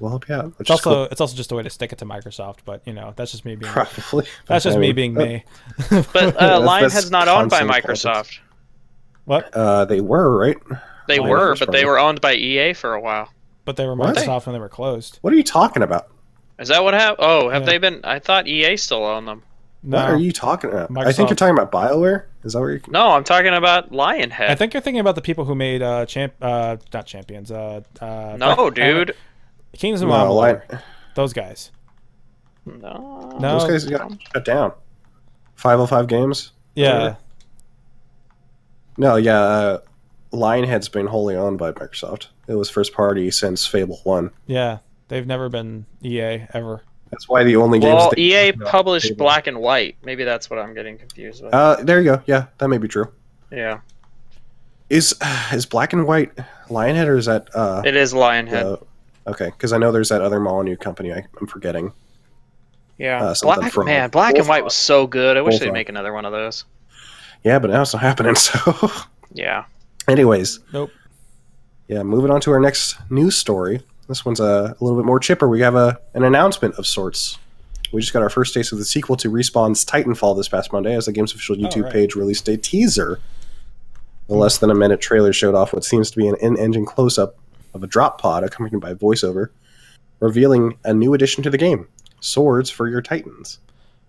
[0.00, 1.98] we'll help you out." It's is also it's also just a way to stick it
[1.98, 3.84] to Microsoft, but you know that's just me being cool.
[3.84, 5.44] probably that's just I me being uh, me.
[5.88, 8.02] But uh, That's- Lionhead's not owned by Microsoft.
[8.04, 8.40] politics.
[9.24, 9.54] what?
[9.54, 10.56] Uh, they were right.
[11.10, 13.28] They Lionhead were, was but they were owned by EA for a while.
[13.64, 14.16] But they were What?
[14.16, 15.18] Microsoft when they were closed.
[15.22, 16.08] What are you talking about?
[16.58, 17.18] Is that what happened?
[17.20, 17.66] Oh, have Yeah.
[17.66, 18.00] they been?
[18.04, 19.42] I thought EA still owned them.
[19.82, 20.90] No, What are you talking about?
[21.06, 22.24] I think you're talking about Bioware.
[22.44, 22.80] Is that what you're?
[22.88, 24.50] No, I'm talking about Lionhead.
[24.50, 27.80] I think you're thinking about the people who made uh champ uh not champions uh
[28.00, 29.16] uh no, Black- dude.
[29.72, 30.36] Kings of No, Amalur.
[30.68, 30.82] Lion-
[31.14, 31.70] Those guys.
[32.66, 33.36] No.
[33.40, 33.58] No.
[33.58, 34.72] Those guys got shut down.
[35.56, 36.52] 505 games.
[36.74, 37.02] Yeah.
[37.06, 37.16] Or-
[38.98, 39.40] No, yeah.
[39.40, 39.78] Uh,
[40.32, 42.28] Lionhead's been wholly owned by Microsoft.
[42.46, 44.30] It was first party since Fable One.
[44.46, 44.78] Yeah.
[45.08, 46.82] They've never been EA ever.
[47.10, 47.94] That's why the only games.
[47.96, 49.18] Well, EA published Fable.
[49.24, 49.96] Black and White.
[50.04, 51.52] Maybe that's what I'm getting confused with.
[51.52, 52.22] Uh, there you go.
[52.26, 53.12] Yeah, that may be true.
[53.50, 53.80] yeah,
[54.88, 55.14] Is
[55.52, 56.30] is Black and White
[56.68, 57.48] Lionhead or is that?
[57.52, 58.62] Uh, it is Lionhead.
[58.62, 61.12] uh, okay, because I know there's that other Molyneux company.
[61.12, 61.92] I, I'm forgetting.
[62.96, 65.36] yeah, uh, something Black from- man, Black and White was so good.
[65.36, 66.64] I wish they'd make another one of those.
[67.42, 68.34] Yeah, but now it's not happening.
[68.36, 68.90] So,
[69.32, 69.64] Yeah.
[70.10, 70.90] Anyways, Nope.
[71.88, 73.82] yeah, moving on to our next news story.
[74.08, 75.48] This one's a, a little bit more chipper.
[75.48, 77.38] We have a an announcement of sorts.
[77.92, 80.94] We just got our first taste of the sequel to Respawn's Titanfall this past Monday,
[80.94, 81.92] as the game's official YouTube right.
[81.92, 83.20] page released a teaser.
[84.28, 87.36] The less than a minute trailer showed off what seems to be an in-engine close-up
[87.74, 89.48] of a drop pod accompanied by voiceover,
[90.20, 91.88] revealing a new addition to the game:
[92.20, 93.58] swords for your Titans.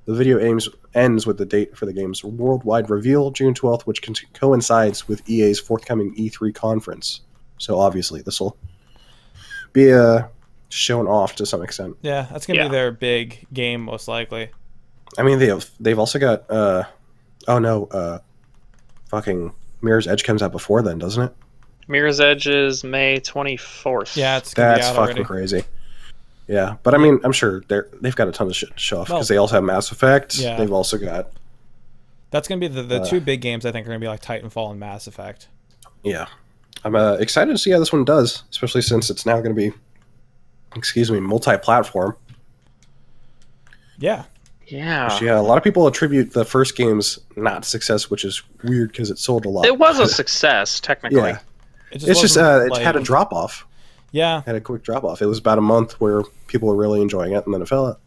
[0.06, 4.02] The video aims ends with the date for the game's worldwide reveal, June 12th, which
[4.02, 7.22] con- coincides with EA's forthcoming E3 conference.
[7.58, 8.58] So obviously, this will
[9.74, 10.24] be uh,
[10.70, 11.96] shown off to some extent.
[12.02, 12.68] Yeah, that's gonna Yeah.
[12.68, 14.50] be their big game most likely.
[15.18, 16.84] I mean, they've they've also got uh,
[17.48, 18.20] oh no, uh,
[19.10, 21.34] fucking Mirror's Edge comes out before then, doesn't it?
[21.88, 24.16] Mirror's Edge is May 24th.
[24.16, 25.24] Yeah, it's gonna That's be out fucking already.
[25.24, 25.64] crazy.
[26.52, 29.00] Yeah, but I mean, I'm sure they're they've got a ton of shit to show
[29.02, 30.38] off Well, because they also have Mass Effect.
[30.38, 30.58] yeah.
[30.58, 31.32] They've also got
[32.30, 34.22] That's gonna be the, the Uh, two big games I think are gonna be like
[34.22, 35.48] Titanfall and Mass Effect.
[36.04, 36.26] yeah.
[36.84, 39.70] I'm uh, excited to see how this one does, especially since it's now going to
[39.70, 39.72] be,
[40.76, 42.16] excuse me, multi-platform.
[44.00, 44.24] Yeah,
[44.66, 45.16] Yeah.
[45.22, 49.12] yeah, a lot of people attribute the first game's not success, which is weird because
[49.12, 49.66] it sold a lot.
[49.68, 51.20] It was a success, technically.
[51.22, 51.40] yeah,
[51.92, 53.68] it it's just uh, it had a drop off.
[54.12, 55.22] Yeah, Had a quick drop off.
[55.22, 57.88] It was about a month where people were really enjoying it, and then it fell
[57.88, 58.00] out.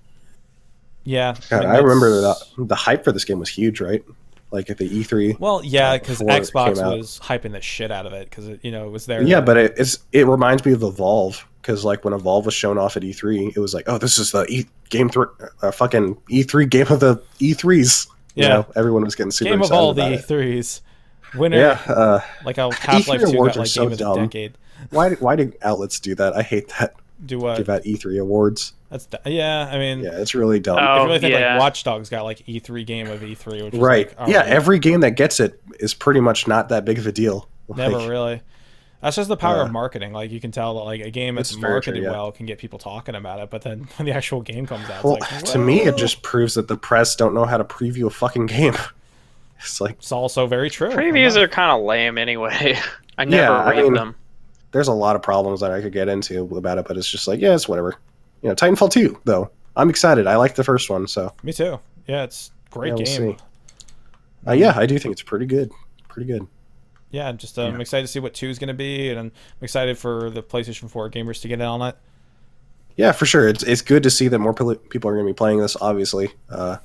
[1.04, 1.34] yeah.
[1.50, 4.02] God, I remember that the hype for this game was huge, right?
[4.50, 5.40] Like at the E E3.
[5.40, 8.70] Well, yeah, because before Xbox was hyping the shit out of it because it, you
[8.70, 9.22] know, it was there.
[9.22, 12.78] Yeah, but it, it's it reminds me of Evolve because like when Evolve was shown
[12.78, 15.26] off at E3, it was like, oh, this is the e- game three,
[15.62, 18.06] uh, fucking E3 game of the E3s.
[18.36, 18.48] You Yeah.
[18.48, 20.26] know, everyone was getting super game of all the about it.
[20.28, 20.80] E3s,
[21.34, 21.56] winner.
[21.58, 24.18] Yeah, uh, like a Half Life Two got like so game of the dumb.
[24.26, 24.52] decade.
[24.90, 26.34] Why why do outlets do that?
[26.36, 26.94] I hate that.
[27.24, 27.56] Do what?
[27.56, 28.72] Give out E3 awards.
[28.90, 29.68] That's yeah.
[29.72, 30.78] I mean, Yeah, it's really dumb.
[30.78, 31.52] Oh, I really think yeah.
[31.54, 34.08] like Watch Dogs got like E3 game of E3, which is right?
[34.08, 36.98] like, oh, yeah, alright, every game that gets it is pretty much not that big
[36.98, 37.48] of a deal.
[37.74, 38.42] never really.
[39.00, 40.12] That's just the power Uh, of marketing.
[40.12, 42.10] Like you can tell that like a game that's It's true, marketed yeah.
[42.10, 45.02] well can get people talking about it, but then when the actual game comes out,
[45.04, 47.64] Well, it's like to me, it just proves that the press don't know how to
[47.64, 48.74] preview a fucking game.
[49.60, 50.90] It's like it's also very true.
[50.90, 52.76] Previews are kind of lame anyway.
[53.18, 54.14] I never Yeah, I read mean- them.
[54.74, 57.28] There's a lot of problems that I could get into about it, but it's just
[57.28, 57.94] like, yeah, it's whatever.
[58.42, 59.48] You know, Titanfall 2, though.
[59.76, 60.26] I'm excited.
[60.26, 61.78] I like the first one, so Me too.
[62.08, 63.36] Yeah, it's a great Yeah, we'll game.
[64.48, 65.70] uh, yeah, I do think it's pretty good.
[66.08, 66.46] Pretty good.
[67.12, 67.80] Yeah, just um, I'm Yeah.
[67.82, 70.90] excited to see what two is going to be, and I'm excited for the PlayStation
[70.90, 71.96] 4 gamers to get in on it.
[72.96, 73.48] Yeah, for sure.
[73.48, 75.76] It's it's good to see that more people are going to be playing this.
[75.80, 76.78] Obviously, uh,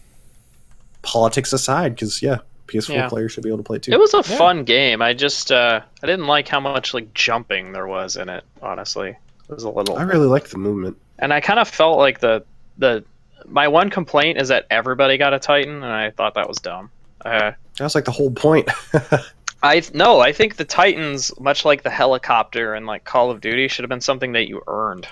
[1.02, 2.38] politics aside, because yeah,
[2.70, 3.10] PS4 Yeah.
[3.10, 3.91] players should be able to play too.
[3.91, 4.38] It was a Yeah.
[4.38, 5.02] fun game.
[5.02, 8.44] I just uh, I didn't like how much like jumping there was in it.
[8.62, 9.98] Honestly, it was a little.
[9.98, 10.98] I really like the movement.
[11.18, 12.44] and I kind of felt like the
[12.78, 13.04] the
[13.46, 16.91] my one complaint is that everybody got a Titan, and I thought that was dumb.
[17.26, 18.70] Uh, That was like the whole point.
[19.64, 23.68] I no, I think the Titans, much like the helicopter and like Call of Duty,
[23.68, 25.08] should have been something that you earned.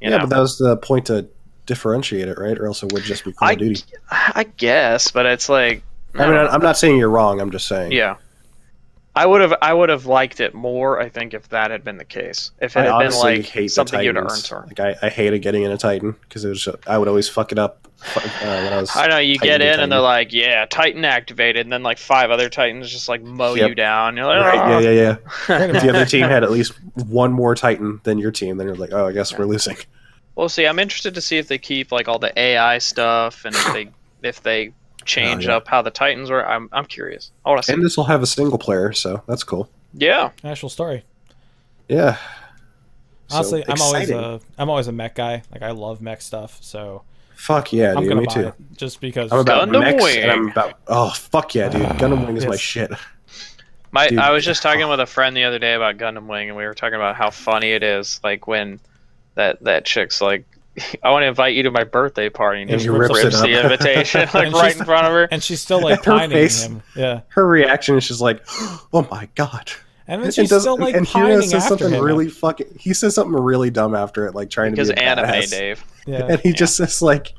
[0.00, 0.18] You yeah, know?
[0.24, 1.28] but that was the point to
[1.66, 2.58] differentiate it, right?
[2.58, 3.82] Or else it would just be Call I, of Duty.
[4.10, 5.82] I guess, but it's like
[6.18, 7.40] I mean, I'm not saying you're wrong.
[7.40, 7.92] I'm just saying.
[7.92, 8.16] yeah.
[9.14, 11.00] I would have I would have liked it more.
[11.00, 13.98] I think if that had been the case, if it I had been like something
[14.02, 14.44] you'd earned.
[14.46, 14.66] For.
[14.66, 17.26] Like I, I hated getting in a Titan because it was just, I would always
[17.26, 18.94] fuck it up uh, when I was.
[18.94, 19.82] I know you Titan get in Titan.
[19.84, 23.54] and they're like, "Yeah, Titan activated," and then like five other Titans just like mow
[23.54, 23.70] Yep.
[23.70, 24.18] you down.
[24.18, 25.16] You're like, Right, yeah, yeah,
[25.48, 25.64] yeah.
[25.76, 26.74] If the other team had at least
[27.06, 29.78] one more Titan than your team, then you're like, oh, I guess we're losing.
[30.34, 30.66] We'll see.
[30.66, 33.88] I'm interested to see if they keep like all the AI stuff and if they
[34.22, 34.74] if they
[35.06, 35.56] change Oh, yeah.
[35.56, 36.46] up how the Titans were.
[36.46, 37.30] I'm I'm curious.
[37.44, 37.72] I want to see.
[37.72, 39.68] And this will have a single player, so that's cool.
[39.94, 41.04] yeah, Actual story.
[41.88, 42.16] Yeah.
[43.28, 45.42] So Honestly, I'm always a I'm always a mech guy.
[45.52, 47.02] Like I love mech stuff, so
[47.34, 48.08] Fuck yeah, I'm dude.
[48.08, 48.46] gonna Me buy too.
[48.48, 49.32] it just because.
[49.32, 50.18] I'm about Gundam mechs, Wing.
[50.22, 50.78] and I'm about.
[50.86, 51.82] Oh fuck yeah, dude!
[51.82, 52.90] Ah, Gundam Wing is my shit.
[53.92, 54.18] my Dude.
[54.18, 56.64] I was just talking with a friend the other day about Gundam Wing, and we
[56.64, 58.20] were talking about how funny it is.
[58.24, 58.80] Like when
[59.34, 60.44] that that chick's like,
[61.02, 63.40] "I want to invite you to my birthday party," and, And he he rips, rips
[63.40, 65.28] the invitation like And right in front of her.
[65.30, 66.64] and she's still like Her pining face.
[66.64, 66.82] him.
[66.94, 68.42] Yeah, Her reaction is just like,
[68.92, 69.70] oh my god.
[70.06, 72.04] and then And she's does- still like and pining Heero says after something him.
[72.04, 72.76] really fucking.
[72.78, 75.50] He says something really dumb after it, like trying Because to be a anime, badass.
[75.50, 75.84] Dave.
[76.06, 76.26] yeah.
[76.30, 77.32] and he just says like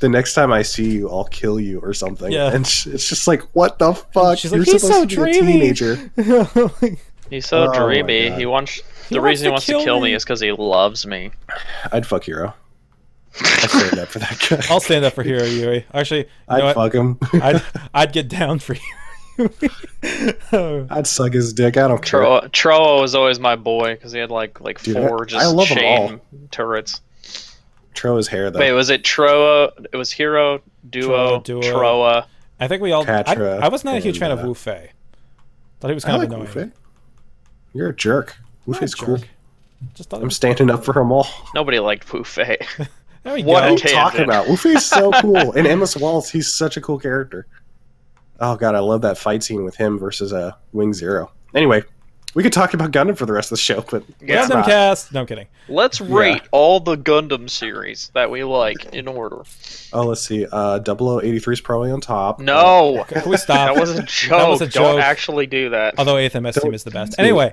[0.00, 2.52] the next time i see you i'll kill you or something Yeah.
[2.54, 5.24] and sh- it's just like what the fuck she's you're like, "He's supposed so to
[5.24, 6.10] be a dreamy." teenager
[7.30, 8.30] He's so Oh dreamy.
[8.30, 10.14] He wants He the reason he wants to kill kill me me.
[10.14, 11.30] is because he loves me.
[11.92, 12.54] i'd fuck Heero
[13.40, 15.84] i'd stand up for that guy I'll stand up for Heero Yuy.
[15.92, 16.74] Actually, you i'd know what?
[16.76, 17.62] fuck him I'd
[17.94, 19.50] I'd get down for you.
[20.52, 24.12] Oh, i'd suck his dick i don't care Trowa, Trowa was always my boy because
[24.12, 26.20] he had like like Dude, four I- just I love 'em chain
[26.50, 27.00] turrets.
[27.94, 29.72] Trowa's hair though Wait, was it Trowa?
[29.92, 31.60] It was Heero, Duo, Trowa, Duo.
[31.62, 32.26] Trowa.
[32.60, 33.02] I think we all.
[33.02, 34.90] I, Quatre I was not a huge fan of uh, Wu Fei.
[35.80, 36.46] Thought he was i kind like of annoying.
[36.54, 36.70] Wu-Fei.
[37.74, 39.18] you're a jerk I'm not a Wu-Fei's cool.
[39.94, 40.36] Just i'm was.
[40.36, 42.58] standing up for them all Nobody liked Wu Fei.
[43.22, 43.66] There we What go.
[43.66, 44.24] are you talking tangent.
[44.28, 47.46] about Wu-Fei's so cool and Endless Waltz he's such a cool character
[48.40, 51.82] oh god i love that fight scene with him versus uh wing zero anyway
[52.36, 54.36] we could talk about gundam for the rest of the show but Yeah.
[54.42, 54.66] let's Gundam not.
[54.66, 55.12] cast.
[55.12, 55.46] No I'm kidding.
[55.68, 59.42] Let's rate all the Gundam series that we like in order.
[59.92, 60.46] Oh, let's see.
[60.52, 62.38] Uh, 0083 is probably on top.
[62.38, 63.74] No, Can we stop?
[63.74, 64.30] that was a joke.
[64.38, 64.82] That was a joke.
[64.84, 65.04] Don't joke.
[65.04, 65.94] actually do that.
[65.98, 67.16] Although Eighth MS team Don't- is the best.
[67.18, 67.52] Anyway.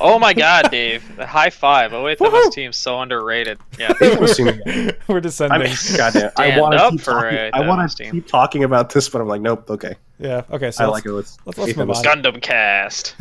[0.00, 1.02] Oh my god, Dave!
[1.18, 1.92] High five!
[1.92, 2.30] Oh wait, Woohoo!
[2.30, 3.58] this team's so underrated.
[3.78, 3.92] Yeah.
[4.00, 5.62] We're I descending.
[5.62, 6.30] mean, goddamn.
[6.36, 7.38] I want to up keep for talking.
[7.38, 8.12] I that want was to team.
[8.12, 9.68] keep talking about this, but I'm like, nope.
[9.68, 10.42] Okay, yeah.
[10.50, 10.70] Okay.
[10.70, 11.12] So I let's- like it.
[11.12, 12.04] Let's, let's- let's move on.
[12.04, 13.16] Gundam cast.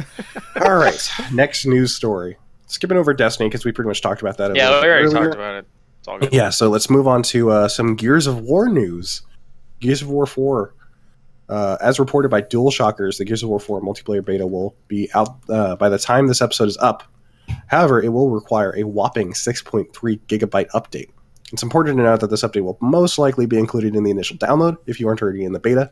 [0.66, 1.10] All right.
[1.32, 2.38] Next news story.
[2.68, 4.56] Skipping over Destiny because we pretty much talked about that.
[4.56, 5.24] Yeah, we already earlier.
[5.26, 5.68] talked about it.
[6.00, 6.34] It's all good.
[6.34, 9.22] Yeah, so let's move on to uh, some Gears of War news.
[9.80, 10.74] Gears of War 4
[11.48, 15.10] Uh, as reported by Dual Shockers, the Gears of War 4 multiplayer beta will be
[15.14, 17.04] out uh, by the time this episode is up.
[17.68, 19.92] However, it will require a whopping 6.3
[20.28, 21.10] gigabyte update.
[21.54, 24.36] It's important to note that this update will most likely be included in the initial
[24.38, 25.92] download if you aren't already in the beta.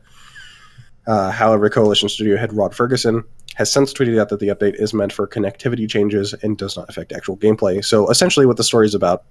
[1.08, 3.24] Uh, however, Coalition Studio head Rod Fergusson
[3.56, 6.90] has since tweeted out that the update is meant for connectivity changes and does not
[6.90, 7.84] affect actual gameplay.
[7.84, 9.24] So essentially, what the story is about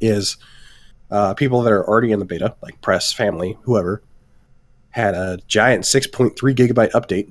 [0.00, 0.36] is
[1.10, 4.02] uh, people that are already in the beta, like press, family, whoever,
[4.90, 7.30] had a giant 6.3 gigabyte update,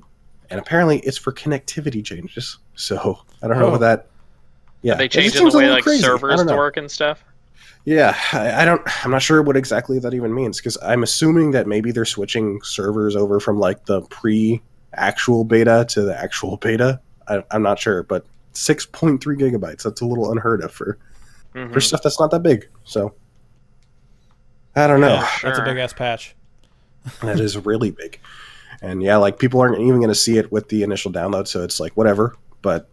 [0.50, 2.58] and apparently it's for connectivity changes.
[2.74, 3.70] So I don't know Oh.
[3.72, 4.06] what that.
[4.82, 6.02] Yeah, Are they changing the way like crazy.
[6.02, 7.24] Servers to work and stuff?
[7.84, 8.80] Yeah, I, I don't.
[9.04, 12.60] I'm not sure what exactly that even means because I'm assuming that maybe they're switching
[12.62, 17.00] servers over from like the pre-actual beta to the actual beta.
[17.28, 19.82] I, I'm not sure, but 6.3 gigabytes.
[19.82, 20.98] That's a little unheard of for
[21.54, 21.72] Mhm.
[21.72, 22.68] for stuff that's not that big.
[22.84, 23.14] So
[24.74, 25.14] I don't know.
[25.14, 26.34] Yeah, that's a big ass patch.
[27.22, 28.20] that is really big.
[28.80, 31.62] And yeah, like people aren't even going to see it with the initial download, so
[31.62, 32.34] it's like whatever.
[32.62, 32.88] But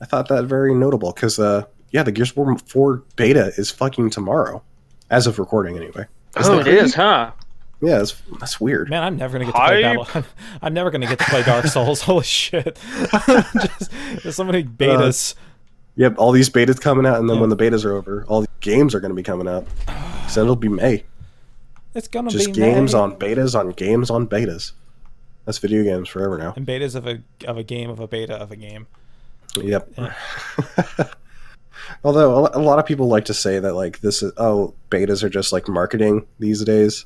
[0.00, 3.70] I thought that very notable because, uh, yeah, the Gears of War 4 beta is
[3.70, 4.62] fucking tomorrow,
[5.10, 6.06] as of recording anyway.
[6.38, 6.96] Isn't Oh, that it is, crazy?
[6.96, 7.30] huh?
[7.82, 8.88] Yeah, that's, that's weird.
[8.90, 10.06] Man, I'm never gonna get to play Hype.
[10.06, 10.24] Battle.
[10.62, 12.00] I'm never gonna get to play Dark Souls.
[12.02, 12.78] Holy shit!
[13.12, 13.90] Just,
[14.22, 15.34] there's so many uh, betas.
[15.96, 17.40] Yep, all these betas coming out, and then Yeah.
[17.42, 19.66] when the betas are over, all the games are going to be coming out.
[20.28, 21.04] So then it'll be May.
[21.94, 22.98] it's gonna Just be games May.
[23.00, 24.72] on betas on games on betas.
[25.44, 26.52] That's video games forever now.
[26.56, 28.88] and betas of a of a game of a beta of a game.
[29.54, 29.88] Yep.
[32.04, 35.28] Although a lot of people like to say that like this is oh betas are
[35.28, 37.04] just like marketing these days,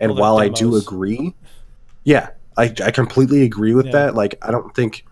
[0.00, 1.34] and Well, they're while I do agree,
[2.04, 3.92] yeah, I I completely agree with Yeah.
[3.92, 4.14] that.
[4.14, 5.04] Like I don't think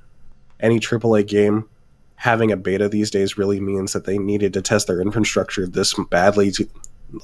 [0.61, 1.69] any AAA game
[2.17, 5.95] having a beta these days really means that they needed to test their infrastructure this
[6.11, 6.69] badly to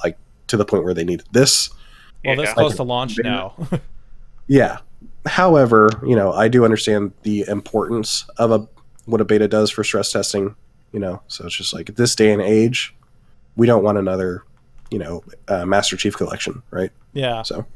[0.03, 1.69] like to the point where they needed this.
[2.25, 2.55] Well, this Yeah.
[2.55, 3.29] close to launch beta.
[3.29, 3.55] now.
[4.49, 4.79] Yeah.
[5.27, 8.67] However, you know, I do understand the importance of a
[9.07, 10.55] what a beta does for stress testing.
[10.97, 12.97] You know, so it's just like at this day and age,
[13.55, 14.45] we don't want another,
[14.91, 16.91] you know, uh, Master Chief collection, right?
[17.13, 17.67] yeah, So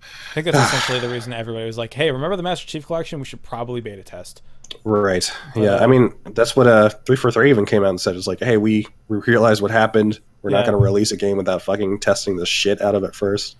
[0.00, 3.18] I think that's essentially the reason everybody was like, "Hey, remember the Master Chief Collection?
[3.18, 4.40] We should probably beta test."
[4.84, 5.74] right, yeah.
[5.74, 8.16] Uh, I mean, that's what uh three four three even came out and said.
[8.16, 10.18] It's like, hey, we we realized what happened.
[10.40, 13.14] We're not going to release a game without fucking testing the shit out of it
[13.14, 13.58] first.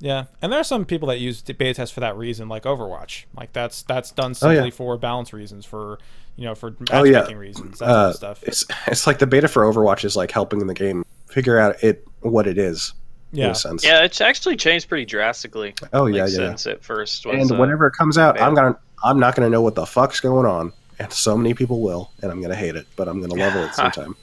[0.00, 3.24] Yeah, and there are some people that use beta test for that reason, like Overwatch.
[3.36, 4.56] Like that's that's done Oh, yeah.
[4.58, 5.98] simply for balance reasons, for
[6.36, 7.12] you know, for Oh, yeah.
[7.12, 8.42] matchmaking reasons, that sort Uh, of stuff.
[8.44, 12.06] It's it's like the beta for Overwatch is like helping the game figure out it
[12.20, 12.92] what it is
[13.32, 13.84] in Yeah, a sense.
[13.84, 15.74] Yeah, it's actually changed pretty drastically.
[15.92, 16.28] Oh like, yeah, yeah.
[16.28, 17.36] Since it first was.
[17.36, 18.46] and uh, whenever it comes out, beta.
[18.46, 21.80] I'm gonna I'm not gonna know what the fuck's going on, and so many people
[21.80, 24.14] will, and I'm gonna hate it, but I'm gonna love it at the time.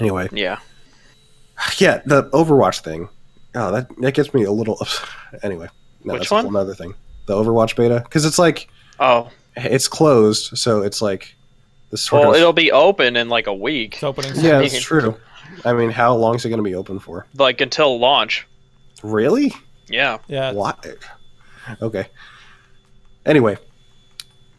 [0.00, 0.58] Anyway, Yeah.
[1.78, 3.08] yeah, the Overwatch thing.
[3.54, 4.78] Oh, that that gets me a little.
[5.42, 5.68] Anyway,
[6.04, 6.44] no, Which that's one?
[6.44, 6.94] a whole other thing.
[7.26, 8.68] The Overwatch beta, because it's like
[9.00, 11.34] Oh, it's closed, so it's like
[11.90, 12.36] this sort well, of.
[12.36, 14.32] it'll be open in like a week, it's opening.
[14.36, 15.16] yeah, I that's true.
[15.64, 17.26] I mean, how long is it gonna be open for?
[17.38, 18.46] like until launch.
[19.02, 19.52] Really?
[19.88, 20.18] Yeah.
[20.28, 20.74] Yeah, Why?
[21.80, 22.06] Okay.
[23.26, 23.56] Anyway,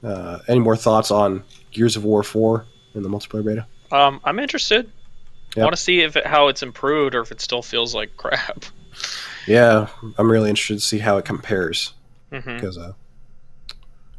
[0.03, 2.65] uh, any more thoughts on Gears of War Four
[2.95, 3.67] in the multiplayer beta?
[3.91, 4.91] Um, I'm interested.
[5.55, 8.17] I want to see if it, how it's improved or if it still feels like
[8.17, 8.65] crap.
[9.47, 9.87] Yeah,
[10.17, 11.93] I'm really interested to see how it compares
[12.29, 12.93] because uh,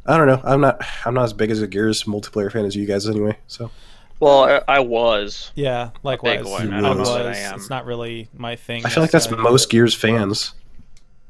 [0.05, 0.41] I don't know.
[0.43, 0.81] I'm not.
[1.05, 3.37] I'm not as big as a Gears multiplayer fan as you guys anyway.
[3.47, 3.71] So
[4.19, 5.51] Well, I, I was.
[5.55, 6.45] yeah, likewise.
[6.45, 6.71] one.
[6.73, 7.09] I don't was.
[7.09, 7.55] I am.
[7.55, 8.85] It's not really my thing.
[8.85, 10.53] I feel like that's most Gears fans.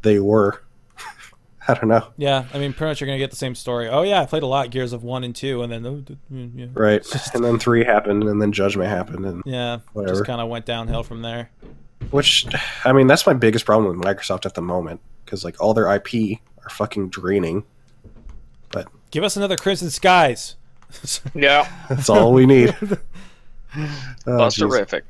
[0.02, 0.62] They were.
[1.68, 2.08] I don't know.
[2.18, 3.88] Yeah, I mean, pretty much you're gonna get the same story.
[3.88, 6.52] Oh yeah, I played a lot Gears of One and Two, and then oh, mm,
[6.54, 7.34] yeah, Right.
[7.34, 10.14] And then three happened, and then Judgment happened, and yeah, Whatever.
[10.14, 11.50] just kind of went downhill from there.
[12.12, 12.46] Which,
[12.84, 15.94] I mean, that's my biggest problem with Microsoft at the moment because like all their
[15.96, 17.64] IP are fucking draining.
[18.72, 20.56] But give us another Crimson Skies.
[21.34, 21.70] Yeah.
[21.90, 22.76] That's all we need.
[23.78, 24.70] Oh, That's jeez.
[24.70, 25.04] terrific.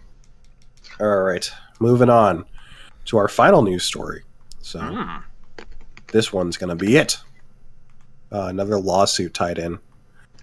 [0.99, 1.47] All right,
[1.79, 2.45] moving on
[3.05, 4.23] to our final news story.
[4.61, 5.17] So Hmm.
[6.11, 7.17] this one's gonna be it.
[8.31, 9.77] Uh, another lawsuit tied in.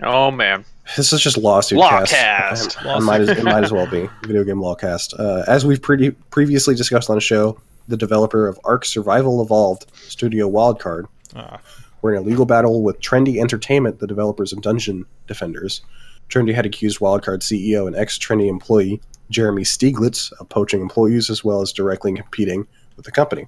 [0.01, 0.65] Oh man.
[0.97, 2.09] This is just lawsuit Lawcast.
[2.09, 2.77] cast.
[2.85, 5.19] It might as, it might as well be video game lawcast.
[5.19, 9.87] Uh, as we've pre- previously discussed on the show, the developer of Ark Survival Evolved
[9.95, 11.61] Studio Wildcard Ah,
[12.03, 15.81] were in a legal battle with Trendy Entertainment, the developers of Dungeon Defenders.
[16.29, 19.01] Trendy had accused Wildcard CEO and ex Trendy employee
[19.31, 23.47] Jeremy Stieglitz of poaching employees as well as directly competing with the company,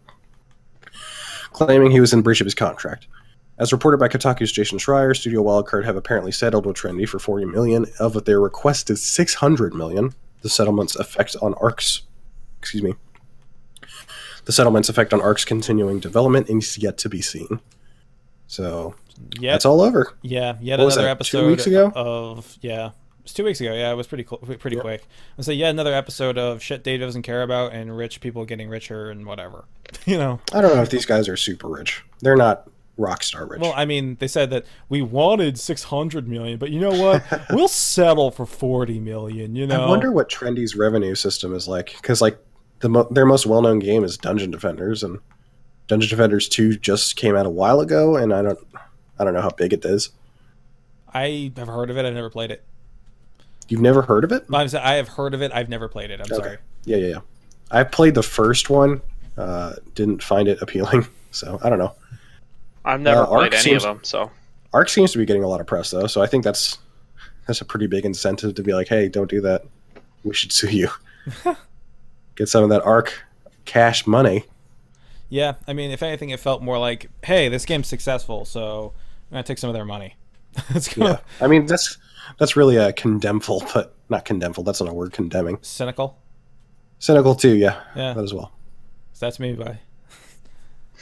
[1.52, 3.06] claiming he was in breach of his contract.
[3.58, 7.46] As reported by Kotaku's Jason Schreier, Studio Wildcard have apparently settled with Trendy for 40
[7.46, 10.12] million of what their requested 600 million.
[10.42, 12.02] The settlement's effect on Ark's,
[12.60, 12.94] excuse me,
[14.44, 17.60] the settlement's effect on Ark's continuing development is yet to be seen.
[18.48, 18.94] So
[19.38, 20.14] Yeah, that's all over.
[20.22, 21.92] yeah, yet What another that, two episode weeks ago?
[21.94, 22.88] of yeah.
[22.88, 22.92] It
[23.28, 23.72] was two weeks ago.
[23.72, 24.82] Yeah, it was pretty cl- pretty Yep.
[24.84, 25.06] quick.
[25.38, 28.68] I say yeah, another episode of shit Dave doesn't care about and rich people getting
[28.68, 29.64] richer and whatever.
[30.04, 30.40] you know.
[30.52, 32.04] I don't know if these guys are super rich.
[32.20, 33.60] They're not rock star rich.
[33.60, 37.24] Well, I mean, they said that we wanted 600 million, but you know what?
[37.50, 39.84] we'll settle for 40 million, you know.
[39.84, 42.38] I wonder what Trendy's revenue system is like because like
[42.80, 45.18] the mo- their most well known game is Dungeon Defenders, and
[45.88, 48.58] Dungeon Defenders Two just came out a while ago, and I don't
[49.18, 50.10] I don't know how big it is.
[51.12, 52.04] I have heard of it.
[52.04, 52.64] I've never played it.
[53.68, 54.44] You've never heard of it?
[54.52, 55.50] I'm saying I have heard of it.
[55.52, 56.20] I've never played it.
[56.20, 56.34] I'm Okay.
[56.36, 56.58] sorry.
[56.84, 57.18] Yeah, yeah, yeah.
[57.70, 59.00] I played the first one,
[59.38, 61.94] uh, didn't find it appealing, so I don't know.
[62.84, 64.30] I've never Uh, Ark played any seems- of them, so
[64.72, 66.78] Ark seems to be getting a lot of press though, so I think that's
[67.46, 69.64] that's a pretty big incentive to be like, hey, don't do that.
[70.24, 70.88] We should sue you.
[72.36, 73.12] Get some of that Ark
[73.64, 74.44] cash money.
[75.28, 78.92] Yeah, I mean, if anything, it felt more like, hey, this game's successful, so
[79.30, 80.16] I'm gonna take some of their money.
[80.70, 81.98] it's kind Yeah, I mean that's
[82.38, 84.64] that's really a condemnful, but not condemnful.
[84.64, 85.12] That's not a word.
[85.12, 86.18] Condemning, cynical.
[86.98, 87.56] cynical too.
[87.56, 88.52] Yeah, Yeah, that as well.
[89.12, 89.56] so that's me.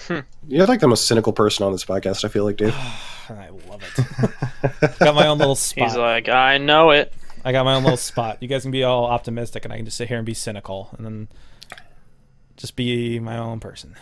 [0.08, 2.24] By You're like the most cynical person on this podcast.
[2.24, 2.74] I feel like, Dave.
[3.28, 4.98] I love it.
[4.98, 5.88] got my own little spot.
[5.88, 7.12] he's like, I know it.
[7.44, 8.38] I got my own little spot.
[8.40, 10.90] You guys can be all optimistic, and I can just sit here and be cynical,
[10.96, 11.28] and then
[12.56, 13.96] just be my own person.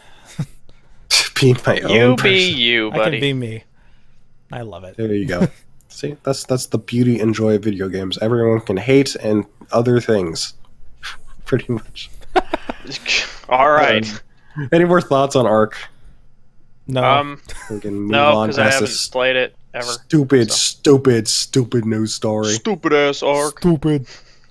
[1.41, 1.91] be my own.
[1.91, 2.59] You be person.
[2.59, 3.21] you, I can buddy.
[3.21, 3.65] be me.
[4.53, 4.97] I love it.
[4.97, 5.49] There you go.
[5.89, 8.19] See, that's that's the beauty and joy of video games.
[8.19, 10.55] Everyone can hate and other things,
[11.47, 12.11] pretty much.
[13.49, 14.09] All right.
[14.09, 14.21] Um,
[14.73, 15.77] Any more thoughts on Ark?
[16.87, 19.87] No, Um, We can move no, on because I past haven't played it ever.
[19.87, 20.57] stupid, so.
[20.57, 22.53] stupid, stupid news story.
[22.55, 23.59] Stupid ass Ark.
[23.61, 24.07] stupid.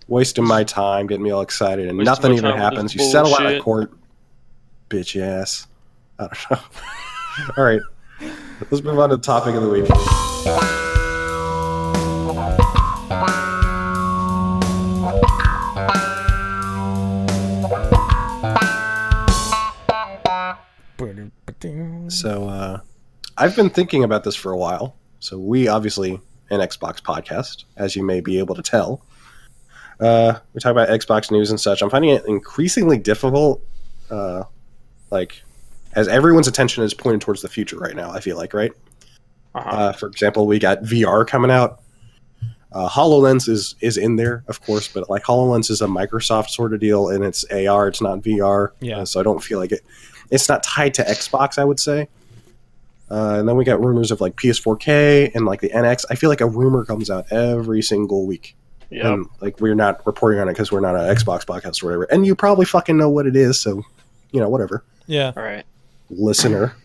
[0.08, 2.94] Wasting my time, getting me all excited, and Wasting nothing my even happens.
[2.94, 3.92] this You settle out of court,
[4.90, 5.68] bitch ass.
[6.18, 6.60] I don't know.
[7.58, 7.82] all right,
[8.72, 10.89] let's move on to the topic of the week.
[22.10, 22.80] So uh,
[23.38, 24.96] I've been thinking about this for a while.
[25.20, 26.20] So we obviously
[26.50, 29.02] an Xbox podcast, as you may be able to tell.
[30.00, 31.82] Uh, we talk about Xbox news and such.
[31.82, 33.62] I'm finding it increasingly difficult,
[34.10, 34.44] uh,
[35.12, 35.42] like
[35.94, 38.12] as everyone's attention is pointed towards the future right now.
[38.12, 38.72] I feel like right.
[39.56, 39.70] Uh-huh.
[39.70, 41.82] Uh, for example, we got VR coming out.
[42.72, 46.74] Uh, Hololens is is in there, of course, but like Hololens is a Microsoft sort
[46.74, 48.70] of deal, and it's AR, it's not VR.
[48.80, 49.00] Yeah.
[49.00, 49.82] Uh, so I don't feel like it.
[50.32, 52.08] It's not tied to Xbox, I would say.
[53.12, 56.06] Uh, and then we got rumors of like PS4K and like the NX.
[56.12, 58.56] I feel like a rumor comes out every single week,
[58.92, 59.06] yep.
[59.06, 62.04] and like we're not reporting on it because we're not an Xbox podcast or whatever.
[62.04, 63.84] And you probably fucking know what it is, so
[64.32, 65.66] you know whatever, Yeah, All right.
[66.12, 66.76] listener.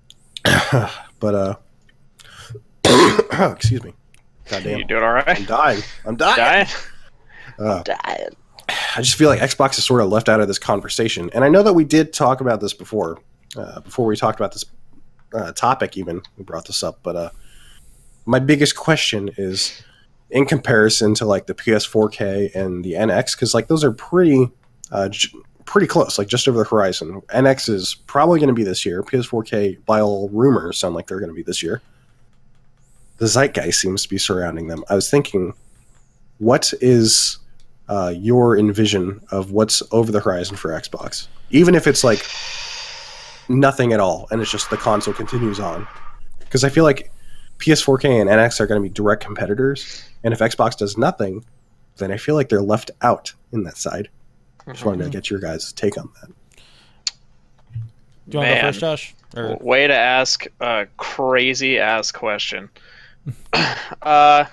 [1.20, 1.54] but uh,
[3.52, 3.92] excuse me.
[4.48, 4.78] Goddamn.
[4.78, 5.28] You doing all right?
[5.28, 5.82] I'm dying.
[6.06, 6.36] I'm dying.
[6.36, 6.66] Dying?
[7.58, 8.28] Uh, Dying.
[8.96, 11.28] I just feel like Xbox is sort of left out of this conversation.
[11.34, 13.18] And I know that we did talk about this before,
[13.54, 14.64] uh, before we talked about this
[15.34, 16.22] uh, topic, even.
[16.38, 17.00] We brought this up.
[17.02, 17.30] But uh,
[18.24, 19.82] my biggest question is
[20.30, 24.50] in comparison to like the PS4K and the NX, because like those are pretty.
[24.90, 28.62] Uh, j- pretty close like just over the horizon nx is probably going to be
[28.62, 31.82] this year ps4k by all rumors sound like they're going to be this year
[33.16, 35.52] the zeitgeist seems to be surrounding them i was thinking
[36.38, 37.38] what is
[37.88, 42.24] uh, your envision of what's over the horizon for Xbox, even if it's like
[43.48, 45.86] nothing at all, and it's just the console continues on.
[46.40, 47.10] Because I feel like
[47.58, 51.44] PS4K and NX are going to be direct competitors, and if Xbox does nothing,
[51.96, 54.08] then I feel like they're left out in that side.
[54.68, 56.30] Just wanted to get your guys' take on that.
[57.76, 57.82] do
[58.30, 58.64] you want to go Man.
[58.64, 59.14] first, Josh?
[59.36, 62.68] Or Way to ask a crazy ass question.
[64.02, 64.44] uh,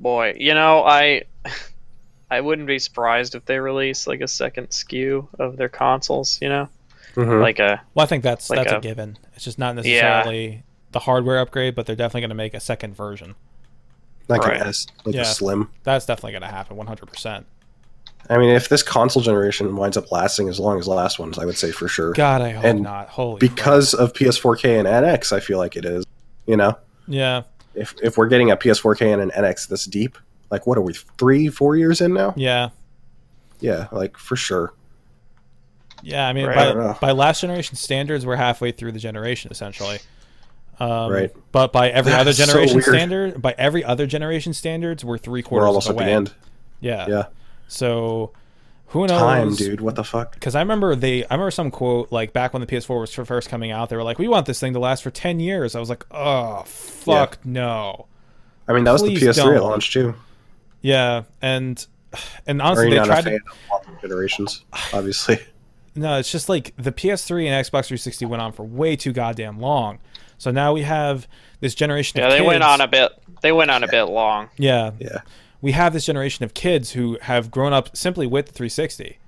[0.00, 1.24] boy, you know I,
[2.30, 6.38] I wouldn't be surprised if they release like a second SKU of their consoles.
[6.42, 6.68] You know,
[7.14, 7.40] Mhm.
[7.40, 9.18] like a well, I think that's Like that's a, a- given.
[9.34, 10.62] It's just not necessarily
[10.92, 13.34] the hardware upgrade, but they're definitely going to make a second version.
[14.28, 14.60] like right.
[14.60, 15.22] an S, like Yeah.
[15.22, 15.70] a slim.
[15.84, 17.44] That's definitely going to happen, 100%.
[18.28, 21.38] I mean, if this console generation winds up lasting as long as the last ones,
[21.38, 22.12] I would say for sure.
[22.12, 23.08] God, I hope And not.
[23.08, 26.04] Holy Because of PS4K and NX, I feel like it is.
[26.44, 26.76] You know,
[27.06, 27.42] yeah,
[27.78, 30.18] if if we're getting a PS4K and an NX this deep,
[30.50, 32.34] like what are we three, four years in now?
[32.36, 32.70] yeah,
[33.60, 34.72] Yeah, like for sure.
[36.02, 36.26] yeah.
[36.28, 36.58] I mean, Right.
[36.58, 39.98] I by, by last generation standards, we're halfway through the generation essentially.
[40.80, 41.34] Um, Right.
[41.52, 45.42] But by every other That's so generation standard, by every other generation standards, we're three
[45.42, 46.34] quarters We're almost of at the the end.
[46.80, 47.06] Yeah.
[47.08, 47.24] Yeah,
[47.66, 48.32] So
[48.88, 49.20] Who knows?
[49.20, 49.80] Time, dude.
[49.82, 50.32] What the fuck?
[50.32, 53.48] Because I remember they, I remember some quote like back when the PS4 was first
[53.50, 55.80] coming out, they were like, "We want this thing to last for ten years." I
[55.80, 58.06] was like, "Oh fuck no."
[58.66, 59.60] I mean, that was the PS3 at don't.
[59.62, 60.14] launch too.
[60.80, 61.86] Yeah, and
[62.46, 63.74] and Are honestly, you they not a tried fan to.
[63.94, 64.64] of generations?
[64.92, 65.38] Obviously.
[65.94, 69.58] No, it's just like the PS3 and Xbox 360 went on for way too goddamn
[69.58, 69.98] long.
[70.36, 71.26] So now we have
[71.58, 72.20] this generation.
[72.20, 73.10] Yeah, of they went on a bit.
[73.42, 74.48] They went on a bit long.
[74.58, 75.22] Yeah, Yeah.
[75.60, 79.18] We have this generation of kids who have grown up simply with the 360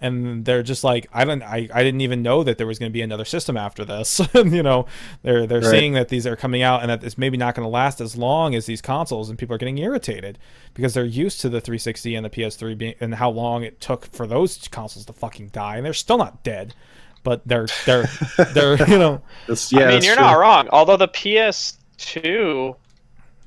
[0.00, 2.90] and they're just like i don't i, I didn't even know that there was going
[2.90, 4.86] to be another system after this you know
[5.22, 5.70] they're they're Right.
[5.70, 8.16] seeing that these are coming out and that it's maybe not going to last as
[8.16, 10.38] long as these consoles and people are getting irritated
[10.74, 14.06] because they're used to the 360 and the ps3 being and how long it took
[14.06, 16.74] for those consoles to fucking die and they're still not dead
[17.22, 18.06] but they're they're
[18.52, 19.22] they're you know
[19.70, 20.24] yeah, I mean, you're true.
[20.24, 20.68] not wrong.
[20.70, 22.76] Although the PS2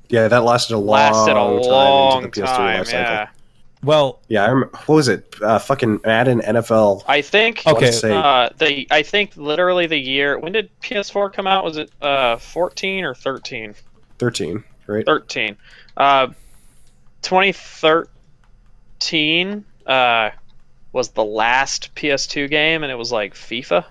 [0.09, 2.77] Yeah, that lasted a long lasted a time long into the PS3 time.
[2.79, 3.33] life Yeah, cycle.
[3.83, 5.35] well Yeah, I remember, what was it?
[5.41, 7.03] Uh, fucking Madden NFL.
[7.07, 7.63] I think.
[7.67, 7.85] Okay.
[7.85, 11.63] Let's say Uh, the I think literally the year when did PS4 come out?
[11.63, 13.75] Was it uh 14 or 13?
[14.19, 15.05] 13, right?
[15.05, 15.55] 13.
[15.95, 16.27] Uh,
[17.21, 20.29] 2013 uh
[20.93, 23.85] was the last PS2 game, and it was like FIFA.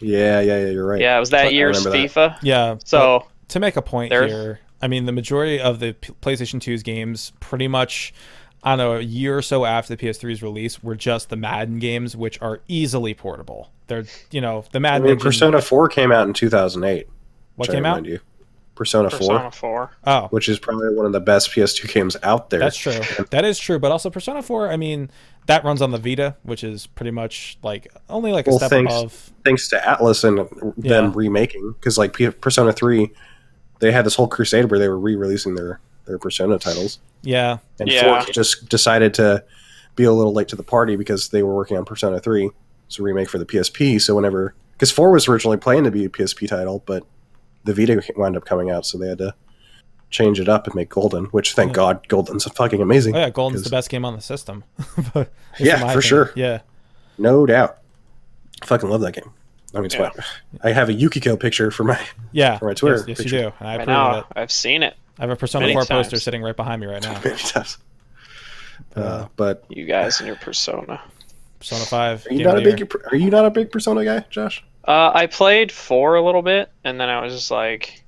[0.00, 0.66] Yeah, yeah, yeah.
[0.70, 1.00] You're right.
[1.00, 2.34] Yeah, it was that I year's remember that.
[2.34, 2.38] FIFA.
[2.42, 5.92] yeah but- So to make a point There's- here, I mean, the majority of the
[5.94, 8.14] P- PlayStation 2's games, pretty much,
[8.62, 11.78] I don't know, a year or so after the PS3's release, were just the Madden
[11.78, 13.70] games, which are easily portable.
[13.88, 15.06] They're, you know, the Madden.
[15.06, 17.08] I mean, Persona 4 came out in 2008.
[17.56, 18.04] what came out?
[18.04, 18.20] You.
[18.76, 19.90] Persona, 4, Persona 4.
[20.06, 22.60] Oh, which is probably one of the best PS2 games out there.
[22.60, 22.92] that's true.
[23.30, 23.80] That is true.
[23.80, 25.10] But also, Persona 4, I mean,
[25.46, 28.70] that runs on the Vita, which is pretty much like only like a Well, step
[28.70, 29.30] thanks- above.
[29.44, 30.38] Thanks to Atlus and
[30.76, 31.12] them Yeah.
[31.12, 33.10] remaking, because like P- Persona 3,
[33.80, 37.88] they had this whole crusade where they were re-releasing their their Persona titles, Yeah, and
[37.90, 38.22] Yeah.
[38.24, 39.44] 4 just decided to
[39.94, 42.50] be a little late to the party because they were working on Persona 3,
[42.86, 43.98] it's a remake for the PSP.
[44.00, 47.04] So whenever because 4 was originally planned to be a PSP title, but
[47.64, 49.34] the Vita wound up coming out, so they had to
[50.08, 51.26] change it up and make Golden.
[51.26, 51.74] Which thank Yeah.
[51.74, 53.14] God, Golden's fucking amazing.
[53.14, 54.64] oh yeah, Golden's the best game on the system.
[55.12, 56.00] But- at least Yeah, for opinion.
[56.00, 56.32] sure.
[56.34, 56.60] Yeah,
[57.18, 57.76] No doubt.
[58.62, 59.30] I fucking love that game.
[59.74, 60.10] I mean, it's Yeah.
[60.62, 62.00] I have a Yukiko picture for my.
[62.32, 62.58] yeah.
[62.58, 63.52] For my Twitter yes, yes, you do.
[63.60, 64.18] And I I approve of know.
[64.20, 64.24] it.
[64.34, 64.94] I've seen it.
[65.18, 67.20] I have a Persona Many 4 poster sitting right behind me right now.
[67.24, 67.78] many times.
[68.96, 71.00] Uh, but You guys and your Persona.
[71.58, 72.26] Persona 5.
[72.30, 72.76] are you not a the year.
[72.76, 72.96] big?
[73.12, 74.64] Are you not a big Persona guy, Josh?
[74.86, 78.02] Uh, I played four a little bit, and then I was just like,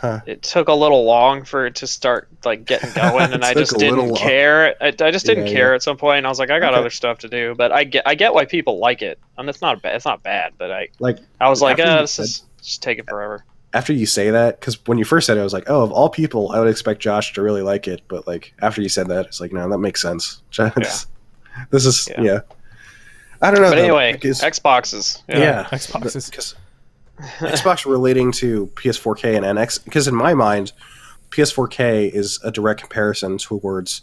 [0.00, 0.20] Huh.
[0.26, 3.76] it took a little long for it to start like getting going, and I just
[3.78, 4.74] didn't care.
[4.80, 6.72] I, I just didn't Yeah, care at some point, and I was like, I got
[6.72, 6.80] Okay.
[6.80, 7.54] other stuff to do.
[7.54, 9.96] But I get, I get why people like it, and it's not bad.
[9.96, 12.42] It's not bad, but I, Like I was like, After uh, you this said- is
[12.62, 13.44] just taking forever.
[13.74, 15.92] after you say that, because when you first said it, I was like, oh, of
[15.92, 18.00] all people, I would expect Josh to really like it.
[18.08, 20.42] But like after you said that, it's like, no, that makes sense.
[20.50, 20.72] Josh,
[21.70, 22.22] This is yeah.
[22.22, 22.40] Yeah.
[23.42, 23.70] I don't know.
[23.70, 25.22] But though, anyway, because- Xboxes.
[25.28, 26.54] yeah, Xbox is- because
[27.38, 30.72] Xbox relating to PS4K and NX because in my mind,
[31.30, 34.02] PS4K is a direct comparison towards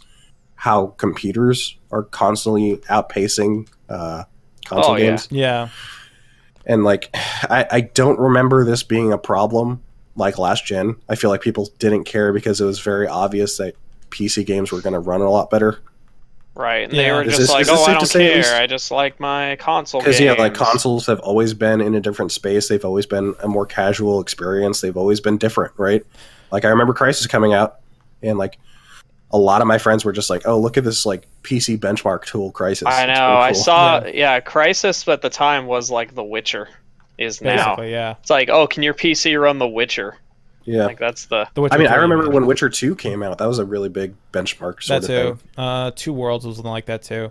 [0.54, 4.24] how computers are constantly outpacing uh,
[4.64, 5.06] console Oh, yeah.
[5.10, 5.68] games, Yeah.
[6.66, 9.82] and like I, I don't remember this being a problem
[10.16, 10.96] like last gen.
[11.08, 13.76] I feel like people didn't care because it was very obvious that
[14.10, 15.78] PC games were going to run a lot better.
[16.58, 17.02] Right, and Yeah.
[17.04, 18.44] they were Is just this- like, is this "Oh, I safe to don't say at
[18.44, 18.60] care.
[18.62, 22.32] I just like my console Because yeah, like consoles have always been in a different
[22.32, 22.66] space.
[22.68, 24.80] They've always been a more casual experience.
[24.80, 26.04] They've always been different, right?
[26.50, 27.76] Like I remember Crysis coming out,
[28.24, 28.58] and like
[29.30, 32.24] a lot of my friends were just like, "Oh, look at this like PC benchmark
[32.24, 33.36] tool, Crysis." I It's know.
[33.36, 34.04] I cool." saw.
[34.06, 34.40] Yeah.
[34.40, 36.68] Crysis at the time was like The Witcher.
[37.18, 37.76] Is now.
[37.76, 38.14] Basically, yeah.
[38.20, 40.16] It's like, oh, can your PC run The Witcher?
[40.68, 41.48] Yeah, Like that's the.
[41.54, 43.38] The Witcher I mean, I remember when Witcher Two came out.
[43.38, 44.82] That was a really big benchmark.
[44.82, 45.48] Sort that of too.
[45.60, 47.30] Uh, Two Worlds was something like that too.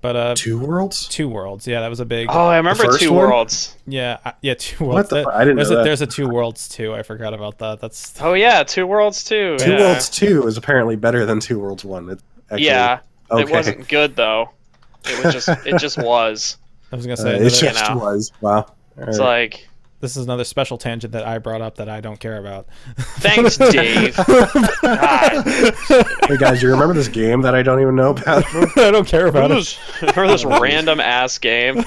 [0.00, 1.06] But uh, Two worlds.
[1.06, 2.26] Two Worlds, yeah, that was a big.
[2.28, 3.28] Oh, I remember Two one?
[3.28, 3.76] Worlds.
[3.86, 5.08] Yeah, I- yeah, Two What Worlds.
[5.10, 5.84] the That- I didn't there's know a that.
[5.84, 6.92] there's a Two Worlds too.
[6.92, 7.80] I forgot about that.
[7.80, 9.56] That's Oh yeah, Two Worlds too.
[9.58, 9.78] Two yeah.
[9.78, 12.10] Worlds Two is apparently better than Two Worlds One.
[12.10, 12.20] It
[12.50, 12.98] actually, yeah,
[13.30, 13.42] okay.
[13.42, 14.50] it wasn't good though.
[15.04, 15.48] It was just.
[15.66, 16.56] it just was.
[16.90, 17.30] I was gonna Uh, say.
[17.36, 17.96] it another- just know.
[17.98, 18.32] was.
[18.40, 18.66] Wow.
[18.98, 19.40] It's All right.
[19.52, 19.68] like,
[20.02, 22.66] this is another special tangent that I brought up that I don't care about.
[22.96, 24.14] thanks, Dave.
[24.16, 25.44] God.
[26.28, 28.44] hey guys, you remember this game that I don't even know about?
[28.76, 29.58] I don't care about Remember it.
[29.58, 31.82] this, remember this random ass game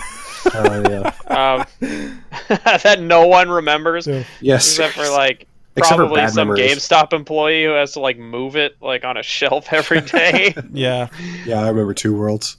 [0.53, 1.11] Oh yeah.
[1.27, 1.65] um,
[2.49, 4.23] that no one remembers Yeah.
[4.41, 4.67] Yes.
[4.67, 5.47] except for like
[5.77, 6.75] Except probably bad some memories.
[6.77, 10.55] GameStop employee who has to like move it like on a shelf every day.
[10.71, 11.09] Yeah,
[11.45, 12.55] Yeah, I remember Two Worlds.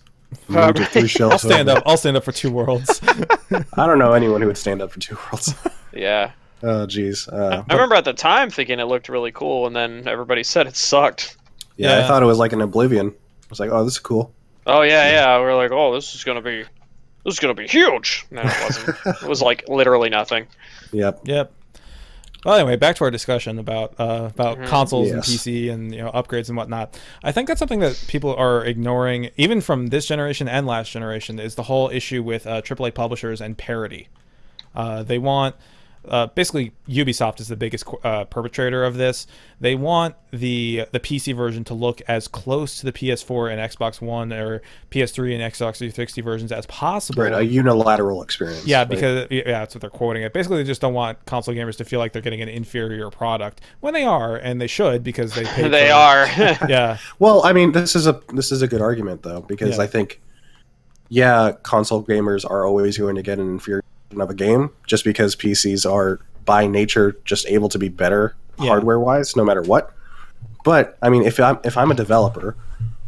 [0.47, 1.79] Three shelves I'll stand over.
[1.79, 1.85] up.
[1.87, 3.01] I'll stand up for Two Worlds.
[3.05, 5.55] I don't know anyone who would stand up for Two Worlds.
[5.93, 6.33] yeah.
[6.63, 7.33] oh, jeez.
[7.33, 10.67] Uh, I remember at the time thinking it looked really cool, and then everybody said
[10.67, 11.37] it sucked.
[11.77, 13.09] yeah, I thought it was like an Oblivion.
[13.09, 14.33] I was like, oh, this is cool.
[14.67, 15.39] Oh yeah, yeah.
[15.39, 16.63] We're like, oh, this is gonna be,
[17.25, 18.27] this is gonna be huge.
[18.31, 18.97] No, it wasn't.
[19.23, 20.47] it was like literally nothing.
[20.93, 21.21] Yep.
[21.25, 21.53] Yep.
[22.47, 24.67] Well, anyway, back to our discussion about uh, about Mhm.
[24.69, 26.97] consoles and PC and you know upgrades and whatnot.
[27.25, 31.41] I think that's something that people are ignoring, even from this generation and last generation,
[31.41, 34.07] is the whole issue with uh, AAA publishers and parity.
[34.77, 35.57] Uh, they want
[36.09, 39.27] uh, basically Ubisoft is the biggest uh, perpetrator of this.
[39.61, 44.01] They want the the PC version to look as close to the PS4 and Xbox
[44.01, 47.23] One or PS3 and Xbox 360 versions as possible.
[47.23, 47.33] Right.
[47.33, 48.67] A unilateral experience.
[48.67, 48.89] Yeah, right?
[48.89, 50.33] because yeah, that's what they're quoting it.
[50.33, 53.61] Basically, they just don't want console gamers to feel like they're getting an inferior product
[53.81, 55.69] when they are, and they should because they pay.
[55.69, 56.27] they for- are.
[56.69, 59.85] Yeah, Well, I mean, this is a this is a good argument though because Yeah.
[59.85, 60.21] I think,
[61.09, 65.05] yeah, console gamers are always going to get an inferior version of a game just
[65.05, 68.69] because PCs are by nature just able to be better Yeah.
[68.69, 69.93] hardware wise, no matter what.
[70.65, 72.57] But I mean, if I'm if I'm a developer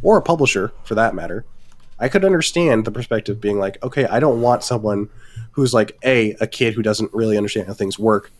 [0.01, 1.45] or a publisher for that matter,
[1.99, 5.09] I could understand the perspective being like, okay, I don't want someone
[5.51, 8.31] who's like a a kid who doesn't really understand how things work,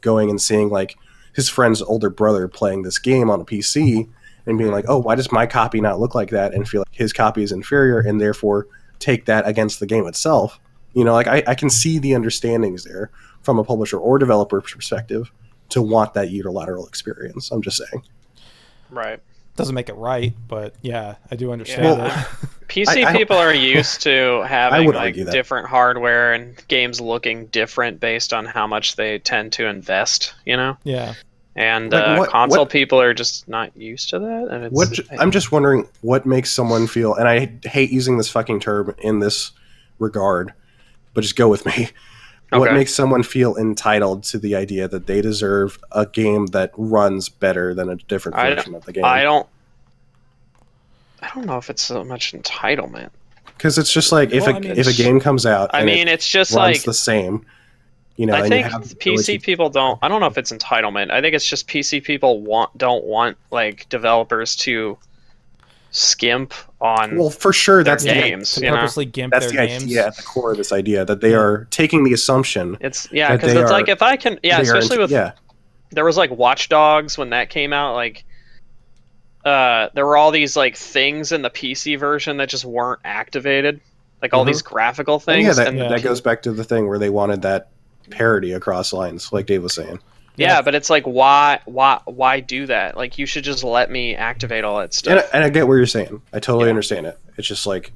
[0.00, 0.96] going and seeing like
[1.34, 4.08] his friend's older brother playing this game on a PC
[4.46, 6.54] and being like, oh, why does my copy not look like that?
[6.54, 8.66] And feel like his copy is inferior and therefore
[9.00, 10.58] take that against the game itself.
[10.96, 13.10] You know, like I, I can see the understandings there
[13.42, 15.30] from a publisher or developer perspective
[15.68, 17.50] to want that unilateral experience.
[17.50, 18.02] I'm just saying.
[18.90, 19.20] right.
[19.56, 22.20] doesn't make it right, but yeah, I do understand Yeah.
[22.22, 22.26] it.
[22.68, 27.00] PC I- I- people are used to having would like argue different hardware and games
[27.00, 30.34] looking different based on how much they tend to invest.
[30.46, 31.12] You know, yeah,
[31.56, 34.48] and Like, uh, what- console what- people are just not used to that.
[34.50, 38.28] And it's, What I'm just wondering what makes someone feel, and I hate using this
[38.30, 39.52] fucking term in this
[39.98, 40.52] regard,
[41.16, 41.88] but just go with me.
[42.50, 47.28] What makes someone feel entitled to the idea that they deserve a game that runs
[47.28, 49.04] better than a different version of the game?
[49.04, 49.48] I don't.
[51.20, 53.10] I don't know if it's so much entitlement.
[53.46, 55.78] Because it's just like if Well, a I mean, if a game comes out, I
[55.80, 57.44] and mean, it it's just runs like the same,
[58.16, 59.98] you know, I think you have PC ability- people don't.
[60.02, 61.10] I don't know if it's entitlement.
[61.10, 64.96] I think it's just PC people want don't want like developers to
[65.90, 67.16] skimp on.
[67.16, 68.52] Well, for sure, their that's the games.
[68.54, 68.76] to you know?
[68.76, 69.84] purposely gimp that's their the games.
[69.84, 72.76] idea at the core of this idea that they are taking the assumption.
[72.80, 75.32] It's yeah, because it's are- like if I can yeah, they are especially with yeah,
[75.90, 78.24] there was like Watch Dogs when that came out, like
[79.44, 83.80] uh there were all these like things in the PC version that just weren't activated.
[84.22, 84.48] Like all Mhm.
[84.48, 85.46] these graphical And things.
[85.46, 85.88] yeah, that, and Yeah.
[85.88, 87.68] that goes back to the thing where they wanted that
[88.10, 90.00] parity across lines, like Dave was saying.
[90.36, 92.96] Yeah, but it's like why why why do that?
[92.96, 95.30] Like you should just let me activate all that And stuff.
[95.32, 96.22] I, and I get what you're saying.
[96.32, 96.70] I totally Yeah.
[96.70, 97.18] understand it.
[97.36, 97.92] It's just like,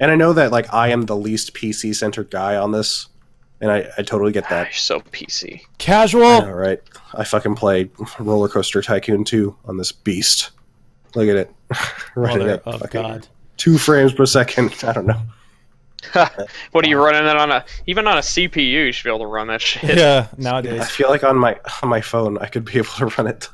[0.00, 3.08] and I know that like I am the least PC centered guy on this,
[3.60, 4.64] and I, I totally get that.
[4.66, 5.62] you're so PC.
[5.78, 6.22] Casual.
[6.24, 6.80] All right,
[7.14, 10.50] I fucking play Roller Coaster Tycoon 2 on this beast.
[11.14, 11.52] Look at it,
[12.14, 13.28] running Mother at of fucking God.
[13.56, 14.74] two frames per second.
[14.84, 15.20] I don't know.
[16.72, 18.86] What are you running that on a even on a CPU?
[18.86, 19.96] You should be able to run that shit.
[19.96, 20.80] Yeah, nowadays.
[20.80, 23.48] I feel like on my on my phone I could be able to run it.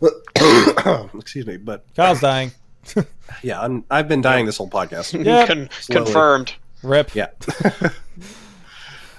[1.14, 2.52] Excuse me, but Kyle's dying.
[3.42, 5.14] yeah, I'm, I've been dying this whole podcast.
[5.24, 5.46] Yeah.
[5.46, 6.54] Con- confirmed.
[6.82, 7.14] Rip.
[7.14, 7.28] Yeah.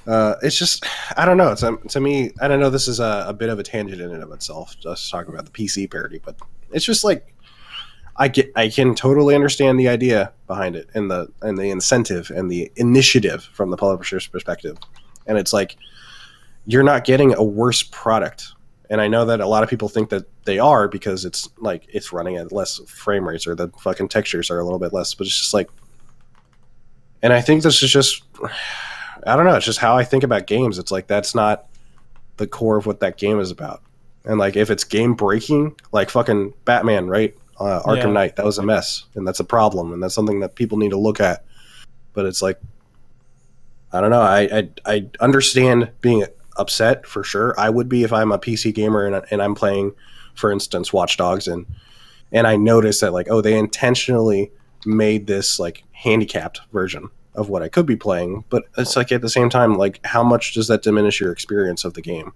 [0.08, 0.86] uh, it's just
[1.18, 1.52] I don't know.
[1.52, 2.70] It's um, to me I don't know.
[2.70, 4.78] This is a, a bit of a tangent in and of itself.
[4.80, 6.36] Just talking about the PC parity, but
[6.72, 7.35] it's just like
[8.18, 12.30] I get I can totally understand the idea behind it and the and the incentive
[12.30, 14.78] and the initiative from the publisher's perspective,
[15.28, 15.78] and it's like
[16.66, 18.54] you're not getting a worse product.
[18.90, 21.88] And I know that a lot of people think that they are because it's like
[21.90, 25.14] it's running at less frame rates or the fucking textures are a little bit less,
[25.14, 25.70] but it's just like
[27.22, 28.24] and I think this is just
[29.26, 30.78] I don't know, it's just how I think about games.
[30.78, 31.66] It's like that's not
[32.38, 33.82] the core of what that game is about.
[34.26, 37.36] And like if it's game breaking, like fucking Batman, right?
[37.60, 38.12] Uh, Arkham Yeah.
[38.12, 40.90] Knight, that was a mess, and that's a problem, and that's something that people need
[40.92, 41.46] to look at.
[42.14, 42.60] But it's like
[43.92, 44.22] I don't know.
[44.22, 46.26] I I, I understand being
[46.58, 47.58] upset for sure.
[47.58, 49.94] I would be if I'm a PC gamer and, and I'm playing,
[50.34, 51.66] for instance, Watch Dogs, and
[52.32, 54.52] and I notice that like oh they intentionally
[54.86, 58.44] made this like handicapped version of what I could be playing.
[58.50, 61.86] But it's like at the same time, like how much does that diminish your experience
[61.86, 62.34] of the game?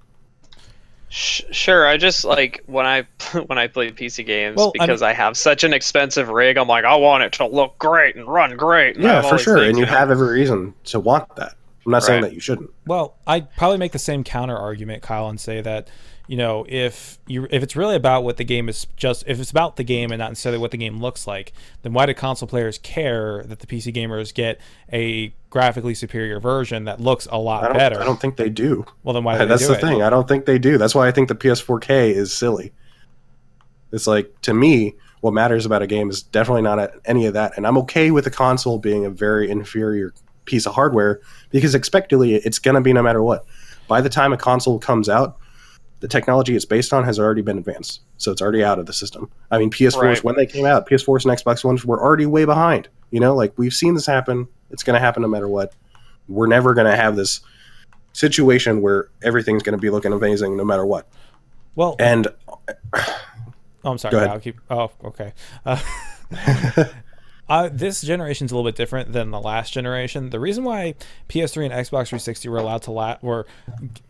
[1.09, 3.07] Sh- Sure, I just like when I
[3.47, 6.57] when I play PC games Well, I because I, have such an expensive rig.
[6.57, 8.95] I'm like, I want it to look great and run great.
[8.95, 9.57] and Yeah, for sure.
[9.57, 9.91] things, and you know?
[9.91, 11.55] have every reason to want that.
[11.85, 12.69] I'm not saying that you shouldn't.
[12.85, 15.87] Well, I'd probably make the same counter argument, Kyle, and say that
[16.29, 19.49] you know if you if it's really about what the game is just if it's
[19.49, 22.47] about the game and not necessarily what the game looks like, then why do console
[22.47, 24.61] players care that the PC gamers get
[24.93, 27.73] a graphically superior version that looks a lot don't.
[27.73, 27.99] better?
[27.99, 28.85] I don't think they do.
[29.01, 29.81] well, then why do That's they do the it?
[29.81, 30.03] thing.
[30.03, 30.77] I don't think they do.
[30.77, 32.73] That's why I think the PS4K is silly.
[33.91, 37.57] It's like to me, what matters about a game is definitely not any of that.
[37.57, 40.13] And I'm okay with the console being a very inferior
[40.45, 43.45] piece of hardware because expectedly it's going to be no matter what.
[43.87, 45.39] By the time a console comes out,
[46.01, 48.01] the technology it's based on has already been advanced.
[48.17, 49.29] So it's already out of the system.
[49.51, 50.23] I mean, PS4s, Right.
[50.23, 52.87] when they came out, PS4s and Xbox Ones were already way behind.
[53.11, 54.47] You know, like we've seen this happen.
[54.71, 55.73] It's going to happen no matter what.
[56.27, 57.41] We're never going to have this
[58.13, 61.07] situation where everything's going to be looking amazing no matter what.
[61.75, 62.27] Well, And
[63.83, 64.17] Oh, I'm sorry.
[64.17, 64.59] I'll keep.
[64.69, 65.31] Oh, okay.
[65.65, 65.79] Uh,
[67.49, 70.29] uh, this generation's a little bit different than the last generation.
[70.29, 70.95] The reason why
[71.29, 73.47] PS3 and Xbox 360 were allowed to la- were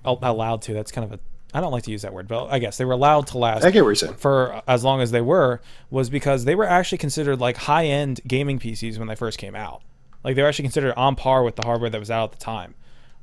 [0.04, 0.74] allowed to.
[0.74, 1.20] That's kind of a.
[1.54, 3.64] I don't like to use that word, but I guess they were allowed to last
[3.64, 4.14] I get what you're saying.
[4.16, 8.60] for as long as they were was because they were actually considered like high-end gaming
[8.60, 9.82] PCs when they first came out.
[10.24, 12.44] Like they were actually considered on par with the hardware that was out at the
[12.44, 12.76] time.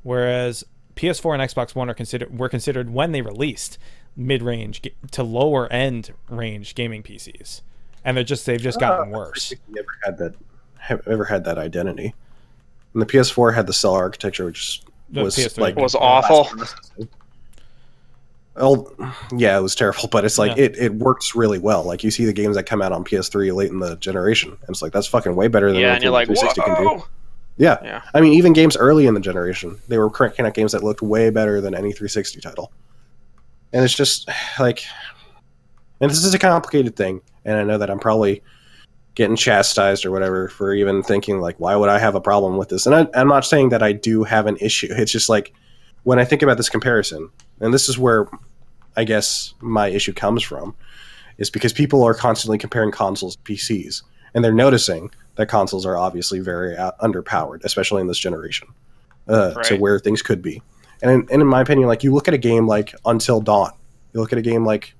[0.03, 0.63] Whereas
[0.95, 3.77] PS4 and Xbox One are considered were considered when they released
[4.15, 4.81] mid-range
[5.11, 7.61] to lower end range gaming PCs.
[8.03, 9.53] And they're just they've just gotten Uh, worse.
[9.69, 10.33] Never had that.
[10.79, 12.13] Have ever had that identity.
[12.93, 14.81] And the PS4 had the cell architecture, which
[15.11, 16.49] The was PS3 like Was awful.
[18.57, 18.91] Well,
[19.35, 20.65] yeah, it was terrible, but it's like Yeah.
[20.65, 21.83] it, it works really well.
[21.83, 24.69] Like you see the games that come out on PS3 late in the generation, and
[24.69, 26.89] it's like that's fucking way better than Yeah, anything and you're like, 360 can do.
[26.99, 27.05] whoa.
[27.57, 27.77] Yeah.
[27.83, 28.01] Yeah.
[28.13, 31.01] I mean, even games early in the generation, they were cranking out games that looked
[31.01, 32.71] way better than any 360 title.
[33.73, 34.29] And it's just
[34.59, 34.83] like,
[35.99, 38.43] and this is a complicated thing, and I know that I'm probably
[39.15, 42.69] getting chastised or whatever for even thinking like, why would I have a problem with
[42.69, 42.85] this?
[42.85, 44.89] And I, I'm not saying that I do have an issue.
[44.91, 45.53] It's just like
[46.07, 47.29] when I think about this comparison,
[47.59, 48.29] and this is where
[48.95, 50.73] I guess my issue comes from,
[51.37, 54.03] is because people are constantly comparing consoles to PCs,
[54.33, 58.69] and they're noticing that consoles are obviously very out- underpowered, especially in this generation,
[59.27, 60.61] uh, to where things could be.
[61.01, 63.73] And in, and in my opinion, like you look at a game like Until Dawn,
[64.13, 64.95] you look at a game like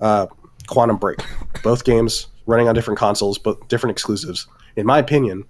[0.00, 0.28] uh,
[0.66, 1.20] Quantum Break,
[1.62, 4.46] both games running on different consoles, but different exclusives.
[4.76, 5.44] In my opinion,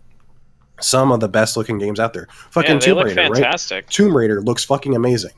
[0.81, 2.28] some of the best looking games out there.
[2.51, 3.43] Fucking Yeah, Tomb Raider, right?
[3.89, 5.32] Tomb Raider looks fucking amazing.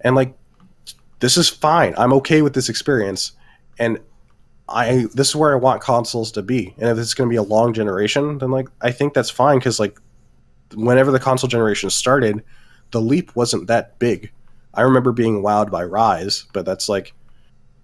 [0.00, 0.34] And like
[1.20, 1.94] this is fine.
[1.96, 3.32] I'm okay with this experience.
[3.78, 3.98] And
[4.68, 6.74] I this is where I want consoles to be.
[6.78, 9.60] And if it's going to be a long generation, then like I think that's fine
[9.60, 9.98] cuz like
[10.74, 12.42] whenever the console generation started,
[12.90, 14.32] the leap wasn't that big.
[14.74, 17.14] I remember being wowed by Rise, but that's like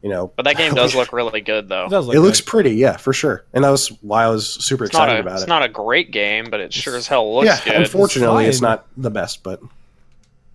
[0.03, 1.87] you know, But that game does look really good, though.
[1.87, 3.45] It does look it looks pretty, yeah, for sure.
[3.53, 5.45] And that was why I was super It's excited a about it's it.
[5.45, 7.75] It's not a great game, but it sure as hell looks yeah, good.
[7.75, 8.71] unfortunately, it's, fine.
[8.71, 9.61] not the best, but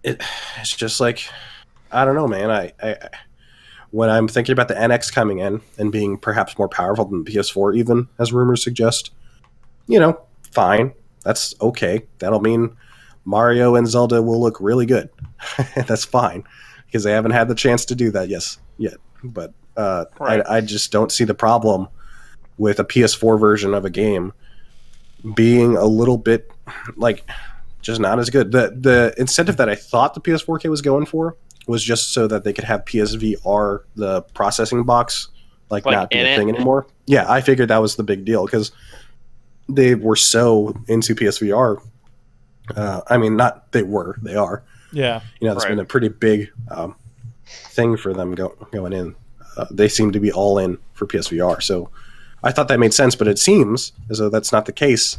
[0.03, 0.21] it,
[0.59, 1.27] it's just like
[1.91, 2.51] I don't know, man.
[2.51, 3.09] I, I
[3.91, 7.31] when I'm thinking about the NX coming in and being perhaps more powerful than the
[7.31, 9.11] PS4, even as rumors suggest,
[9.87, 10.19] you know,
[10.51, 10.93] fine,
[11.23, 12.05] that's okay.
[12.19, 12.75] That'll mean
[13.23, 15.09] Mario and Zelda will look really good.
[15.87, 16.43] that's fine
[16.85, 18.95] because they haven't had the chance to do that yes yet.
[19.23, 20.41] But uh, Right.
[20.47, 21.87] I, I just don't see the problem
[22.57, 24.33] with a PS4 version of a game
[25.35, 26.51] being a little bit
[26.95, 27.27] like
[27.81, 28.51] just not as good.
[28.51, 31.35] The the incentive that I thought the PS4K was going for
[31.67, 35.27] was just so that they could have PSVR the processing box
[35.69, 36.37] like, Like, not be in a it?
[36.37, 36.87] thing anymore.
[37.07, 38.71] Yeah, I figured that was the big deal because
[39.69, 41.81] they were so into PSVR.
[42.75, 44.63] Uh, I mean, not they were, they are.
[44.93, 45.21] Yeah.
[45.41, 45.71] You know, it's Right.
[45.71, 46.95] been a pretty big um,
[47.47, 49.15] thing for them go, going in.
[49.55, 51.61] Uh, they seem to be all in for PSVR.
[51.63, 51.89] So
[52.43, 55.17] I thought that made sense, but it seems as though that's not the case.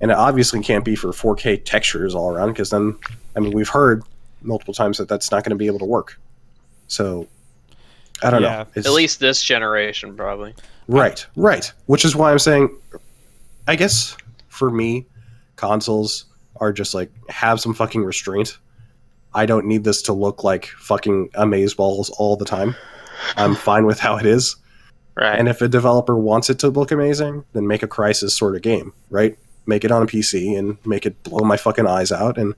[0.00, 2.96] And it obviously can't be for 4K textures all around because then,
[3.36, 4.04] I mean, we've heard
[4.42, 6.18] multiple times that that's not going to be able to work.
[6.86, 7.26] So
[8.22, 8.62] I don't Yeah.
[8.62, 8.66] know.
[8.74, 10.54] It's, At least this generation, probably.
[10.86, 11.70] Right, right.
[11.86, 12.74] Which is why I'm saying,
[13.66, 14.16] I guess
[14.48, 15.06] for me,
[15.56, 16.24] consoles
[16.56, 18.58] are just like have some fucking restraint.
[19.34, 22.74] I don't need this to look like fucking amazeballs all the time.
[23.36, 24.56] I'm fine with how it is.
[25.14, 25.38] Right.
[25.38, 28.62] And if a developer wants it to look amazing, then make a Crysis sort of
[28.62, 29.36] game, right?
[29.66, 32.38] Make it on a PC and make it blow my fucking eyes out.
[32.38, 32.54] And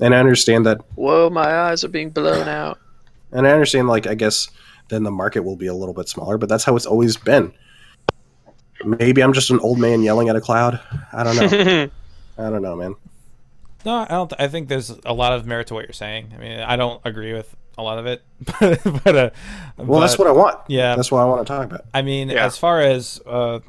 [0.00, 2.78] and I understand that Whoa, my eyes are being blown out.
[3.32, 4.48] and I understand, like, I guess
[4.90, 7.52] then the market will be a little bit smaller, but that's how it's always been.
[8.84, 10.78] Maybe I'm just an old man yelling at a cloud.
[11.12, 11.90] I don't know.
[12.38, 12.94] I don't know, man.
[13.84, 14.32] No, I don't.
[14.38, 16.32] I think there's a lot of merit to what you're saying.
[16.36, 18.22] I mean, I don't agree with a lot of it,
[18.60, 19.30] but, but uh,
[19.76, 20.58] Well, that's what I want.
[20.68, 20.96] Yeah.
[20.96, 21.84] That's what I want to talk about.
[21.94, 22.44] I mean, Yeah.
[22.44, 23.60] as far as uh,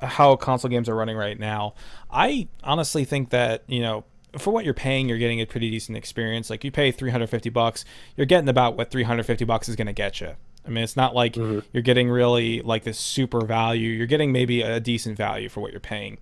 [0.00, 1.74] how console games are running right now,
[2.10, 4.04] I honestly think that you know,
[4.38, 6.48] for what you're paying, you're getting a pretty decent experience.
[6.48, 7.84] Like you pay 350 bucks,
[8.16, 10.30] you're getting about what 350 bucks is going to get you.
[10.66, 11.64] I mean, it's not like Mhm.
[11.72, 13.90] you're getting really like this super value.
[13.90, 16.18] You're getting maybe a decent value for what you're paying.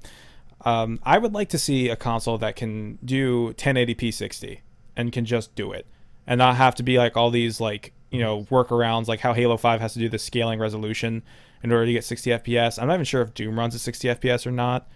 [0.63, 4.63] Um, I would like to see a console that can do 1080p 60
[4.97, 5.87] and can just do it
[6.27, 9.57] and not have to be like all these like you know workarounds like how Halo
[9.57, 11.23] 5 has to do the scaling resolution
[11.63, 12.81] in order to get 60 FPS.
[12.81, 14.89] I'm not even sure if Doom runs at 60 FPS or not.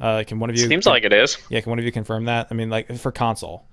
[0.00, 0.66] Uh, can one of you?
[0.66, 1.36] Seems like it is.
[1.50, 2.48] Yeah, can one of you confirm that?
[2.50, 3.66] I mean, like for console.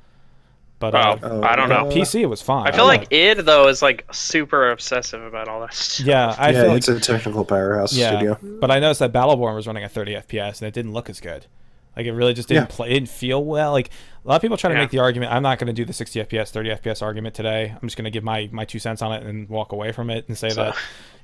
[0.79, 1.85] But Oh, uh, I don't know.
[1.85, 2.67] PC it was fine.
[2.67, 5.75] I feel like id though is like super obsessive about all this.
[5.77, 6.05] Stuff.
[6.05, 8.37] yeah, I yeah, feel like it's a technical powerhouse yeah, studio.
[8.59, 11.19] but I noticed that Battleborn was running at 30 FPS and it didn't look as
[11.19, 11.47] good.
[11.95, 12.75] Like it really just didn't Yeah.
[12.75, 12.89] play.
[12.91, 13.71] It didn't feel well.
[13.71, 13.89] Like
[14.23, 14.81] a lot of people try to Yeah.
[14.81, 15.31] make the argument.
[15.31, 17.73] I'm not going to do the 60 FPS, 30 FPS argument today.
[17.73, 20.11] I'm just going to give my my two cents on it and walk away from
[20.11, 20.75] it and say So- that,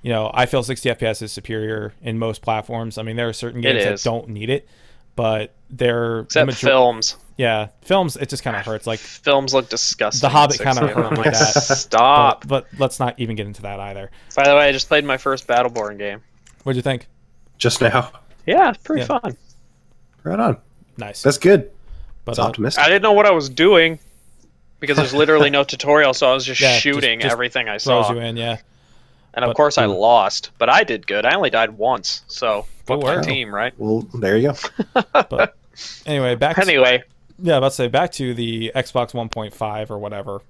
[0.02, 2.98] you know, I feel 60 FPS is superior in most platforms.
[2.98, 4.68] I mean, there are certain games that don't need it,
[5.15, 7.18] but they're the Except major- films.
[7.35, 8.15] Yeah, films.
[8.15, 8.85] It just kind of hurts.
[8.85, 10.22] Like films look disgusting.
[10.27, 11.64] The Hobbit kinda hurt like that.
[11.64, 12.48] Stop.
[12.48, 14.11] But, but let's not even get into that either.
[14.35, 16.22] By the way, I just played my first Battleborn game.
[16.64, 17.07] What'd you think?
[17.57, 18.11] Just now.
[18.45, 19.19] Yeah, it's pretty Yeah.
[19.19, 19.38] fun.
[20.23, 20.57] Right on.
[20.98, 21.23] Nice.
[21.23, 21.72] That's good.
[22.26, 22.84] but It's uh, optimistic.
[22.84, 23.98] I didn't know what I was doing
[24.80, 28.03] because there's literally no tutorial, so I was just Yeah, shooting just everything I saw.
[28.03, 28.14] throws saw.
[28.14, 28.38] you in.
[28.38, 28.57] Yeah.
[29.34, 31.26] And of But- course, I lost, but I did good.
[31.26, 33.73] I only died once, so Good fuck my team, right?
[33.77, 35.01] Well, there you go.
[35.30, 35.55] But
[36.05, 36.55] anyway, back.
[36.57, 37.03] To, Anyway,
[37.41, 40.41] Yeah, about to say back to the Xbox 1.5 or whatever.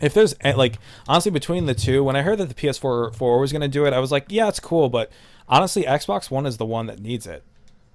[0.00, 0.78] If there's eh, like
[1.08, 3.84] honestly between the two, when I heard that the PS4 4 was going to do
[3.84, 5.10] it, I was like, yeah, it's cool, but
[5.48, 7.42] honestly, Xbox One is the one that needs it.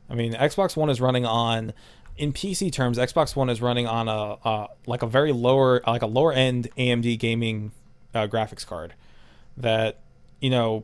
[0.09, 1.73] I mean, Xbox One is running on
[2.17, 6.01] in PC terms, Xbox One is running on a uh, like a very lower like
[6.03, 7.71] a lower end AMD gaming
[8.13, 8.93] uh, graphics card
[9.57, 9.99] that
[10.41, 10.83] you know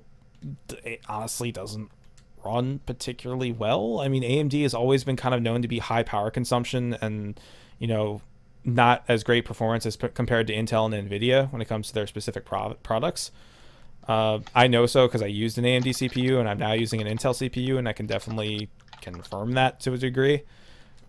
[0.86, 1.90] it honestly doesn't
[2.46, 4.00] run particularly well.
[4.00, 7.38] I mean, AMD has always been kind of known to be high power consumption and,
[7.80, 8.22] you know,
[8.64, 11.94] not as great performance as p- compared to Intel and Nvidia when it comes to
[11.94, 13.32] their specific pro- products.
[14.08, 17.08] Uh, I know so because I used an AMD CPU and I'm now using an
[17.08, 18.70] Intel CPU, and I can definitely
[19.02, 20.44] confirm that to a degree.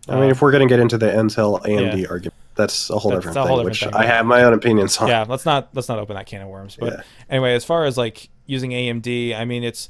[0.08, 2.08] I mean, if we're going to get into the Intel AMD Yeah.
[2.08, 4.52] argument, that's a whole That's different a thing, different which thing, I have my own
[4.52, 5.08] opinions on.
[5.08, 6.76] yeah, let's not let's not open that can of worms.
[6.78, 7.02] But Yeah.
[7.30, 9.88] anyway, as far as like using AMD, I mean it's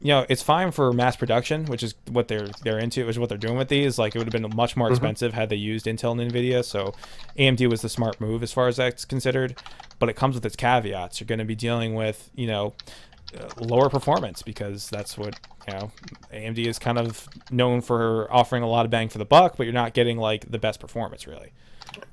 [0.00, 3.18] you know it's fine for mass production, which is what they're they're into, which is
[3.18, 3.98] what they're doing with these.
[3.98, 6.62] Like it would have been much more expensive had they used Intel and Nvidia.
[6.64, 6.94] So
[7.38, 9.56] AMD was the smart move as far as that's considered.
[9.98, 11.20] But it comes with its caveats.
[11.20, 12.74] You're going to be dealing with you know
[13.38, 15.90] uh, lower performance because that's what you know
[16.32, 19.62] AMD is kind of known for offering a lot of bang for the buck, but
[19.64, 21.52] you're not getting like the best performance really.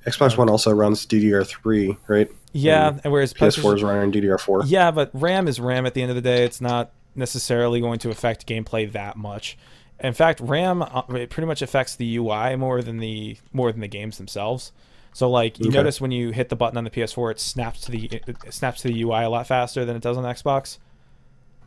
[0.05, 2.29] Xbox One also runs DDR3, right?
[2.53, 4.63] Yeah, and whereas PS4 is running DDR4.
[4.65, 6.43] Yeah, but RAM is RAM at the end of the day.
[6.43, 9.57] It's not necessarily going to affect gameplay that much.
[9.99, 13.81] In fact, RAM uh, it pretty much affects the UI more than the more than
[13.81, 14.71] the games themselves.
[15.13, 15.77] So like you Okay.
[15.77, 18.81] notice when you hit the button on the PS4, it snaps to the it snaps
[18.81, 20.77] to the UI a lot faster than it does on Xbox.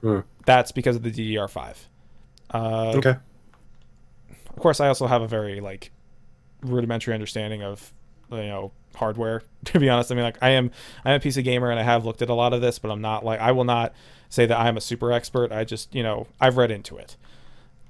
[0.00, 0.20] Hmm.
[0.46, 1.76] That's because of the DDR5.
[2.52, 3.16] Uh, Okay.
[4.50, 5.90] of course, I also have a very like
[6.62, 7.92] rudimentary understanding of
[8.30, 9.42] you know hardware.
[9.64, 10.70] To be honest, I mean like I am
[11.06, 13.00] I'm a PC gamer and I have looked at a lot of this, but I'm
[13.00, 13.94] not like I will not
[14.28, 15.52] say that I'm a super expert.
[15.52, 17.16] I just you know I've read into it.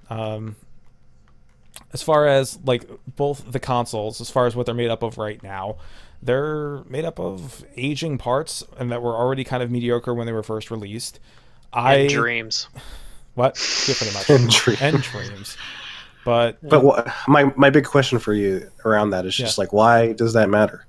[0.09, 0.55] Um,
[1.93, 5.19] as far as like both the consoles, as far as what they're made up of
[5.19, 5.77] right now,
[6.23, 10.33] they're made up of aging parts and that were already kind of mediocre when they
[10.33, 11.19] were first released.
[11.73, 12.69] I and dreams.
[13.35, 13.57] what
[13.89, 14.81] yeah, pretty much And dreams.
[14.81, 15.57] and dreams.
[16.25, 19.63] But But what, my my big question for you around that is just Yeah.
[19.63, 20.87] like, why does that matter?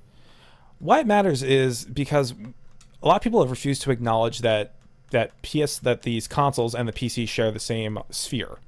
[0.78, 2.34] why it matters is because
[3.02, 4.74] a lot of people have refused to acknowledge that
[5.10, 8.58] that PS that these consoles and the PC share the same sphere.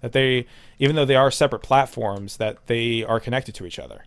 [0.00, 0.46] That they
[0.78, 4.04] even though they are separate platforms that they are connected to each other.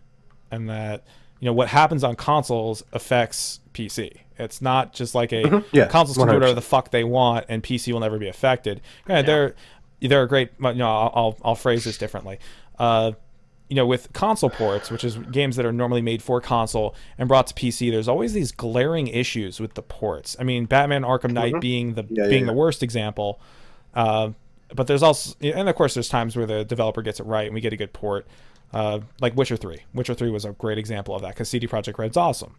[0.50, 1.04] And that
[1.38, 4.18] you know what happens on consoles affects PC.
[4.38, 5.76] It's not just like a Mm-hmm.
[5.76, 8.80] Yeah, consoles can do whatever the fuck they want and PC will never be affected.
[9.04, 9.54] Granted, they're
[10.08, 10.50] they're a great.
[10.60, 12.38] You know, I'll I'll, phrase this differently.
[12.78, 13.12] Uh,
[13.68, 17.26] you know, with console ports, which is games that are normally made for console and
[17.26, 20.36] brought to PC, there's always these glaring issues with the ports.
[20.38, 22.14] I mean, Batman Arkham Knight being the Mm-hmm.
[22.14, 22.50] Yeah, being yeah.
[22.50, 23.40] the worst example.
[23.94, 24.32] Uh,
[24.74, 27.54] but there's also, and of course, there's times where the developer gets it right and
[27.54, 28.26] we get a good port.
[28.72, 29.80] Uh, like Witcher 3.
[29.94, 32.56] Witcher 3 was a great example of that because CD Projekt Red's awesome.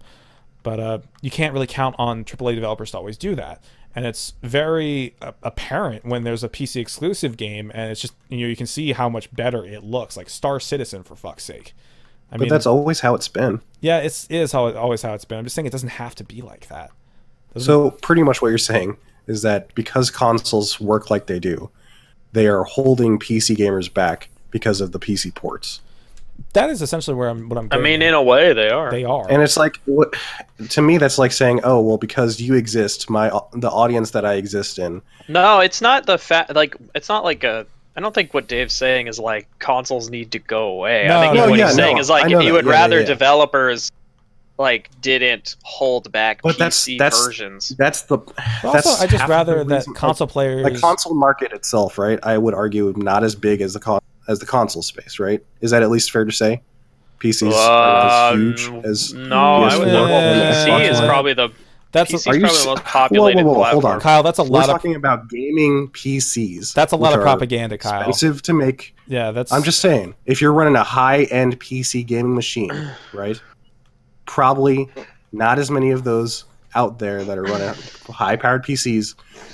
[0.61, 3.64] But uh, you can't really count on AAA developers to always do that.
[3.95, 8.40] And it's very uh, apparent when there's a PC exclusive game, and it's just you
[8.40, 11.74] know you can see how much better it looks, like Star Citizen for fuck's sake.
[12.32, 13.61] I But that's always how it's been.
[13.82, 15.38] yeah, it's it is how it, always how it's been.
[15.38, 16.90] I'm just saying it doesn't have to be like that.
[17.53, 18.98] Doesn't- So pretty much what you're saying
[19.28, 21.70] is that because consoles work like they do,
[22.32, 25.82] they are holding PC gamers back because of the PC ports.
[26.53, 27.49] That is essentially where I'm.
[27.49, 27.68] What I'm.
[27.72, 28.10] I mean, at.
[28.10, 28.91] in a way, they are.
[28.91, 29.26] they are.
[29.30, 30.14] And it's like what
[30.69, 34.34] to me that's like saying, "Oh, well because you exist, my the audience that I
[34.34, 36.53] exist in No, it's not the fact.
[36.55, 37.65] Like, it's not like a.
[37.95, 41.05] I don't think what Dave's saying is like consoles need to go away.
[41.07, 42.53] No, I think no, what yeah, he's saying no, is like I know you that.
[42.53, 43.05] would Yeah, yeah, rather yeah.
[43.05, 43.91] developers
[44.60, 47.69] like didn't hold back But PC that's- that's- versions.
[47.77, 48.19] That's the.
[48.61, 50.64] That's also, I just half the rather that console players.
[50.72, 52.19] the console market itself, right?
[52.23, 55.44] I would argue not as big as the con- as the console space, right?
[55.62, 56.62] Is that at least fair to say?
[57.20, 59.88] PCs are as uh, huge as no, I would.
[59.88, 61.50] PS4 Well, and PC Xbox is probably the
[61.94, 64.00] that's PC is a, Are you probably the most Whoa, populated whoa, whoa, hold on.
[64.02, 64.24] Kyle.
[64.24, 66.74] That's a We're lot of talking about gaming PCs.
[66.74, 68.00] that's a lot which of propaganda, Kyle.
[68.10, 68.95] Expensive to make.
[69.08, 69.52] Yeah, that's.
[69.52, 72.72] I'm just saying, if you're running a high-end PC gaming machine,
[73.14, 73.40] right?
[74.26, 74.90] Probably
[75.32, 76.45] not as many of those
[76.76, 77.74] out there that are running
[78.10, 79.14] high-powered PCs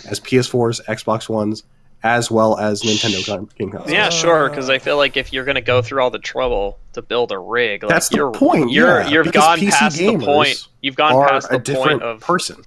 [0.10, 1.64] as PS4s, Xbox Ones,
[2.04, 3.92] as well as Nintendo con- game consoles.
[3.92, 4.50] Yeah, sure.
[4.50, 7.40] Because I feel like if you're gonna go through all the trouble to build a
[7.40, 10.68] rig, like That's the you're, point, You're yeah, you've because gone PC past the point.
[10.82, 12.64] You've gone are past a the different point of person.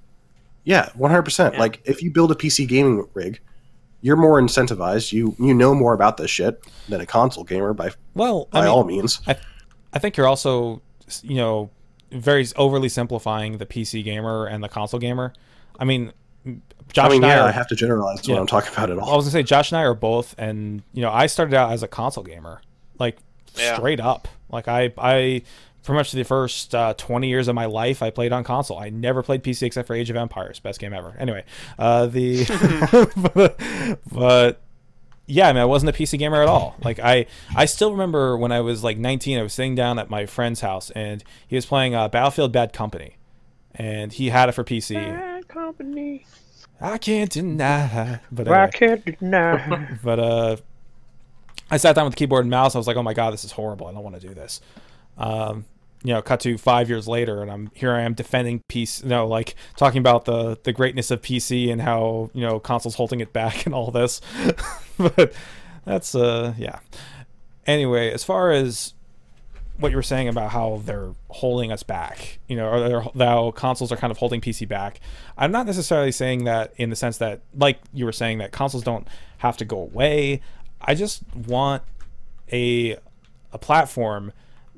[0.64, 1.58] Yeah, one hundred percent.
[1.58, 3.40] Like if you build a PC gaming rig,
[4.00, 5.12] you're more incentivized.
[5.12, 8.62] You you know more about this shit than a console gamer by well, by I
[8.62, 9.20] mean, all means.
[9.94, 10.80] I think you're also,
[11.22, 11.70] you know,
[12.10, 15.32] very overly simplifying the PC gamer and the console gamer.
[15.78, 16.12] I mean,
[16.92, 18.34] Josh I mean, and I yeah, are, I have to generalize Yeah.
[18.34, 19.10] what I'm talking about at all.
[19.10, 21.72] I was gonna say Josh and I are both, and you know, I started out
[21.72, 22.60] as a console gamer,
[22.98, 23.18] like
[23.56, 23.76] Yeah.
[23.76, 24.28] straight up.
[24.50, 25.42] Like I, I,
[25.82, 28.78] pretty much the first uh, 20 years of my life, I played on console.
[28.78, 31.14] I never played PC except for Age of Empires, best game ever.
[31.18, 31.44] Anyway,
[31.78, 32.44] uh, the,
[34.12, 34.60] but
[35.26, 36.76] yeah, I mean, I wasn't a PC gamer at all.
[36.84, 40.10] Like I, I still remember when I was like 19, I was sitting down at
[40.10, 43.16] my friend's house, and he was playing uh, Battlefield Bad Company,
[43.74, 44.94] and he had it for PC.
[44.94, 46.26] Bad company.
[46.82, 49.96] I can't deny, but I can't deny.
[50.02, 50.56] But uh,
[51.70, 52.74] I sat down with the keyboard and mouse.
[52.74, 53.86] I was like, "Oh my god, this is horrible.
[53.86, 54.60] I don't want to do this."
[55.16, 55.64] Um,
[56.02, 57.92] you know, cut to five years later, and I'm here.
[57.92, 59.04] I am defending PC.
[59.04, 63.20] No, like talking about the the greatness of PC and how you know consoles holding
[63.20, 64.20] it back and all this.
[64.98, 65.32] but
[65.84, 66.80] that's uh, yeah.
[67.64, 68.94] Anyway, as far as
[69.82, 73.90] what you were saying about how they're holding us back, you know, or how consoles
[73.92, 75.00] are kind of holding PC back.
[75.36, 78.84] I'm not necessarily saying that in the sense that, like you were saying, that consoles
[78.84, 79.06] don't
[79.38, 80.40] have to go away.
[80.80, 81.82] I just want
[82.52, 82.96] a
[83.52, 84.32] a platform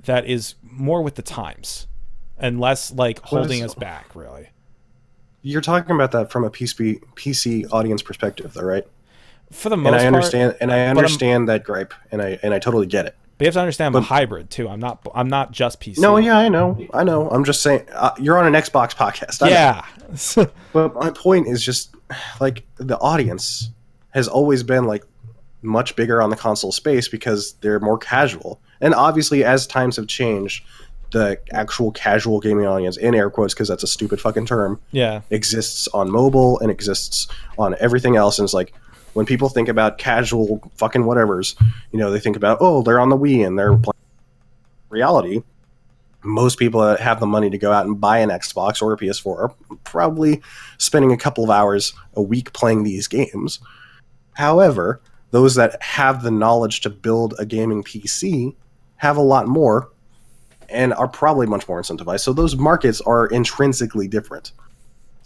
[0.05, 1.87] that is more with the times
[2.39, 4.49] and less like holding is- us back, really.
[5.43, 8.85] You're talking about that from a PC PC audience perspective, though, right?
[9.53, 12.55] For the most And I part, understand, and I understand that gripe, and I and
[12.55, 13.15] I totally get it.
[13.37, 14.69] But you have to understand I'm a but- hybrid too.
[14.69, 15.07] I'm not.
[15.15, 15.99] I'm not just PC.
[15.99, 17.29] No, yeah, I know, I know.
[17.31, 19.43] I'm just saying, uh, you're on an Xbox podcast.
[19.43, 19.51] I.
[19.51, 19.85] Yeah.
[20.73, 21.95] But my point is just
[22.41, 23.71] like the audience
[24.11, 25.05] has always been like
[25.63, 28.61] much bigger on the console space because they're more casual.
[28.81, 30.65] And obviously, as times have changed,
[31.13, 35.23] the actual casual gaming audience, in air quotes, because that's a stupid fucking term, yeah.
[35.31, 38.39] exists on mobile and exists on everything else.
[38.39, 38.75] And it's like
[39.15, 41.61] when people think about casual fucking whatevers,
[41.93, 43.95] you know, they think about, oh, they're on the Wii and they're playing.
[44.91, 45.43] Reality,
[46.23, 48.97] most people that have the money to go out and buy an Xbox or a
[48.97, 50.41] PS4 are probably
[50.79, 53.59] spending a couple of hours a week playing these games.
[54.35, 55.01] However,
[55.33, 58.55] those that have the knowledge to build a gaming PC
[58.97, 59.91] have a lot more
[60.69, 62.21] and are probably much more incentivized.
[62.21, 64.53] So those markets are intrinsically different.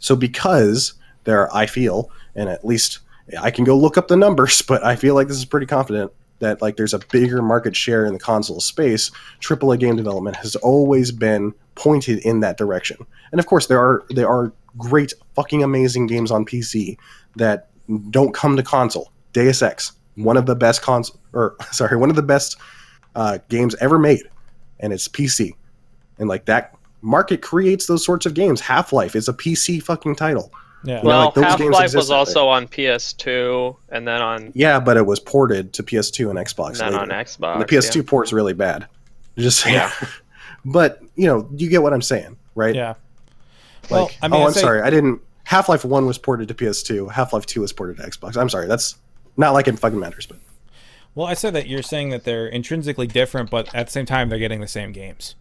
[0.01, 0.94] So because
[1.24, 3.01] there, I feel, and at least
[3.40, 6.12] I can go look up the numbers, but I feel like this is pretty confident
[6.40, 9.10] that like there's a bigger market share in the console space.
[9.40, 12.96] AAA game development has always been pointed in that direction,
[13.32, 16.96] and of course there are there are great fucking amazing games on PC
[17.36, 17.68] that
[18.10, 19.10] don't come to console.
[19.32, 22.56] Deus Ex, one of the best console, or sorry, one of the best
[23.14, 24.22] uh, games ever made,
[24.80, 25.52] and it's PC,
[26.18, 28.60] and like that market creates those sorts of games.
[28.60, 30.52] Half Life is a PC fucking title.
[30.84, 30.96] Yeah.
[31.02, 34.96] know, Well, like, Half Life was out also on PS2 and then on Yeah, but
[34.96, 36.68] it was ported to PS2 and Xbox.
[36.68, 37.02] and then later.
[37.02, 37.52] on Xbox.
[37.55, 38.86] And the PS2 port's really bad.
[39.36, 39.66] Just.
[39.66, 39.90] Yeah.
[40.64, 42.74] but you know, you get what I'm saying, right?
[42.74, 42.94] Yeah.
[43.84, 45.20] Like, Well, I mean, oh, I'd I'm say- sorry, I didn't.
[45.44, 47.10] Half Life One was ported to PS2.
[47.10, 48.36] Half Life Two was ported to Xbox.
[48.36, 48.96] I'm sorry, that's
[49.36, 50.38] not like it fucking matters, but
[51.14, 54.28] Well, I said that you're saying that they're intrinsically different, but at the same time
[54.28, 55.34] they're getting the same games.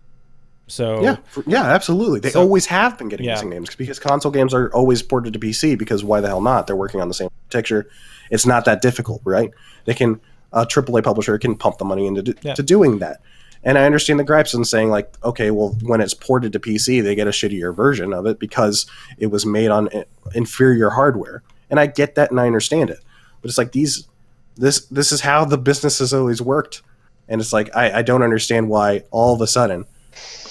[0.68, 2.20] So yeah, for- yeah, absolutely.
[2.20, 3.36] They So- always have been getting Yeah.
[3.36, 5.76] same games because console games are always ported to PC.
[5.76, 6.68] Because why the hell not?
[6.68, 7.88] They're working on the same architecture.
[8.32, 9.52] It's not that difficult, right?
[9.86, 10.20] They can
[10.54, 12.54] a AAA publisher can pump the money into do- Yeah.
[12.54, 13.18] to doing that.
[13.64, 17.02] And I understand the gripes and saying like, okay, well, when it's ported to PC,
[17.02, 18.86] they get a shittier version of it because
[19.18, 20.04] it was made on eh,
[20.36, 21.44] inferior hardware.
[21.70, 23.00] And I get that and I understand it.
[23.42, 24.08] But it's like these,
[24.56, 26.82] this this is how the business has always worked.
[27.28, 29.86] And it's like I, I don't understand why all of a sudden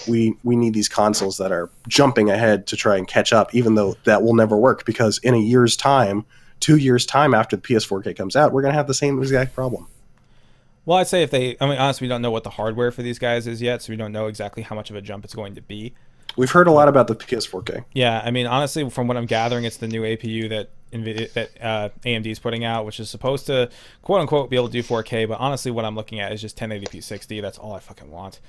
[0.08, 3.74] we we need these consoles that are jumping ahead to try and catch up, even
[3.74, 6.24] though that will never work because in a year's time,
[6.60, 9.86] two years time after the PS4K comes out, we're gonna have the same exact problem.
[10.84, 13.02] Well, I'd say if they, I mean, honestly, we don't know what the hardware for
[13.02, 15.34] these guys is yet, so we don't know exactly how much of a jump it's
[15.34, 15.94] going to be.
[16.36, 17.84] We've heard a lot about the PS4K.
[17.92, 21.50] Yeah, I mean, honestly, from what I'm gathering, it's the new APU that NVIDIA, that
[21.60, 23.70] uh, AMD is putting out, which is supposed to
[24.02, 25.26] quote unquote be able to do 4K.
[25.26, 27.40] But honestly, what I'm looking at is just 1080p 60.
[27.40, 28.40] That's all I fucking want.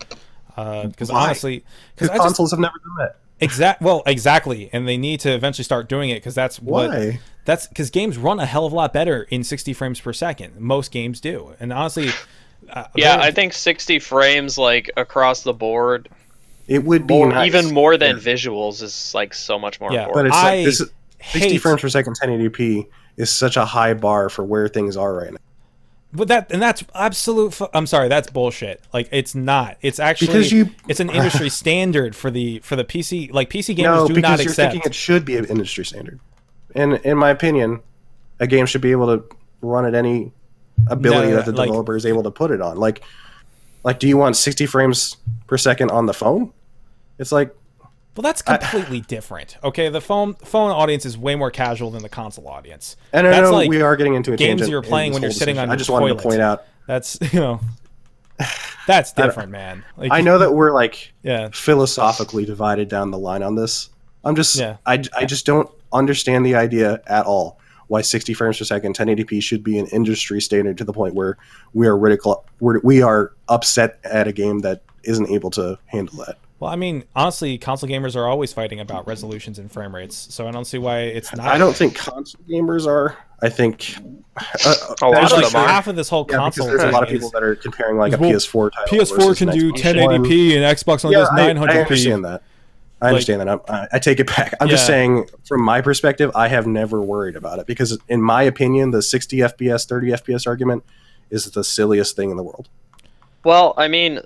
[0.58, 1.26] Because Why?
[1.26, 1.58] honestly,
[1.96, 3.16] Because because I just consoles have never done that.
[3.40, 7.20] exact well exactly, and they need to eventually start doing it because that's what Why?
[7.46, 10.60] that's because games run a hell of a lot better in 60 frames per second.
[10.60, 12.10] Most games do, and honestly,
[12.72, 16.10] uh, Yeah, I think 60 frames like across the board,
[16.68, 17.48] It would be more, nice.
[17.54, 18.24] even more than Yeah.
[18.24, 20.28] visuals, is like so much more Yeah, But important.
[20.34, 20.90] it's I like this is
[21.32, 25.14] 60 hate- frames per second 1080p is such a high bar for where things are
[25.14, 25.38] right now.
[26.14, 27.54] But that and that's absolute.
[27.54, 28.82] Fu- I'm sorry, that's bullshit.
[28.94, 29.78] Like it's not.
[29.82, 33.32] It's actually Because you- it's an industry standard for the for the PC.
[33.34, 34.72] Like PC gamers No, do because not you're accept.
[34.74, 36.20] thinking it should be an industry standard.
[36.76, 37.82] And in my opinion,
[38.40, 39.24] a game should be able to
[39.62, 40.32] run at any
[40.88, 42.78] ability No, that the like- developer is able to put it on.
[42.78, 43.04] Like,
[43.84, 45.18] like, do you want 60 frames
[45.48, 46.52] per second on the phone?
[47.20, 47.54] It's like,
[48.18, 49.58] well, that's completely different.
[49.64, 52.98] Okay, the phone phone audience is way more casual than the console audience.
[53.14, 55.56] and I know like we are getting into a games you're playing when you're sitting
[55.56, 55.70] discussion.
[55.70, 56.66] on I just your wanted to point out.
[56.88, 57.60] That's you know,
[58.88, 59.84] that's different, man.
[59.98, 63.90] Like, I know that we're like Yeah, philosophically divided down the line on this.
[64.24, 64.78] I'm just, Yeah.
[64.86, 69.42] I, I just don't understand the idea at all why 60 frames per second 1080p
[69.42, 71.38] should be an industry standard to the point where
[71.74, 76.18] we are ridicul we're, we are upset at a game that isn't able to handle
[76.26, 76.38] that.
[76.60, 80.48] Well, I mean, honestly, console gamers are always fighting about resolutions and frame rates, so
[80.48, 81.46] I don't see why it's not.
[81.48, 83.16] I don't think console gamers are.
[83.44, 83.96] I think
[84.66, 85.68] uh, A lot There's of like them are.
[85.68, 86.66] half of this whole yeah, console.
[86.66, 88.98] there's a lot of people is- that are comparing like a Well, PS4 title.
[88.98, 91.70] PS4 can do Xbox 1080p and Xbox only Yeah, does I, 900p.
[91.70, 92.44] I understand that.
[93.00, 93.62] I understand that.
[93.70, 94.56] I, I take it back.
[94.60, 98.42] I'm just saying, from my perspective, I have never worried about it because, in my
[98.42, 100.84] opinion, the 60 FPS, 30 FPS argument
[101.30, 102.70] is the silliest thing in the world.
[103.44, 104.22] Well, I mean,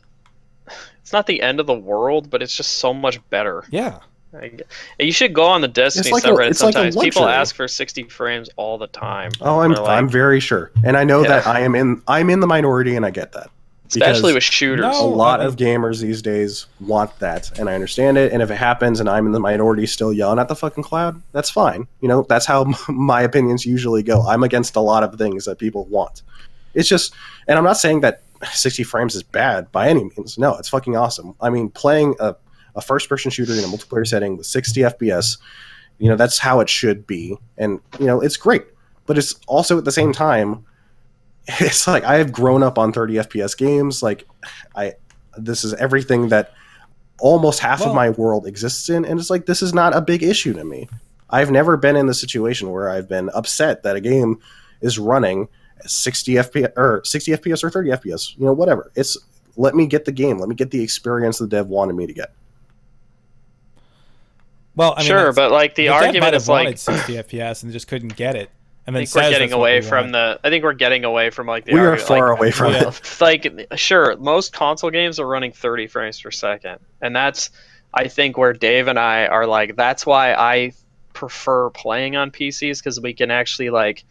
[1.02, 3.64] it's not the end of the world, but it's just so much better.
[3.70, 4.00] Yeah.
[4.34, 4.62] Like,
[4.98, 6.96] you should go on the Destiny like subreddit a sometimes.
[6.96, 9.32] People ask for 60 frames all the time.
[9.42, 11.28] Oh, I'm like- I'm very sure, and I know Yeah.
[11.30, 13.50] that I am in I'm in the minority, and I get that.
[13.94, 14.86] especially with shooters.
[14.98, 18.32] a lot of gamers these days want that, and I understand it.
[18.32, 21.22] And if it happens, and I'm in the minority still yelling at the fucking cloud,
[21.34, 21.86] that's fine.
[22.00, 24.26] You know, that's how my opinions usually go.
[24.26, 26.22] I'm against a lot of things that people want.
[26.74, 27.14] It's just,
[27.50, 28.22] and I'm not saying that
[28.54, 30.38] 60 frames is bad by any means.
[30.38, 31.36] No, it's fucking awesome.
[31.42, 32.36] I mean, playing a,
[32.76, 35.38] a first-person shooter in a multiplayer setting with 60 FPS,
[36.00, 38.64] you know, that's how it should be, and you know, it's great.
[39.06, 40.66] But it's also at the same time,
[41.48, 44.02] it's like I have grown up on 30 FPS games.
[44.02, 44.28] Like,
[44.76, 44.94] I
[45.38, 46.54] this is everything that
[47.20, 50.02] almost half Well- of my world exists in, and it's like this is not a
[50.02, 50.88] big issue to me.
[51.30, 54.40] I've never been in the situation where I've been upset that a game
[54.82, 55.48] is running
[55.86, 58.38] 60 FPS or 60 FPS or 30 FPS.
[58.38, 58.92] You know, whatever.
[58.96, 59.18] It's
[59.58, 60.38] let me get the game.
[60.38, 62.34] Let me get the experience the dev wanted me to get.
[64.76, 67.64] Well, I mean, sure, but like the, dev might argument have is like 60 FPS
[67.64, 68.50] and just couldn't get it.
[68.88, 70.40] And I then think we're getting away we from the.
[70.44, 71.74] I think we're getting away from like the.
[71.74, 72.88] We are far like, away from Yeah.
[72.90, 73.18] it.
[73.22, 77.52] like sure most console games are running 30 frames per second and that's
[77.94, 80.74] i think where dave and i are like that's why i
[81.14, 84.04] prefer playing on pcs because we can actually like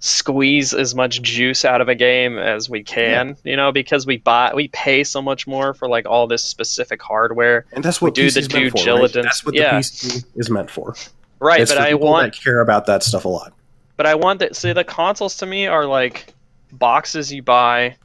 [0.00, 4.16] squeeze as much juice out of a game as we can you know because we
[4.18, 8.16] buy we pay so much more for like all this specific hardware And that's what
[8.16, 9.12] We do the due for, right?
[9.12, 9.72] That's what Yeah.
[9.72, 10.94] the PC is meant for.
[11.40, 13.52] right it's but for i want that care about that stuff a lot.
[13.96, 14.54] But I want that.
[14.54, 16.32] See, the consoles to me are like
[16.70, 17.96] boxes you buy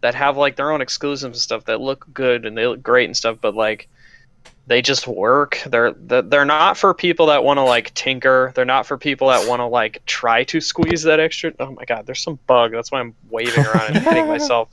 [0.00, 3.06] that have like their own exclusives and stuff that look good and they look great
[3.06, 3.88] and stuff, but like
[4.66, 5.62] they just work.
[5.66, 8.52] They're they're they're not for people that want to like tinker.
[8.54, 11.52] They're not for people that want to like try to squeeze that extra.
[11.58, 12.72] Oh my god, there's some bug.
[12.72, 14.68] That's why I'm waving around and hitting myself.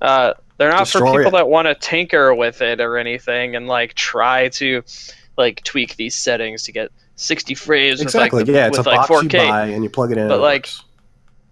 [0.00, 1.32] Uh, they're not Destroy for people it.
[1.32, 4.82] that want to tinker with it or anything and like try to
[5.36, 8.38] like tweak these settings to get 60 frames Exactly.
[8.38, 10.12] with like, the, yeah, it's with a like box 4K you buy and you plug
[10.12, 10.28] it in.
[10.28, 10.84] But, like, works.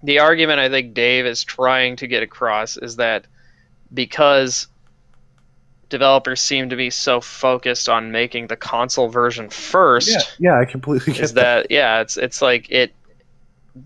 [0.02, 3.26] the argument I think Dave is trying to get across is that
[3.92, 4.66] because
[5.90, 10.08] developers seem to be so focused on making the console version first,
[10.38, 12.94] yeah, yeah, I completely get is that yeah, it's it's like it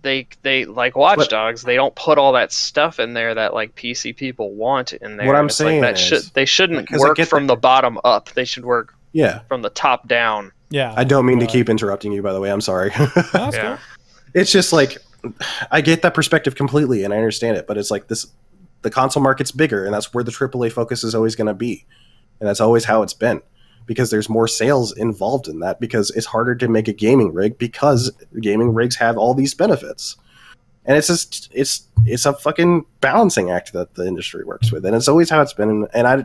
[0.02, 3.74] they they like Watch Dogs they don't put all that stuff in there that like
[3.74, 5.26] PC people want in there.
[5.26, 7.98] What I'm It's like saying that is- should they shouldn't work get from the bottom
[8.04, 8.30] up.
[8.30, 10.52] They should work Yeah, from the top down.
[10.70, 10.92] Yeah.
[10.96, 12.22] I don't mean to keep interrupting you.
[12.22, 12.90] By the way, I'm sorry.
[13.32, 13.76] that's Yeah.
[13.76, 13.78] cool.
[14.32, 14.96] it's just like
[15.70, 17.66] I get that perspective completely, and I understand it.
[17.66, 18.26] But it's like this:
[18.84, 21.84] the console market's bigger, and that's where the AAA focus is always going to be,
[22.38, 23.42] and that's always how it's been.
[23.86, 25.80] Because there's more sales involved in that.
[25.80, 30.16] Because it's harder to make a gaming rig because gaming rigs have all these benefits,
[30.84, 34.94] and it's just it's it's a fucking balancing act that the industry works with, and
[34.94, 35.86] it's always how it's been.
[35.92, 36.24] And I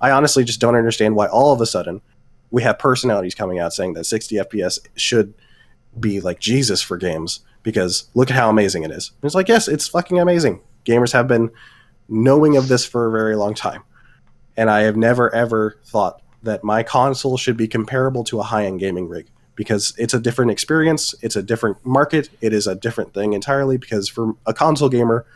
[0.00, 2.02] I honestly just don't understand why all of a sudden
[2.50, 5.32] we have personalities coming out saying that 60 FPS should
[5.98, 9.12] be like Jesus for games because look at how amazing it is.
[9.20, 10.60] And it's like, yes, it's fucking amazing.
[10.84, 11.50] Gamers have been
[12.10, 13.82] knowing of this for a very long time.
[14.56, 18.66] And I have never ever thought that my console should be comparable to a high
[18.66, 22.74] end gaming rig because it's a different experience, it's a different market, it is a
[22.74, 23.78] different thing entirely.
[23.78, 25.26] Because for a console gamer,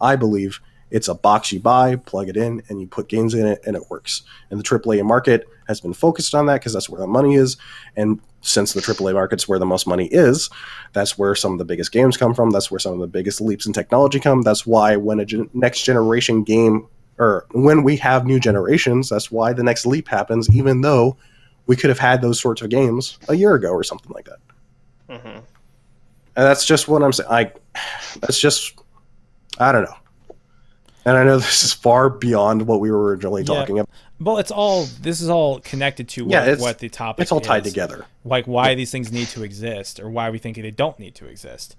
[0.00, 0.60] I believe
[0.90, 3.76] it's a box you buy, plug it in, and you put games in it, and
[3.76, 4.22] it works.
[4.50, 7.56] And the AAA market has been focused on that because that's where the money is.
[7.96, 10.50] And since the AAA market's where the most money is,
[10.92, 12.50] that's where some of the biggest games come from.
[12.50, 14.42] That's where some of the biggest leaps in technology come.
[14.42, 16.86] That's why when a gen- next generation game,
[17.18, 21.16] or when we have new generations, that's why the next leap happens, even though
[21.66, 25.20] we could have had those sorts of games a year ago or something like that.
[25.20, 25.44] hmm And
[26.34, 27.30] that's just what I'm saying.
[27.30, 27.52] I,
[28.20, 28.74] that's just,
[29.58, 29.96] I don't know.
[31.04, 33.54] And I know this is far beyond what we were originally Yeah.
[33.54, 33.88] talking about.
[34.20, 37.22] Well, it's all this is all connected to what, Yeah, what the topic.
[37.22, 37.72] It's all tied is.
[37.72, 38.04] together.
[38.24, 41.26] Like why these things need to exist, or why we think they don't need to
[41.26, 41.76] exist.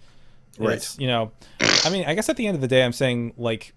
[0.57, 0.73] Right.
[0.75, 1.31] It's, you know,
[1.85, 3.73] I mean, I guess at the end of the day, I'm saying like,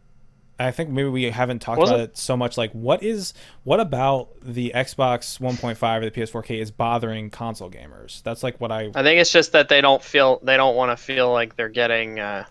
[0.58, 2.56] I think maybe we haven't talked Wasn't- about it so much.
[2.56, 3.34] Like, what is
[3.64, 8.22] what about the Xbox 1.5 or the PS4K is bothering console gamers?
[8.22, 8.90] That's like what I.
[8.94, 11.68] I think it's just that they don't feel they don't want to feel like they're
[11.68, 12.44] getting uh,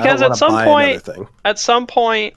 [0.00, 1.26] because at some point thing.
[1.44, 2.34] at some point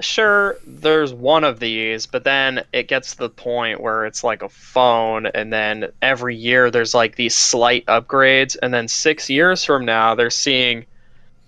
[0.00, 4.42] sure there's one of these but then it gets to the point where it's like
[4.42, 9.64] a phone and then every year there's like these slight upgrades and then 6 years
[9.64, 10.84] from now they're seeing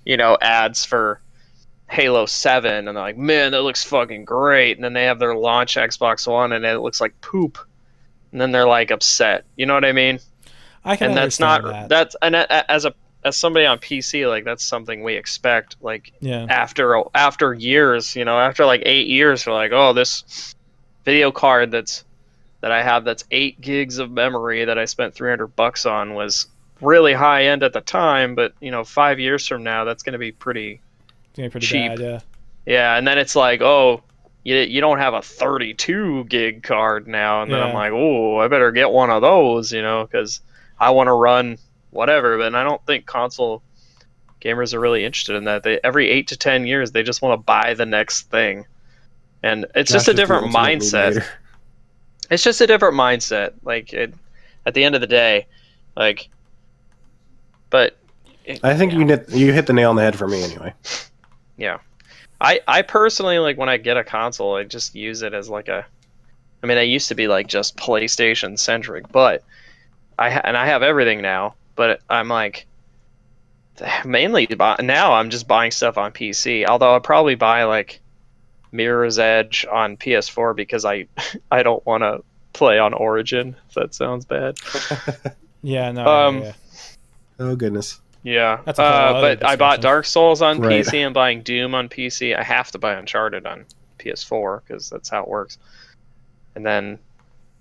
[0.04, 1.20] you know ads for
[1.90, 5.34] Halo 7 and they're like man that looks fucking great and then they have their
[5.34, 7.58] launch Xbox 1 and it looks like poop
[8.30, 10.20] and then they're like upset you know what I mean
[10.84, 11.88] I can and that's not that.
[11.88, 12.94] that's and a- as a
[13.26, 16.46] as somebody on PC like that's something we expect like yeah.
[16.48, 20.54] after after years, you know, after like eight years, we're like, oh, this
[21.04, 22.04] video card that's
[22.60, 26.14] that I have that's eight gigs of memory that I spent three hundred bucks on
[26.14, 26.46] was
[26.80, 30.12] really high end at the time, but you know, five years from now, that's going
[30.12, 30.80] to be pretty,
[31.36, 31.96] gonna be pretty cheap.
[31.96, 32.00] bad.
[32.00, 32.20] Yeah.
[32.64, 32.96] yeah.
[32.96, 34.04] And then it's like, oh,
[34.44, 38.38] you you don't have a thirty two gig card now, and then I'm like, oh,
[38.38, 40.40] I better get one of those, you know, because
[40.78, 41.58] I want to run
[41.96, 42.38] whatever.
[42.38, 43.62] But I don't think console
[44.40, 45.62] gamers are really interested in that.
[45.62, 48.66] They every eight to ten years they just want to buy the next thing,
[49.42, 51.24] and it's just a different mindset.
[52.28, 53.52] It's just a different mindset.
[53.62, 54.12] Like it,
[54.64, 55.46] at the end of the day,
[55.96, 56.28] like,
[57.70, 57.96] but
[58.62, 60.74] I think you hit you hit the nail on the head for me anyway.
[61.56, 61.78] yeah,
[62.40, 65.68] I I personally like when I get a console, I just use it as like
[65.68, 65.86] a.
[66.62, 69.44] I mean, I used to be like just PlayStation centric, but
[70.18, 71.54] I ha- and I have everything now.
[71.76, 72.66] But I'm like
[74.04, 76.66] mainly buy- now I'm just buying stuff on PC.
[76.66, 78.00] Although I'll probably buy like
[78.72, 81.06] Mirror's Edge on PS4 because I
[81.50, 82.22] I don't want to
[82.52, 83.54] play on Origin.
[83.68, 84.56] If that sounds bad.
[85.62, 85.90] Yeah.
[85.90, 86.06] No.
[86.06, 86.52] Um, yeah.
[87.40, 88.00] Oh goodness.
[88.22, 89.80] Yeah, That's a uh, but I bought.
[89.80, 90.84] Dark Souls on Right.
[90.84, 91.04] PC.
[91.04, 92.36] I'm buying Doom on PC.
[92.38, 93.64] I have to buy Uncharted on
[93.98, 95.58] PS4 because that's how it works.
[96.54, 96.98] And then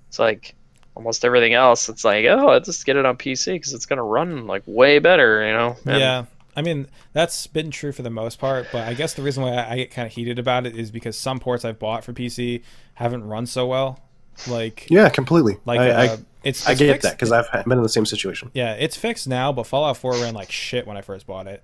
[0.09, 0.53] it's like
[0.95, 1.89] almost everything else.
[1.89, 4.99] It's like, oh, let's just get it on PC because it's gonna run like way
[4.99, 5.75] better, you know.
[5.85, 6.25] And- yeah.
[6.57, 9.51] I mean, that's been true for the most part, but I guess the reason why
[9.55, 12.13] I I get kind of heated about it is because some ports I've bought for
[12.13, 12.61] PC
[12.93, 13.99] haven't run so well.
[14.47, 15.57] Like, Yeah, completely.
[15.65, 18.05] like I, uh, I, it's, I get fixed- that because I've been in the same
[18.05, 18.51] situation.
[18.53, 21.61] Yeah, it's fixed now, but Fallout 4 ran like shit when I first bought it.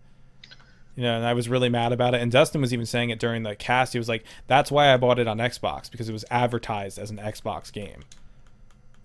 [0.97, 2.21] You know, and I was really mad about it.
[2.21, 3.93] And Dustin was even saying it during the cast.
[3.93, 7.09] He was like, "That's why I bought it on Xbox because it was advertised as
[7.11, 8.03] an Xbox game."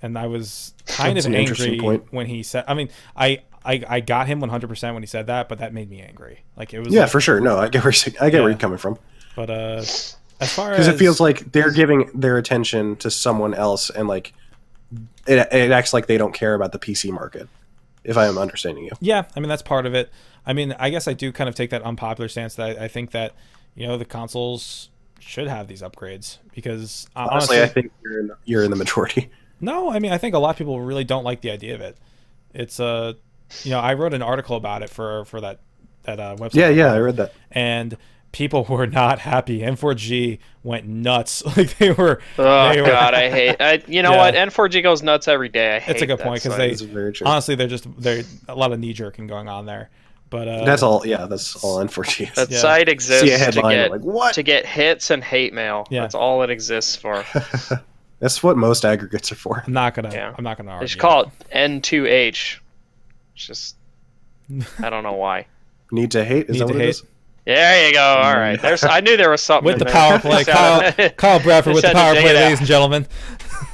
[0.07, 2.65] And I was kind That's of an angry when he said.
[2.67, 5.91] I mean, I, I I got him 100% when he said that, but that made
[5.91, 6.45] me angry.
[6.57, 6.95] Like it was.
[6.95, 7.41] Yeah, like- for sure.
[7.41, 8.99] No, I get where you're, I get where you're coming from
[9.35, 9.85] But uh,
[10.41, 14.09] as far as because it feels like they're giving their attention to someone else, and
[14.09, 14.33] like
[15.27, 17.49] it, it acts like they don't care about the PC market.
[18.05, 20.11] If I am understanding you, Yeah, I mean that's part of it.
[20.47, 22.89] I mean, I guess I do kind of take that unpopular stance that I, I
[22.89, 23.35] think that
[23.75, 28.21] you know the consoles should have these upgrades because uh, honestly, honestly, I think you're
[28.21, 29.31] in, you're in the majority.
[29.61, 31.81] No, I mean I think a lot of people really don't like the idea of
[31.81, 31.97] it.
[32.55, 33.15] It's uh,
[33.63, 35.61] you know, I wrote an article about it for for that
[36.05, 36.55] that uh, website.
[36.55, 37.33] Yeah, yeah, I read that.
[37.51, 37.97] and
[38.33, 39.61] people were not happy.
[39.61, 41.43] N4G went nuts.
[41.57, 42.21] Like they were.
[42.39, 43.57] Oh they were- God, I hate.
[43.61, 44.19] I, you know Yeah.
[44.19, 44.35] what?
[44.35, 45.77] N4G goes nuts every day.
[45.77, 46.59] I hate It's a good that point, 'cause site.
[46.59, 47.27] they- It's very true.
[47.27, 49.91] Honestly, they're just they're a lot of knee jerking going on there.
[50.29, 51.07] But uh, that's all.
[51.07, 51.79] Yeah, that's all.
[51.79, 52.35] Unfortunate.
[52.35, 52.59] that Yeah.
[52.59, 54.35] site exists a to get like what?
[54.35, 55.87] to get hits and hate mail.
[55.89, 56.01] Yeah.
[56.03, 57.25] That's all it exists for.
[58.19, 59.63] That's what most aggregates are for.
[59.67, 60.13] I'm not gonna.
[60.13, 60.35] Yeah.
[60.37, 60.89] I'm not gonna They argue.
[60.89, 62.59] should call it N2H.
[63.35, 63.77] It's just
[64.83, 65.47] I don't know why.
[65.93, 66.47] Need to hate?
[66.49, 66.89] Is Need that to what it hate.
[66.91, 67.03] is?
[67.45, 68.03] There you go.
[68.03, 68.61] All right.
[68.61, 68.83] There's.
[68.83, 69.95] I knew there was something with the there.
[69.95, 73.07] power play, Kyle, Kyle Bradford with the just had to power play, ladies and gentlemen.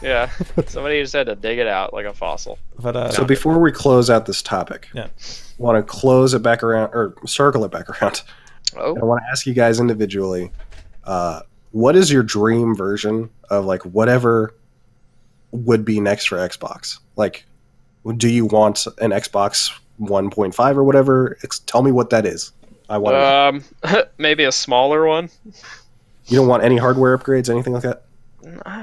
[0.02, 0.31] Yeah,
[0.66, 2.59] somebody just had to dig it out like a fossil.
[2.78, 5.06] But uh, So before we close out this topic, Yeah.
[5.59, 8.23] want to close it back around or circle it back around.
[8.77, 10.51] Oh, I want to ask you guys individually,
[11.05, 11.40] uh,
[11.73, 14.55] what is your dream version of like whatever
[15.51, 16.99] would be next for Xbox?
[17.16, 17.44] Like,
[18.16, 19.70] do you want an Xbox
[20.01, 21.36] 1.5 or whatever?
[21.44, 22.53] Ex- tell me what that is.
[22.89, 23.15] I want.
[23.15, 25.31] to um, maybe a smaller one.
[26.27, 28.03] you don't want any hardware upgrades, anything like that.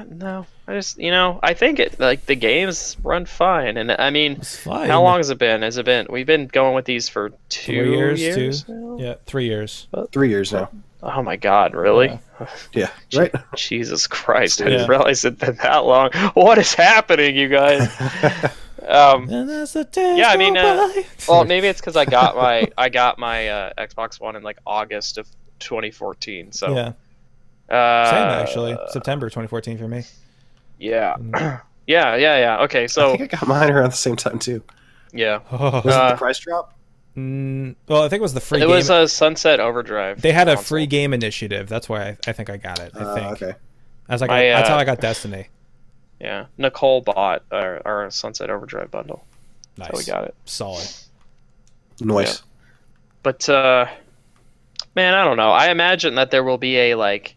[0.09, 4.09] No, I just you know I think it like the games run fine, and I
[4.09, 4.89] mean, fine.
[4.89, 5.63] how long has it been?
[5.63, 6.07] Has it been?
[6.09, 8.63] We've been going with these for two Three years, years.
[8.63, 8.73] two.
[8.73, 8.97] now?
[9.03, 9.87] Yeah, three years.
[10.13, 10.69] Three years now.
[11.03, 12.07] Oh my God, really?
[12.07, 12.17] Yeah,
[13.15, 13.33] right.
[13.55, 14.61] Jesus Christ!
[14.61, 14.69] I Yeah.
[14.71, 16.11] didn't realize it been that long.
[16.33, 17.87] What is happening, you guys?
[18.87, 20.89] um, And as the days Yeah, I mean, uh,
[21.27, 24.57] well, maybe it's because I got my I got my uh, Xbox One in like
[24.65, 25.27] August of
[25.59, 26.51] 2014.
[26.51, 28.77] So yeah, uh, same actually.
[28.91, 30.03] September 2014 for me.
[30.77, 32.61] Yeah, yeah, yeah, yeah.
[32.63, 34.63] Okay, so I so think I got mine around the same time too.
[35.11, 36.73] yeah, Was it Uh, the price drop?
[37.19, 38.65] Mm, well, I think it was the free game.
[38.67, 38.75] it game.
[38.77, 40.21] was a Sunset Overdrive.
[40.21, 41.67] they had a free game initiative.
[41.67, 42.91] That's why I, I think I got it.
[42.95, 43.53] I Uh, think okay.
[44.07, 45.47] that's like My, that's uh, how I got Destiny.
[46.19, 49.23] Yeah, Nicole bought our, our Sunset Overdrive bundle.
[49.77, 50.35] Nice, So we got it.
[50.45, 50.87] solid.
[52.01, 52.43] Noise.
[53.23, 53.85] But uh
[54.95, 55.51] man, I don't know.
[55.51, 57.35] I imagine that there will be a like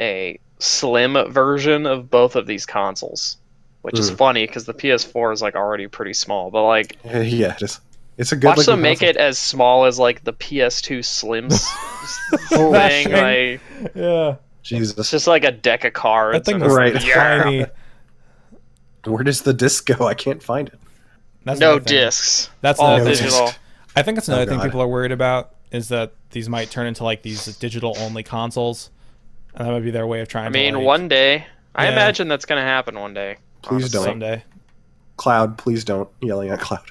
[0.00, 3.36] a slim version of both of these consoles,
[3.82, 4.16] which is Mm.
[4.16, 6.50] funny because the PS4 is like already pretty small.
[6.50, 7.80] But like, Yeah, it is.
[8.16, 8.56] It's a good.
[8.56, 9.10] watch them make console.
[9.10, 11.58] it as small as like the PS2 Slim thing.
[12.48, 13.12] Smashing.
[13.12, 13.60] Like,
[13.94, 16.38] Yeah, it's Jesus, just like a deck of cards.
[16.38, 16.94] that thing and was Right.
[16.94, 17.42] like, yeah.
[17.42, 17.66] tiny.
[19.04, 20.06] where does the disc go?
[20.06, 20.78] I can't find it.
[21.44, 22.50] That's No discs.
[22.60, 23.24] That's all another No thing.
[23.26, 23.50] digital.
[23.96, 26.86] I think that's Oh, another thing people are worried about is that these might turn
[26.86, 28.90] into like these digital only consoles,
[29.54, 30.46] and that might be their way of trying.
[30.46, 31.46] I mean, to, like, one day.
[31.74, 33.36] I imagine that's gonna happen one day.
[33.62, 34.04] Please don't.
[34.04, 34.44] someday.
[35.16, 36.90] Cloud, please don't yelling at Cloud.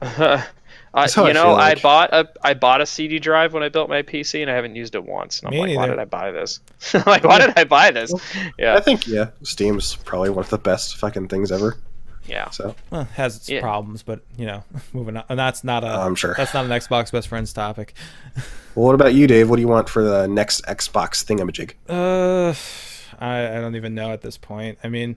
[0.00, 0.42] Uh,
[0.94, 3.68] That's you I know, feel I bought a I bought a CD drive when I
[3.68, 5.40] built my PC, and I haven't used it once.
[5.40, 6.60] And I'm Me like, why did I buy this?
[7.06, 8.12] like, why did I buy this?
[8.36, 11.76] I Yeah, think yeah, Steam's probably one of the best fucking things ever.
[12.26, 12.50] yeah.
[12.50, 13.60] So Well, has its Yeah.
[13.60, 14.62] problems, but you know,
[14.92, 15.24] moving on.
[15.28, 15.88] And that's not a.
[15.88, 16.34] I'm sure.
[16.36, 17.94] That's not an Xbox best friends topic.
[18.76, 19.50] well, what about you, Dave?
[19.50, 21.72] What do you want for the next Xbox thingamajig?
[21.88, 22.54] Uh,
[23.18, 24.78] I, I don't even know at this point.
[24.84, 25.16] I mean,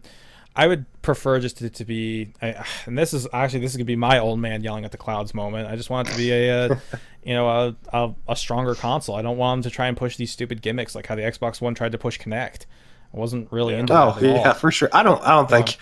[0.57, 3.85] I would prefer just to, to be, I, and this is actually this is gonna
[3.85, 5.69] be my old man yelling at the clouds moment.
[5.69, 6.75] I just want it to be a, uh,
[7.23, 9.15] you know, a, a a stronger console.
[9.15, 11.61] I don't want them to try and push these stupid gimmicks like how the Xbox
[11.61, 12.65] One tried to push Kinect.
[13.13, 14.53] I wasn't really into Oh that at yeah, all.
[14.55, 14.89] for sure.
[14.91, 15.21] I don't.
[15.23, 15.77] I don't think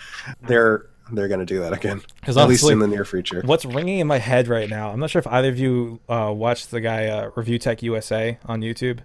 [0.46, 2.02] they're they're gonna do that again.
[2.22, 3.40] 'Cause At least in the near future.
[3.44, 4.90] What's ringing in my head right now?
[4.90, 8.38] I'm not sure if either of you uh, watched the guy uh, Review Tech USA
[8.46, 9.00] on YouTube.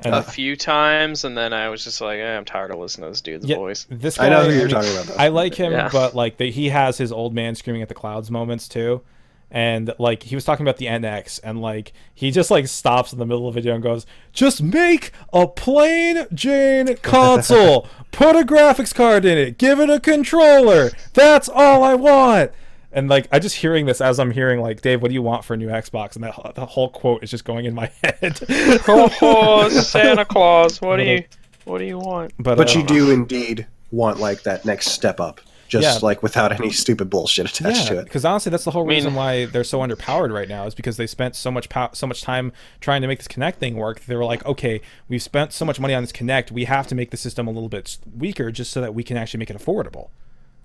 [0.00, 3.06] And A few times, and then I was just like, eh, I'm tired of listening
[3.06, 3.86] to this dude's Yeah, voice.
[3.88, 5.06] This guy, I know who you're talking about.
[5.06, 5.14] Though.
[5.18, 5.88] I like him, Yeah.
[5.90, 9.00] but like the, he has his old man screaming at the clouds moments too.
[9.50, 13.18] And like he was talking about the NX, and like he just like stops in
[13.20, 18.40] the middle of the video and goes, "Just make a plain Jane console, put a
[18.44, 20.90] graphics card in it, give it a controller.
[21.14, 22.50] That's all I want."
[22.96, 25.44] And like I just hearing this as I'm hearing like Dave, what do you want
[25.44, 26.14] for a new Xbox?
[26.16, 28.40] And that the whole quote is just going in my head.
[28.88, 31.22] oh, Santa Claus, what do you
[31.64, 32.32] what do you want?
[32.38, 36.06] but but uh, you do indeed want like that next step up, just Yeah.
[36.06, 38.04] like without any stupid bullshit attached to Yeah, it.
[38.04, 40.96] because honestly, that's the whole mean- reason why they're so underpowered right now is because
[40.96, 42.50] they spent so much pow- so much time
[42.80, 44.00] trying to make this Kinect thing work.
[44.00, 46.94] They were like, okay, we've spent so much money on this Kinect, we have to
[46.94, 49.56] make the system a little bit weaker just so that we can actually make it
[49.58, 50.08] affordable.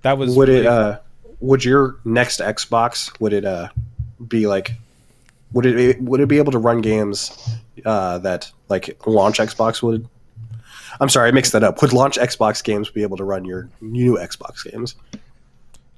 [0.04, 0.54] That was Would it?
[0.54, 0.98] really- uh
[1.42, 3.20] Would your next Xbox?
[3.20, 3.46] Would it?
[3.46, 3.70] uh
[4.26, 4.74] Be like?
[5.54, 5.76] Would it?
[5.76, 10.08] Be, would it be able to run games uh that like launch Xbox would?
[11.00, 11.82] I'm sorry, I mixed that up.
[11.82, 14.96] Would launch Xbox games be able to run your new Xbox games,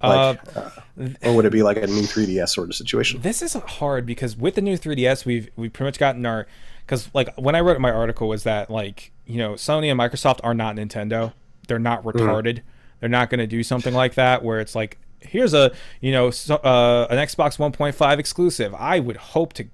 [0.01, 3.21] uh, like, uh, or would it be like a new 3DS sort of situation?
[3.21, 6.45] This is hard because with the new 3DS, we've we've pretty much gotten our
[6.85, 10.39] because like when I wrote my article was that like you know Sony and Microsoft
[10.43, 11.33] are not Nintendo.
[11.67, 12.59] They're not retarded.
[12.99, 15.71] They're not going to do something like that where it's like here's a
[16.01, 18.73] you know so, uh, an Xbox 1.5 exclusive.
[18.75, 19.65] I would hope to,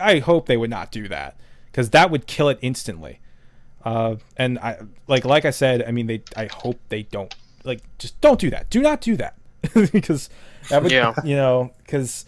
[0.00, 1.36] I hope they would not do that
[1.66, 3.20] because that would kill it instantly.
[3.84, 7.80] Uh, and I like like I said, I mean they I hope they don't like
[7.98, 8.68] just don't do that.
[8.70, 9.36] Do not do that
[9.92, 10.28] because
[10.68, 11.14] that would Yeah.
[11.24, 12.24] you know because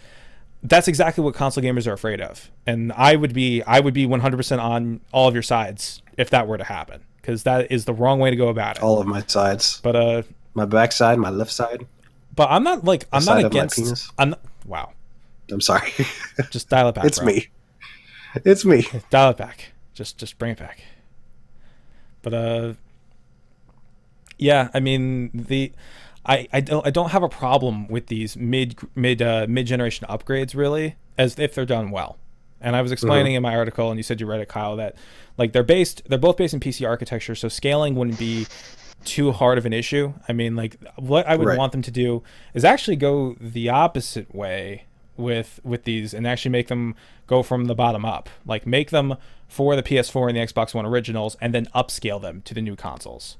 [0.63, 2.51] that's exactly what console gamers are afraid of.
[2.67, 6.47] And I would be I would be 100% on all of your sides if that
[6.47, 8.83] were to happen because that is the wrong way to go about it.
[8.83, 10.23] All of my sides, But uh
[10.55, 11.87] my backside, my left side.
[12.35, 14.13] But I'm not like I'm not against?
[14.19, 14.93] I'm not, wow.
[15.51, 15.93] I'm sorry,
[16.51, 17.05] Just dial it back.
[17.05, 17.27] it's bro.
[17.27, 17.49] me.
[18.45, 18.87] It's me.
[19.11, 19.73] Dial it back.
[19.93, 20.83] Just just bring it back.
[22.23, 22.73] But uh
[24.39, 25.73] Yeah, I mean the
[26.25, 30.07] I, I don't I don't have a problem with these mid mid uh, mid generation
[30.09, 32.17] upgrades really as if they're done well.
[32.61, 34.95] And I was explaining in my article, and you said you read it, Kyle, that
[35.37, 38.47] like they're based they're both based in PC architecture, so scaling wouldn't be
[39.05, 40.15] too hard of an issue.
[40.29, 41.59] I mean, like what I would Right.
[41.59, 42.23] want them to do
[42.55, 44.85] is actually go the opposite way
[45.17, 46.95] with with these and actually make them
[47.27, 48.29] go from the bottom up.
[48.47, 49.17] Like make them
[49.49, 52.77] for the PS4 and the Xbox One originals and then upscale them to the new
[52.77, 53.37] consoles.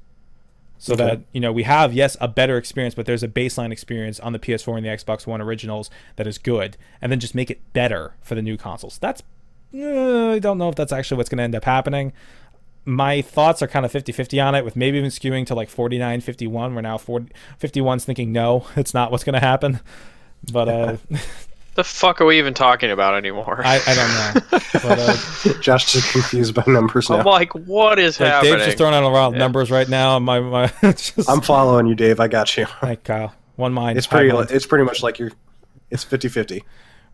[0.77, 1.05] So Okay.
[1.05, 4.33] that, you know, we have yes, a better experience, but there's a baseline experience on
[4.33, 7.61] the PS4 and the Xbox One originals that is good and then just make it
[7.73, 8.97] better for the new consoles.
[8.99, 9.23] That's
[9.75, 12.13] uh, I don't know if that's actually what's going to end up happening
[12.85, 16.19] my thoughts are kind of 50-50 on it with maybe even skewing to like 49
[16.21, 17.31] 51 we're now 40
[17.61, 19.79] 51's thinking no it's not what's going to happen
[20.51, 20.97] but uh
[21.75, 23.63] The fuck are we even talking about anymore?
[23.65, 24.99] I, I don't know but
[25.49, 27.17] uh Josh is confused by numbers now.
[27.17, 28.53] I'm like, what is like happening?
[28.53, 29.39] dave's just throwing out a lot of Yeah.
[29.39, 32.19] numbers right now my my just I'm following you, Dave.
[32.19, 32.67] I got you.
[32.83, 34.31] like kyle one mind It's pretty.
[34.31, 34.51] mind.
[34.51, 35.31] It's pretty much like you're.
[35.89, 36.61] It's 50-50.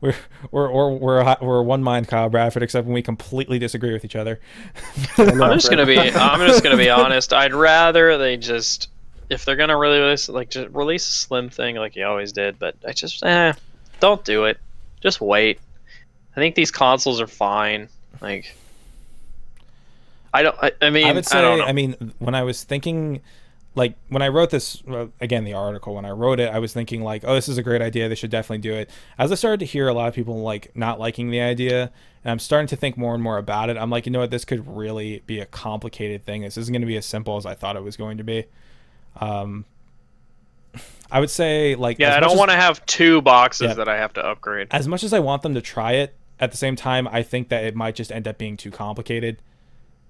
[0.02, 0.16] We're
[0.52, 4.16] we're we're we're, we're one mind kyle bradford except when we completely disagree with each
[4.16, 4.40] other
[5.18, 5.98] I'm just gonna be.
[6.16, 7.34] I'm just gonna be honest.
[7.34, 8.90] I'd rather they just,
[9.30, 12.60] if they're gonna really release, like, just release a slim thing like you always did.
[12.60, 13.54] But I just, eh,
[14.00, 14.58] don't do it.
[15.02, 15.60] Just wait.
[16.36, 17.90] I think these consoles are fine.
[18.22, 18.56] Like,
[20.34, 20.56] I don't.
[20.62, 21.66] I, I mean, I would say, don't know.
[21.66, 23.22] I, mean, when I was thinking,
[23.76, 24.82] like, when I wrote this,
[25.22, 27.64] again, the article, when I wrote it, I was thinking, like, oh, this is a
[27.64, 28.10] great idea.
[28.10, 28.90] They should definitely do it.
[29.18, 31.92] As I started to hear a lot of people, like, not liking the idea,
[32.24, 34.32] and I'm starting to think more and more about it, I'm like, you know what?
[34.32, 36.42] This could really be a complicated thing.
[36.42, 38.46] This isn't going to be as simple as I thought it was going to be.
[39.18, 39.66] Um,
[41.12, 43.74] I would say, like, yeah, I don't want to have two boxes Yeah.
[43.76, 44.68] that I have to upgrade.
[44.72, 47.50] as much as I want them to try it, at the same time, I think
[47.50, 49.38] that it might just end up being too complicated,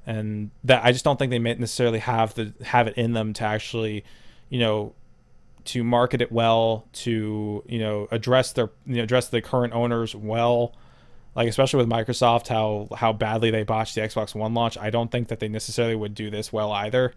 [0.05, 3.33] and that I just don't think they may necessarily have the have it in them
[3.33, 4.03] to actually,
[4.49, 4.93] you know,
[5.65, 10.15] to market it well, to you know address their you know address the current owners
[10.15, 10.73] well,
[11.35, 14.77] like especially with Microsoft how how badly they botched the Xbox One launch.
[14.77, 17.13] I don't think that they necessarily would do this well either.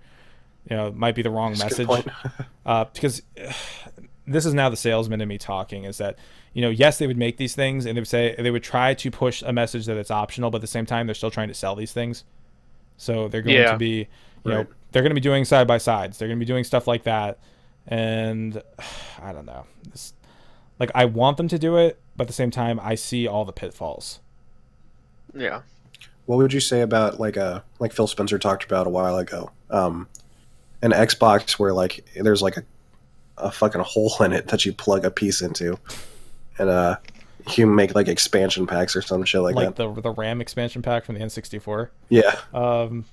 [0.69, 2.07] You know, it might be the wrong That's message
[2.67, 3.23] uh, because
[4.27, 6.19] this is now the salesman in me talking is that
[6.53, 8.95] you know yes they would make these things and they would say they would try
[8.95, 11.49] to push a message that it's optional but at the same time they're still trying
[11.49, 12.23] to sell these things
[12.97, 13.73] so they're going Yeah.
[13.73, 14.09] to be
[14.44, 16.65] you know they're going to be doing side by sides they're going to be doing
[16.65, 17.39] stuff like that
[17.86, 18.62] and
[19.23, 20.15] i don't know This-
[20.78, 23.44] like i want them to do it but at the same time i see all
[23.44, 24.20] the pitfalls
[25.34, 25.62] Yeah.
[26.26, 29.50] What would you say about like a like Phil Spencer talked about a while ago?
[29.70, 30.07] Um,
[30.81, 32.62] an Xbox where like there's like a,
[33.39, 35.78] a fucking hole in it that you plug a piece into,
[36.58, 36.97] and uh,
[37.57, 39.95] you make like expansion packs or some shit like, like, that.
[39.95, 43.05] the the ram expansion pack from the n64 Yeah, um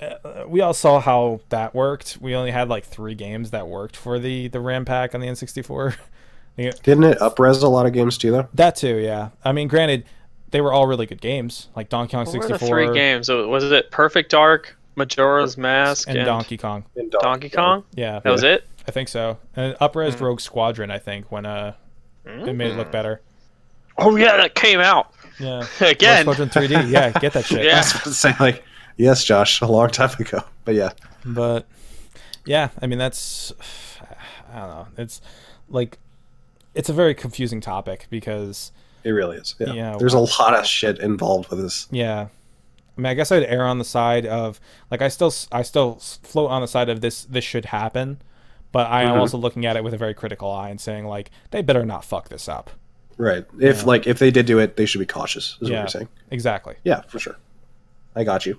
[0.00, 3.96] uh, we all saw how that worked we only had like three games that worked
[3.96, 5.96] for the the ram pack on the n64
[6.56, 8.48] didn't it upres a lot of games too though?
[8.54, 9.28] That too, yeah.
[9.44, 10.04] I mean, granted,
[10.52, 13.28] they were all really good games, like Donkey Kong What were 64 the three games?
[13.28, 16.84] Was it Perfect Dark, Majora's Mask, and Donkey Kong.
[16.96, 17.84] And Donkey Kong?
[17.94, 18.66] Yeah, That was it.
[18.88, 19.36] I think so.
[19.54, 20.24] And upres Hmm.
[20.24, 21.74] Rogue Squadron, I think, when uh
[22.24, 23.20] it made it look better.
[23.98, 26.26] Oh yeah, that came out Yeah, again.
[26.26, 26.90] Rogue Squadron 3D.
[26.90, 27.64] Yeah, get that shit.
[27.64, 27.74] Yeah.
[27.74, 28.64] I was about to say like,
[28.96, 30.90] yes, Josh, a long time ago, but yeah,
[31.24, 31.66] But
[32.44, 33.52] yeah, I mean that's
[34.52, 34.86] I don't know.
[34.98, 35.20] It's
[35.68, 35.98] like
[36.74, 38.70] it's a very confusing topic because
[39.04, 39.54] it really is.
[39.58, 41.86] Yeah, Yeah, there's a lot of shit involved with this.
[41.90, 42.28] Yeah.
[42.98, 44.58] I mean, I guess I'd err on the side of
[44.90, 48.20] like I still I still float on the side of this this should happen,
[48.72, 49.20] but I am Mhm.
[49.20, 52.04] also looking at it with a very critical eye and saying like they better not
[52.04, 52.70] fuck this up.
[53.18, 53.44] Right.
[53.58, 53.84] If Yeah.
[53.84, 55.56] like if they did do it, they should be cautious.
[55.60, 55.76] Is Yeah.
[55.76, 56.08] what you're saying.
[56.30, 56.74] Exactly.
[56.84, 57.36] Yeah, for sure.
[58.14, 58.58] I got you.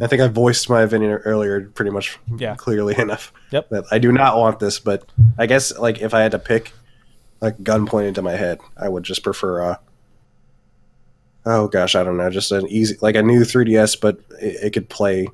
[0.00, 2.54] I think I voiced my opinion earlier pretty much Yeah.
[2.54, 3.32] clearly enough.
[3.50, 3.68] Yep.
[3.70, 5.04] That I do not want this, but
[5.38, 6.72] I guess like if I had to pick
[7.40, 9.76] like gun pointed to my head, I would just prefer uh
[11.44, 14.70] oh gosh, I don't know, just an easy like a new 3DS but it, it
[14.72, 15.28] could play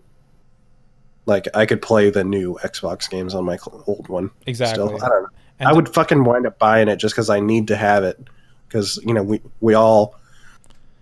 [1.27, 4.31] like I could play the new Xbox games on my old one.
[4.47, 4.87] Exactly.
[4.87, 5.29] Still, I don't know.
[5.59, 8.19] And I would fucking wind up buying it just because I need to have it.
[8.69, 10.15] Because you know we we all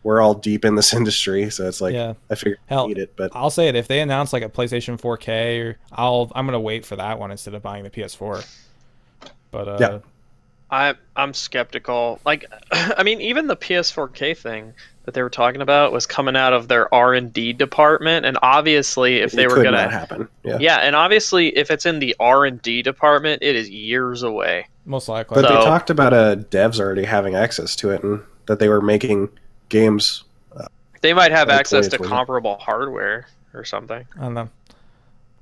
[0.02, 2.14] we're all deep in this industry, so it's like Yeah.
[2.30, 3.14] I figure I Hell, need it.
[3.16, 6.60] But I'll say it if they announce like a PlayStation 4K or I'll I'm gonna
[6.60, 8.46] wait for that one instead of buying the PS4.
[9.50, 9.98] But uh Yeah.
[10.70, 12.20] I I'm skeptical.
[12.24, 14.74] Like, I mean, even the PS4K thing
[15.06, 18.36] that they were talking about was coming out of their R and D department, and
[18.42, 20.28] obviously, if it they were gonna, not happen.
[20.42, 24.22] Yeah, yeah, and obviously, if it's in the R and D department, it is years
[24.22, 24.66] away.
[24.84, 25.36] most likely.
[25.40, 28.68] but So- they talked about uh, devs already having access to it, and that they
[28.68, 29.30] were making
[29.68, 30.24] games.
[31.02, 34.04] They might have access to comparable hardware or something.
[34.18, 34.48] I don't know.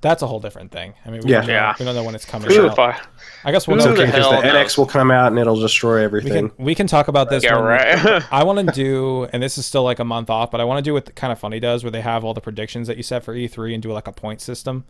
[0.04, 0.94] That's a whole different thing.
[1.04, 1.38] I mean, we, Yeah.
[1.38, 1.74] don't, know, Yeah.
[1.78, 2.76] we don't know when it's coming Who the out.
[2.76, 3.08] fuck?
[3.44, 3.90] I guess we'll know.
[3.94, 6.30] because hell the NX will come out and it'll destroy everything.
[6.30, 6.56] we everything.
[6.56, 7.42] can we can talk about this.
[7.42, 8.22] Yeah, right.
[8.30, 10.78] I want to do, and this is still like a month off, but I want
[10.78, 13.02] to do what kind of funny does, where they have all the predictions that you
[13.02, 14.84] set for E3 and do like a point system.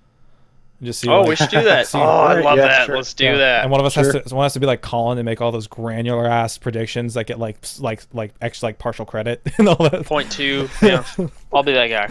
[0.81, 1.09] And Just see.
[1.09, 1.89] oh, like, we should do that.
[1.95, 2.87] Oh, I love yeah, that.
[2.87, 2.97] sure.
[2.97, 3.37] Let's do Yeah.
[3.37, 3.63] that.
[3.63, 4.03] And one of us Sure.
[4.13, 7.15] has to one has to be like Colin and make all those granular ass predictions
[7.15, 10.05] that get like like like extra like partial credit and all that.
[10.05, 10.69] Point two.
[10.83, 11.05] Yeah,
[11.53, 12.11] I'll be that guy.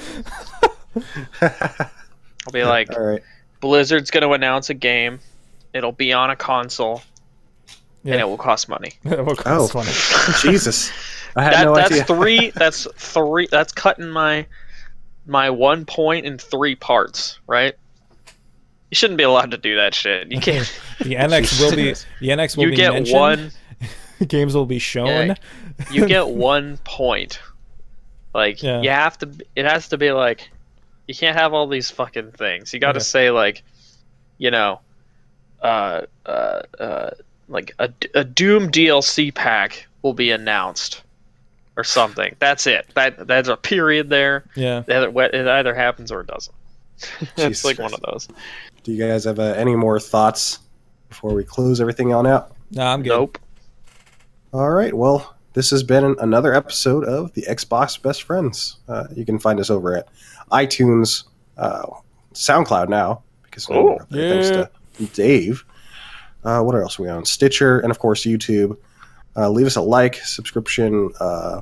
[2.47, 3.23] I'll be like, All right.
[3.61, 5.19] Blizzard's gonna announce a game.
[5.73, 7.01] It'll be on a console,
[8.03, 8.13] yeah.
[8.13, 8.93] and it will cost money.
[9.05, 9.67] It will Oh.
[9.67, 9.91] cost money.
[10.41, 10.91] Jesus.
[11.35, 12.03] I had That, no that's idea.
[12.05, 12.49] three.
[12.51, 13.47] That's three.
[13.49, 14.45] That's cutting my
[15.25, 17.39] my one point in three parts.
[17.47, 17.73] Right.
[18.91, 20.31] You shouldn't be allowed to do that shit.
[20.31, 20.71] You can't.
[20.99, 23.17] The NX will be the NX will You be get mentioned.
[23.19, 23.51] one.
[24.27, 25.07] Games will be shown.
[25.29, 25.35] Yeah.
[25.91, 27.39] You get one point.
[28.35, 28.81] Like Yeah.
[28.81, 29.31] you have to.
[29.55, 30.49] It has to be like.
[31.07, 32.73] You can't have all these fucking things.
[32.73, 33.03] You got to Okay.
[33.03, 33.63] say like,
[34.37, 34.79] you know,
[35.61, 37.09] uh, uh, uh,
[37.47, 41.01] like a, a Doom DLC pack will be announced,
[41.77, 42.35] or something.
[42.39, 42.87] That's it.
[42.95, 44.43] That that's a period there.
[44.55, 44.83] Yeah.
[44.87, 46.55] It either, it either happens or it doesn't.
[47.37, 48.27] it's like one of those.
[48.83, 50.59] Do you guys have uh, any more thoughts
[51.09, 52.51] before we close everything on out?
[52.71, 53.09] No, I'm good.
[53.09, 53.39] Nope.
[54.53, 54.93] All right.
[54.93, 58.77] Well, this has been another episode of the Xbox Best Friends.
[58.87, 60.07] Uh, you can find us over at
[60.53, 61.23] iTunes,
[61.57, 61.85] uh,
[62.33, 64.69] SoundCloud now because Oh, more up thanks to
[65.13, 65.63] Dave.
[66.43, 67.25] Uh, what else are we on?
[67.25, 68.77] Stitcher and of course YouTube.
[69.35, 71.61] Uh, leave us a like, subscription, uh,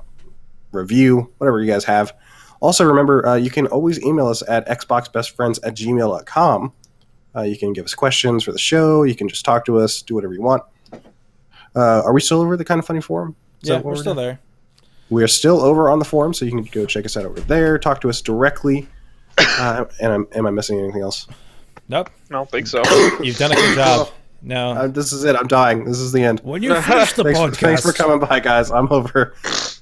[0.72, 2.14] review, whatever you guys have.
[2.60, 6.74] Also, remember uh, you can always email us at xboxbestfriends at gmail.com.
[7.36, 9.04] Uh, you can give us questions for the show.
[9.04, 10.64] You can just talk to us, do whatever you want.
[11.76, 13.36] Uh, are we still over the kind of funny forum?
[13.62, 14.26] Is Yeah, that what we're still doing?
[14.28, 14.40] there.
[15.12, 17.40] We are still over on the forum, so you can go check us out over
[17.42, 17.78] there.
[17.78, 18.88] Talk to us directly.
[19.38, 21.28] Uh, and I'm, am I missing anything else?
[21.90, 22.10] Nope.
[22.30, 22.82] I don't think so.
[23.22, 24.10] You've done a good job.
[24.44, 24.72] No.
[24.72, 25.36] Uh, this is it.
[25.36, 25.86] I'm dying.
[25.86, 26.40] This is the end.
[26.40, 28.72] when you finish the Thanks, podcast, for, thanks for coming by, guys.
[28.72, 29.36] I'm over.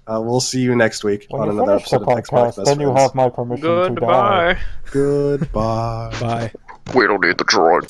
[0.06, 2.28] Uh, we'll see you next week When on you another finish the episode of Xbox
[2.28, 3.02] podcast, Best then you Friends.
[3.04, 4.58] have my permission to die.
[4.92, 6.12] Goodbye.
[6.20, 6.20] Goodbye.
[6.20, 6.94] Bye.
[6.94, 7.88] We don't need the drug.